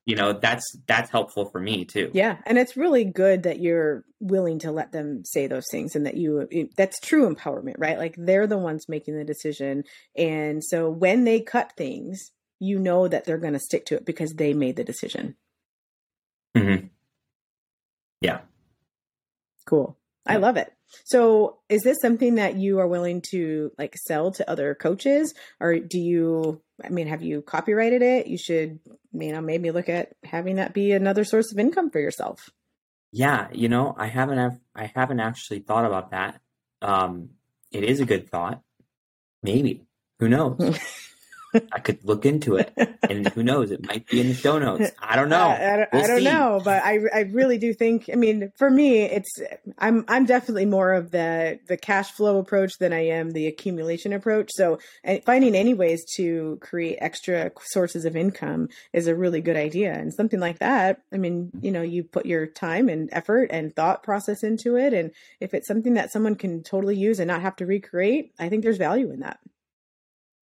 you 0.06 0.16
know, 0.16 0.32
that's 0.32 0.64
that's 0.86 1.10
helpful 1.10 1.46
for 1.50 1.60
me 1.60 1.84
too. 1.84 2.10
Yeah, 2.14 2.38
and 2.46 2.56
it's 2.56 2.76
really 2.76 3.04
good 3.04 3.42
that 3.42 3.60
you're 3.60 4.04
willing 4.20 4.58
to 4.60 4.72
let 4.72 4.92
them 4.92 5.24
say 5.24 5.46
those 5.46 5.66
things 5.70 5.94
and 5.94 6.06
that 6.06 6.16
you 6.16 6.48
that's 6.76 6.98
true 7.00 7.32
empowerment, 7.32 7.74
right? 7.78 7.98
Like 7.98 8.14
they're 8.16 8.46
the 8.46 8.58
ones 8.58 8.88
making 8.88 9.16
the 9.16 9.24
decision. 9.24 9.84
And 10.16 10.64
so 10.64 10.88
when 10.88 11.24
they 11.24 11.40
cut 11.40 11.72
things, 11.76 12.32
you 12.58 12.78
know 12.78 13.06
that 13.06 13.24
they're 13.24 13.38
going 13.38 13.52
to 13.52 13.60
stick 13.60 13.86
to 13.86 13.96
it 13.96 14.04
because 14.06 14.32
they 14.34 14.54
made 14.54 14.76
the 14.76 14.84
decision. 14.84 15.36
hmm 16.56 16.86
Yeah. 18.20 18.40
Cool. 19.66 19.96
I 20.26 20.36
love 20.36 20.56
it. 20.56 20.72
So, 21.04 21.58
is 21.68 21.82
this 21.82 21.98
something 22.00 22.36
that 22.36 22.56
you 22.56 22.78
are 22.78 22.88
willing 22.88 23.22
to 23.30 23.72
like 23.78 23.96
sell 23.96 24.30
to 24.32 24.50
other 24.50 24.74
coaches 24.74 25.34
or 25.60 25.78
do 25.78 25.98
you 25.98 26.62
I 26.84 26.90
mean, 26.90 27.08
have 27.08 27.22
you 27.22 27.42
copyrighted 27.42 28.02
it? 28.02 28.26
You 28.28 28.38
should, 28.38 28.78
you 29.12 29.32
know, 29.32 29.40
maybe 29.40 29.70
look 29.70 29.88
at 29.88 30.12
having 30.24 30.56
that 30.56 30.74
be 30.74 30.92
another 30.92 31.24
source 31.24 31.52
of 31.52 31.58
income 31.58 31.90
for 31.90 31.98
yourself. 31.98 32.50
Yeah, 33.10 33.48
you 33.52 33.68
know, 33.68 33.94
I 33.96 34.06
haven't 34.06 34.38
have, 34.38 34.60
I 34.74 34.92
haven't 34.94 35.20
actually 35.20 35.60
thought 35.60 35.84
about 35.84 36.10
that. 36.10 36.40
Um, 36.82 37.30
it 37.72 37.82
is 37.82 38.00
a 38.00 38.06
good 38.06 38.30
thought. 38.30 38.62
Maybe. 39.42 39.86
Who 40.20 40.28
knows? 40.28 40.58
I 41.72 41.80
could 41.80 42.04
look 42.04 42.26
into 42.26 42.56
it, 42.56 42.72
and 43.08 43.26
who 43.28 43.42
knows? 43.42 43.70
It 43.70 43.86
might 43.86 44.06
be 44.08 44.20
in 44.20 44.28
the 44.28 44.34
show 44.34 44.58
notes. 44.58 44.90
I 45.02 45.16
don't 45.16 45.28
know. 45.28 45.48
I, 45.48 45.72
I 45.72 45.76
don't, 45.76 45.88
We'll 45.92 46.04
I 46.04 46.06
don't 46.06 46.24
know, 46.24 46.60
but 46.64 46.82
I 46.82 46.98
I 47.14 47.20
really 47.32 47.58
do 47.58 47.72
think. 47.74 48.10
I 48.12 48.16
mean, 48.16 48.52
for 48.56 48.70
me, 48.70 49.02
it's 49.02 49.40
I'm 49.78 50.04
I'm 50.08 50.26
definitely 50.26 50.66
more 50.66 50.92
of 50.92 51.10
the 51.10 51.58
the 51.68 51.76
cash 51.76 52.10
flow 52.12 52.38
approach 52.38 52.78
than 52.78 52.92
I 52.92 53.06
am 53.06 53.30
the 53.30 53.46
accumulation 53.46 54.12
approach. 54.12 54.50
So, 54.52 54.78
finding 55.24 55.54
any 55.54 55.74
ways 55.74 56.04
to 56.16 56.58
create 56.60 56.98
extra 57.00 57.50
sources 57.66 58.04
of 58.04 58.16
income 58.16 58.68
is 58.92 59.06
a 59.06 59.14
really 59.14 59.40
good 59.40 59.56
idea. 59.56 59.92
And 59.92 60.12
something 60.12 60.40
like 60.40 60.58
that, 60.58 61.02
I 61.12 61.16
mean, 61.16 61.50
you 61.60 61.70
know, 61.70 61.82
you 61.82 62.04
put 62.04 62.26
your 62.26 62.46
time 62.46 62.88
and 62.88 63.08
effort 63.12 63.50
and 63.50 63.74
thought 63.74 64.02
process 64.02 64.42
into 64.42 64.76
it, 64.76 64.92
and 64.92 65.10
if 65.40 65.54
it's 65.54 65.68
something 65.68 65.94
that 65.94 66.12
someone 66.12 66.34
can 66.34 66.62
totally 66.62 66.96
use 66.96 67.18
and 67.18 67.28
not 67.28 67.42
have 67.42 67.56
to 67.56 67.66
recreate, 67.66 68.32
I 68.38 68.48
think 68.48 68.62
there's 68.62 68.78
value 68.78 69.10
in 69.10 69.20
that. 69.20 69.38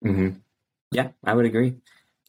hmm 0.02 0.30
Yeah, 0.90 1.08
I 1.24 1.34
would 1.34 1.44
agree. 1.46 1.76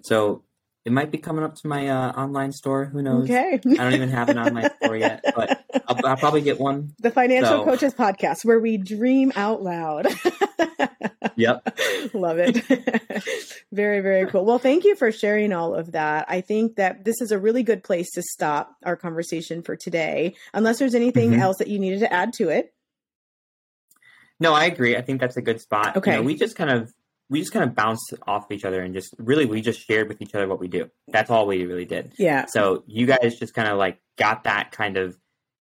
So 0.03 0.43
it 0.85 0.91
might 0.91 1.11
be 1.11 1.17
coming 1.17 1.43
up 1.43 1.55
to 1.55 1.67
my 1.67 1.87
uh, 1.87 2.11
online 2.13 2.51
store. 2.51 2.85
Who 2.85 3.01
knows? 3.01 3.25
Okay. 3.25 3.53
I 3.63 3.75
don't 3.83 3.93
even 3.93 4.09
have 4.09 4.29
an 4.29 4.37
online 4.37 4.69
store 4.81 4.95
yet, 4.97 5.23
but 5.35 5.65
I'll, 5.87 6.05
I'll 6.05 6.17
probably 6.17 6.41
get 6.41 6.59
one. 6.59 6.93
The 6.99 7.11
Financial 7.11 7.49
So- 7.59 7.63
Coaches 7.65 7.93
Podcast, 7.93 8.43
where 8.43 8.59
we 8.59 8.77
dream 8.77 9.31
out 9.35 9.61
loud. 9.61 10.07
Yep. 11.35 11.79
Love 12.13 12.37
it. 12.39 12.57
very, 13.71 14.01
very 14.01 14.25
cool. 14.29 14.43
Well, 14.43 14.59
thank 14.59 14.83
you 14.83 14.95
for 14.97 15.09
sharing 15.09 15.53
all 15.53 15.73
of 15.73 15.93
that. 15.93 16.25
I 16.27 16.41
think 16.41 16.75
that 16.75 17.05
this 17.05 17.21
is 17.21 17.31
a 17.31 17.39
really 17.39 17.63
good 17.63 17.81
place 17.81 18.11
to 18.11 18.21
stop 18.21 18.75
our 18.83 18.97
conversation 18.97 19.61
for 19.61 19.77
today, 19.77 20.35
unless 20.53 20.79
there's 20.79 20.95
anything 20.95 21.31
Mhm. 21.31 21.39
else 21.39 21.57
that 21.59 21.69
you 21.69 21.79
needed 21.79 21.99
to 22.01 22.11
add 22.11 22.33
to 22.33 22.49
it. 22.49 22.73
No, 24.39 24.53
I 24.53 24.65
agree. 24.65 24.97
I 24.97 25.01
think 25.01 25.21
that's 25.21 25.37
a 25.37 25.41
good 25.41 25.61
spot. 25.61 25.95
You 25.95 25.99
Okay. 25.99 26.15
know, 26.15 26.23
we 26.23 26.35
just 26.35 26.57
kind 26.57 26.69
of 26.71 26.91
we 27.29 27.39
just 27.39 27.51
kind 27.51 27.63
of 27.63 27.75
bounced 27.75 28.13
off 28.27 28.45
of 28.45 28.51
each 28.51 28.65
other 28.65 28.81
and 28.81 28.93
just 28.93 29.13
really 29.17 29.45
we 29.45 29.61
just 29.61 29.85
shared 29.85 30.07
with 30.07 30.21
each 30.21 30.33
other 30.33 30.47
what 30.47 30.59
we 30.59 30.67
do. 30.67 30.89
That's 31.07 31.29
all 31.29 31.45
we 31.47 31.65
really 31.65 31.85
did. 31.85 32.13
Yeah. 32.17 32.45
So 32.49 32.83
you 32.87 33.05
guys 33.05 33.37
just 33.37 33.53
kind 33.53 33.67
of 33.69 33.77
like 33.77 33.99
got 34.17 34.45
that 34.45 34.71
kind 34.71 34.97
of 34.97 35.17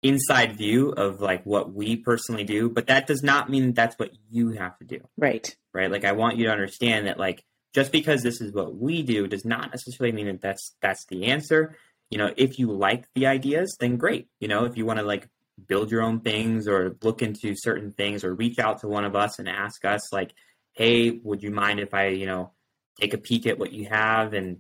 inside 0.03 0.57
view 0.57 0.91
of 0.91 1.21
like 1.21 1.45
what 1.45 1.73
we 1.73 1.97
personally 1.97 2.45
do, 2.45 2.69
but 2.69 2.89
that 2.89 3.07
does 3.07 3.23
not 3.23 3.49
mean 3.49 3.73
that's 3.73 3.99
what 3.99 4.11
you 4.31 4.51
have 4.51 4.77
to 4.79 4.85
do, 4.85 5.01
Right. 5.17 5.57
right? 5.73 5.91
Like 5.91 6.05
I 6.05 6.13
want 6.13 6.37
you 6.37 6.45
to 6.47 6.53
understand 6.53 7.07
that 7.07 7.19
like 7.19 7.43
just 7.75 7.91
because 7.91 8.23
this 8.23 8.41
is 8.41 8.53
what 8.53 8.77
we 8.77 9.03
do 9.03 9.27
does 9.27 9.45
not 9.45 9.71
necessarily 9.71 10.13
mean 10.13 10.27
that 10.27 10.41
that's 10.43 10.77
that's 10.83 11.07
the 11.07 11.25
answer. 11.27 11.77
You 12.11 12.19
know, 12.19 12.33
if 12.37 12.59
you 12.59 12.71
like 12.71 13.07
the 13.15 13.27
ideas, 13.27 13.75
then 13.81 13.97
great. 13.97 14.29
You 14.41 14.49
know, 14.49 14.67
if 14.67 14.77
you 14.77 14.85
want 14.85 14.99
to 14.99 15.05
like 15.05 15.29
build 15.67 15.91
your 15.91 16.03
own 16.03 16.21
things 16.21 16.69
or 16.69 16.97
look 17.03 17.23
into 17.23 17.55
certain 17.57 17.93
things 17.93 18.23
or 18.25 18.35
reach 18.35 18.59
out 18.59 18.81
to 18.81 18.89
one 18.89 19.05
of 19.05 19.17
us 19.17 19.39
and 19.39 19.49
ask 19.49 19.85
us 19.87 20.13
like, 20.13 20.35
"Hey, 20.75 21.11
would 21.11 21.43
you 21.43 21.51
mind 21.51 21.81
if 21.81 21.95
I, 21.95 22.09
you 22.09 22.27
know, 22.27 22.53
take 23.01 23.15
a 23.15 23.19
peek 23.19 23.47
at 23.47 23.59
what 23.59 23.73
you 23.73 23.87
have 23.87 24.35
and 24.35 24.59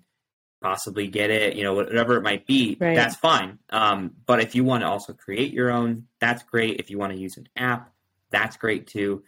possibly 0.60 1.06
get 1.08 1.30
it, 1.30 1.56
you 1.56 1.62
know, 1.62 1.74
whatever 1.74 2.16
it 2.16 2.22
might 2.22 2.46
be, 2.46 2.76
Right. 2.80 2.94
that's 2.96 3.16
fine. 3.16 3.58
Um, 3.68 4.12
but 4.24 4.40
if 4.40 4.54
you 4.54 4.64
want 4.64 4.82
to 4.82 4.88
also 4.88 5.12
create 5.12 5.52
your 5.52 5.70
own, 5.70 6.06
that's 6.20 6.42
great. 6.42 6.80
If 6.80 6.88
you 6.90 6.98
want 6.98 7.12
to 7.12 7.18
use 7.18 7.36
an 7.36 7.46
app, 7.54 7.92
that's 8.30 8.56
great 8.56 8.86
too. 8.86 9.22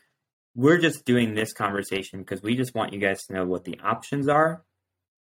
We're 0.55 0.79
just 0.79 1.05
doing 1.05 1.35
this 1.35 1.53
conversation 1.53 2.20
because 2.20 2.42
we 2.42 2.57
just 2.57 2.75
want 2.75 2.94
you 2.94 2.99
guys 3.01 3.27
to 3.27 3.35
know 3.35 3.44
what 3.44 3.64
the 3.64 3.79
options 3.85 4.29
are 4.29 4.64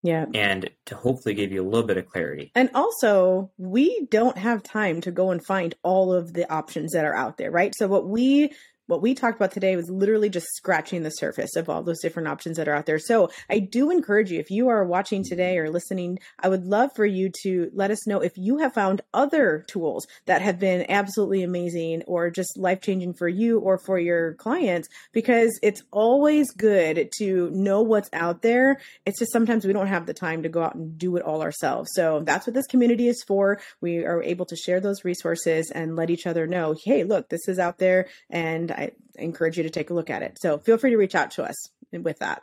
Yeah. 0.02 0.26
and 0.34 0.68
to 0.86 0.96
hopefully 0.96 1.34
give 1.36 1.52
you 1.52 1.62
a 1.62 1.68
little 1.68 1.86
bit 1.86 1.96
of 1.96 2.08
clarity. 2.08 2.50
And 2.56 2.70
also, 2.74 3.52
we 3.56 4.06
don't 4.10 4.36
have 4.36 4.64
time 4.64 5.00
to 5.02 5.12
go 5.12 5.30
and 5.30 5.44
find 5.44 5.76
all 5.84 6.12
of 6.12 6.32
the 6.32 6.50
options 6.52 6.90
that 6.92 7.04
are 7.04 7.14
out 7.14 7.36
there, 7.36 7.52
right? 7.52 7.72
So 7.76 7.86
what 7.86 8.08
we 8.08 8.50
what 8.90 9.00
we 9.00 9.14
talked 9.14 9.36
about 9.36 9.52
today 9.52 9.76
was 9.76 9.88
literally 9.88 10.28
just 10.28 10.48
scratching 10.56 11.02
the 11.02 11.10
surface 11.10 11.56
of 11.56 11.68
all 11.70 11.82
those 11.82 12.00
different 12.00 12.28
options 12.28 12.56
that 12.56 12.68
are 12.68 12.74
out 12.74 12.86
there. 12.86 12.98
So 12.98 13.30
I 13.48 13.60
do 13.60 13.90
encourage 13.90 14.30
you, 14.30 14.40
if 14.40 14.50
you 14.50 14.68
are 14.68 14.84
watching 14.84 15.24
today 15.24 15.58
or 15.58 15.70
listening, 15.70 16.18
I 16.38 16.48
would 16.48 16.66
love 16.66 16.90
for 16.94 17.06
you 17.06 17.30
to 17.44 17.70
let 17.72 17.90
us 17.90 18.06
know 18.06 18.20
if 18.20 18.32
you 18.36 18.58
have 18.58 18.74
found 18.74 19.00
other 19.14 19.64
tools 19.68 20.06
that 20.26 20.42
have 20.42 20.58
been 20.58 20.90
absolutely 20.90 21.42
amazing 21.42 22.02
or 22.06 22.30
just 22.30 22.58
life 22.58 22.80
changing 22.80 23.14
for 23.14 23.28
you 23.28 23.60
or 23.60 23.78
for 23.78 23.98
your 23.98 24.34
clients, 24.34 24.88
because 25.12 25.58
it's 25.62 25.82
always 25.92 26.50
good 26.50 27.10
to 27.18 27.48
know 27.50 27.82
what's 27.82 28.10
out 28.12 28.42
there. 28.42 28.80
It's 29.06 29.18
just 29.18 29.32
sometimes 29.32 29.64
we 29.64 29.72
don't 29.72 29.86
have 29.86 30.06
the 30.06 30.14
time 30.14 30.42
to 30.42 30.48
go 30.48 30.62
out 30.62 30.74
and 30.74 30.98
do 30.98 31.16
it 31.16 31.22
all 31.22 31.42
ourselves. 31.42 31.90
So 31.94 32.22
that's 32.24 32.46
what 32.46 32.54
this 32.54 32.66
community 32.66 33.06
is 33.06 33.22
for. 33.22 33.60
We 33.80 34.04
are 34.04 34.22
able 34.22 34.46
to 34.46 34.56
share 34.56 34.80
those 34.80 35.04
resources 35.04 35.70
and 35.70 35.94
let 35.94 36.10
each 36.10 36.26
other 36.26 36.48
know, 36.48 36.74
hey, 36.84 37.04
look, 37.04 37.28
this 37.28 37.46
is 37.46 37.60
out 37.60 37.78
there. 37.78 38.08
And 38.28 38.72
I 38.80 38.90
encourage 39.16 39.56
you 39.56 39.62
to 39.64 39.70
take 39.70 39.90
a 39.90 39.94
look 39.94 40.10
at 40.10 40.22
it. 40.22 40.38
So 40.40 40.58
feel 40.58 40.78
free 40.78 40.90
to 40.90 40.96
reach 40.96 41.14
out 41.14 41.32
to 41.32 41.44
us 41.44 41.56
with 41.92 42.18
that. 42.20 42.42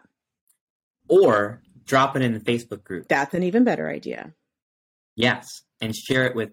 Or 1.09 1.61
drop 1.85 2.15
it 2.15 2.21
in 2.21 2.33
the 2.33 2.39
Facebook 2.39 2.83
group. 2.83 3.07
That's 3.07 3.33
an 3.33 3.43
even 3.43 3.63
better 3.63 3.89
idea. 3.89 4.33
Yes. 5.15 5.45
And 5.81 5.95
share 5.95 6.25
it 6.25 6.35
with 6.35 6.51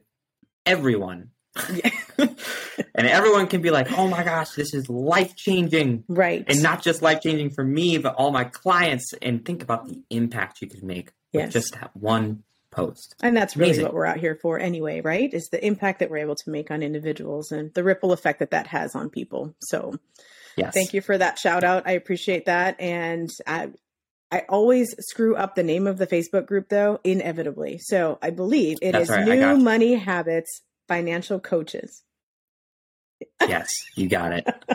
everyone. 0.64 1.30
Yeah. 1.72 1.90
and 2.18 3.06
everyone 3.06 3.46
can 3.46 3.60
be 3.60 3.70
like, 3.70 3.92
oh 3.98 4.08
my 4.08 4.24
gosh, 4.24 4.50
this 4.52 4.72
is 4.74 4.88
life 4.88 5.36
changing. 5.36 6.04
Right. 6.08 6.44
And 6.48 6.62
not 6.62 6.82
just 6.82 7.02
life 7.02 7.20
changing 7.22 7.50
for 7.50 7.64
me, 7.64 7.98
but 7.98 8.14
all 8.14 8.30
my 8.30 8.44
clients. 8.44 9.12
And 9.20 9.44
think 9.44 9.62
about 9.62 9.86
the 9.86 10.02
impact 10.10 10.60
you 10.62 10.68
could 10.68 10.82
make 10.82 11.12
Yes. 11.32 11.46
with 11.46 11.52
just 11.52 11.74
that 11.74 11.90
one 11.96 12.44
post. 12.74 13.14
And 13.22 13.36
that's 13.36 13.56
really 13.56 13.70
Amazing. 13.70 13.84
what 13.84 13.94
we're 13.94 14.06
out 14.06 14.18
here 14.18 14.38
for 14.40 14.58
anyway, 14.58 15.00
right? 15.00 15.32
Is 15.32 15.48
the 15.48 15.64
impact 15.64 16.00
that 16.00 16.10
we're 16.10 16.18
able 16.18 16.36
to 16.36 16.50
make 16.50 16.70
on 16.70 16.82
individuals 16.82 17.52
and 17.52 17.72
the 17.74 17.84
ripple 17.84 18.12
effect 18.12 18.40
that 18.40 18.50
that 18.50 18.66
has 18.68 18.94
on 18.94 19.10
people. 19.10 19.54
So 19.60 19.98
Yes. 20.56 20.74
thank 20.74 20.94
you 20.94 21.00
for 21.00 21.16
that 21.18 21.38
shout 21.38 21.64
out. 21.64 21.86
I 21.86 21.92
appreciate 21.92 22.46
that. 22.46 22.80
And 22.80 23.28
I, 23.46 23.70
I 24.30 24.44
always 24.48 24.94
screw 25.00 25.36
up 25.36 25.54
the 25.54 25.62
name 25.62 25.86
of 25.86 25.98
the 25.98 26.06
Facebook 26.06 26.46
group 26.46 26.68
though, 26.68 27.00
inevitably. 27.04 27.78
So 27.78 28.18
I 28.22 28.30
believe 28.30 28.78
it 28.82 28.94
is 28.94 29.08
That's 29.08 29.10
right, 29.26 29.38
New. 29.38 29.56
Money 29.58 29.94
Habits 29.94 30.62
Financial 30.88 31.40
Coaches. 31.40 32.02
Yes, 33.40 33.70
you 33.96 34.08
got 34.08 34.32
it. 34.32 34.46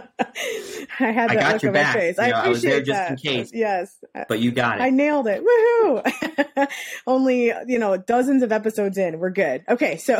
I 0.99 1.11
had 1.11 1.31
I 1.31 1.35
that 1.35 1.39
got 1.39 1.53
look 1.53 1.61
your 1.63 1.69
on 1.69 1.73
my 1.73 1.79
back. 1.81 1.95
face. 1.95 2.17
You 2.17 2.23
I 2.23 2.29
know, 2.29 2.35
I 2.35 2.47
was 2.49 2.61
there 2.61 2.77
appreciate 2.77 2.85
just 2.85 3.09
in 3.09 3.13
uh, 3.13 3.33
case. 3.35 3.51
Yes. 3.53 3.97
But 4.27 4.39
you 4.39 4.51
got 4.51 4.79
it. 4.79 4.83
I 4.83 4.89
nailed 4.89 5.27
it. 5.27 5.43
Woohoo! 5.43 6.67
Only, 7.07 7.53
you 7.67 7.79
know, 7.79 7.97
dozens 7.97 8.43
of 8.43 8.51
episodes 8.51 8.97
in. 8.97 9.19
We're 9.19 9.29
good. 9.31 9.63
Okay, 9.67 9.97
so 9.97 10.19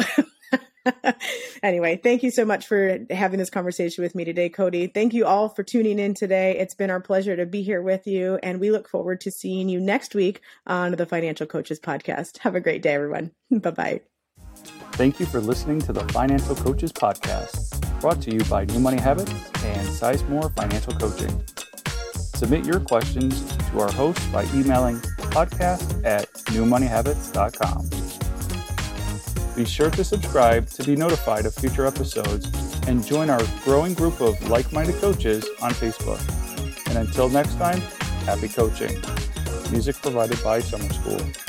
anyway, 1.64 2.00
thank 2.02 2.24
you 2.24 2.32
so 2.32 2.46
much 2.46 2.68
for 2.68 3.00
having 3.10 3.40
this 3.40 3.50
conversation 3.50 4.04
with 4.04 4.16
me 4.16 4.26
today, 4.26 4.50
Cody. 4.50 4.88
Thank 4.88 5.14
you 5.14 5.26
all 5.26 5.50
for 5.50 5.64
tuning 5.64 6.00
in 6.00 6.14
today. 6.14 6.58
It's 6.58 6.76
been 6.76 6.90
our 6.90 7.02
pleasure 7.02 7.36
to 7.36 7.46
be 7.46 7.62
here 7.62 7.82
with 7.82 8.08
you, 8.08 8.40
and 8.42 8.60
we 8.60 8.72
look 8.72 8.88
forward 8.88 9.22
to 9.22 9.32
seeing 9.32 9.70
you 9.70 9.80
next 9.80 10.16
week 10.16 10.42
on 10.66 10.94
the 10.94 11.06
Financial 11.06 11.46
Coaches 11.46 11.80
Podcast. 11.80 12.40
Have 12.40 12.56
a 12.56 12.62
great 12.62 12.82
day, 12.82 12.94
everyone. 12.94 13.32
Bye 13.52 13.72
bye. 13.72 14.02
Thank 15.00 15.18
you 15.22 15.26
for 15.26 15.40
listening 15.40 15.80
to 15.84 15.94
the 15.94 16.04
Financial 16.12 16.54
Coaches 16.58 16.92
Podcast, 16.92 18.02
brought 18.02 18.22
to 18.24 18.34
you 18.34 18.44
by 18.50 18.66
New 18.66 18.82
Money 18.82 19.00
Habits 19.00 19.32
and 19.64 19.88
Sizemore 19.88 20.54
Financial 20.58 20.92
Coaching. 20.92 21.42
Submit 22.36 22.66
your 22.66 22.82
questions 22.82 23.56
to 23.70 23.80
our 23.80 23.90
host 23.94 24.20
by 24.34 24.44
emailing 24.54 24.98
podcast 25.32 26.04
at 26.04 26.30
newmoneyhabits.com. 26.52 27.90
Be 29.56 29.64
sure 29.64 29.90
to 29.90 30.04
subscribe 30.04 30.68
to 30.72 30.84
be 30.84 30.98
notified 30.98 31.46
of 31.46 31.56
future 31.56 31.86
episodes 31.86 32.52
and 32.86 33.06
join 33.06 33.30
our 33.30 33.40
growing 33.64 33.94
group 33.94 34.20
of 34.20 34.50
like 34.50 34.74
minded 34.74 34.96
coaches 34.96 35.48
on 35.62 35.72
Facebook. 35.72 36.20
And 36.90 36.98
until 36.98 37.30
next 37.30 37.58
time, 37.58 37.80
happy 38.26 38.50
coaching. 38.50 39.02
Music 39.72 39.96
provided 40.02 40.44
by 40.44 40.60
Summer 40.60 40.92
School. 40.92 41.49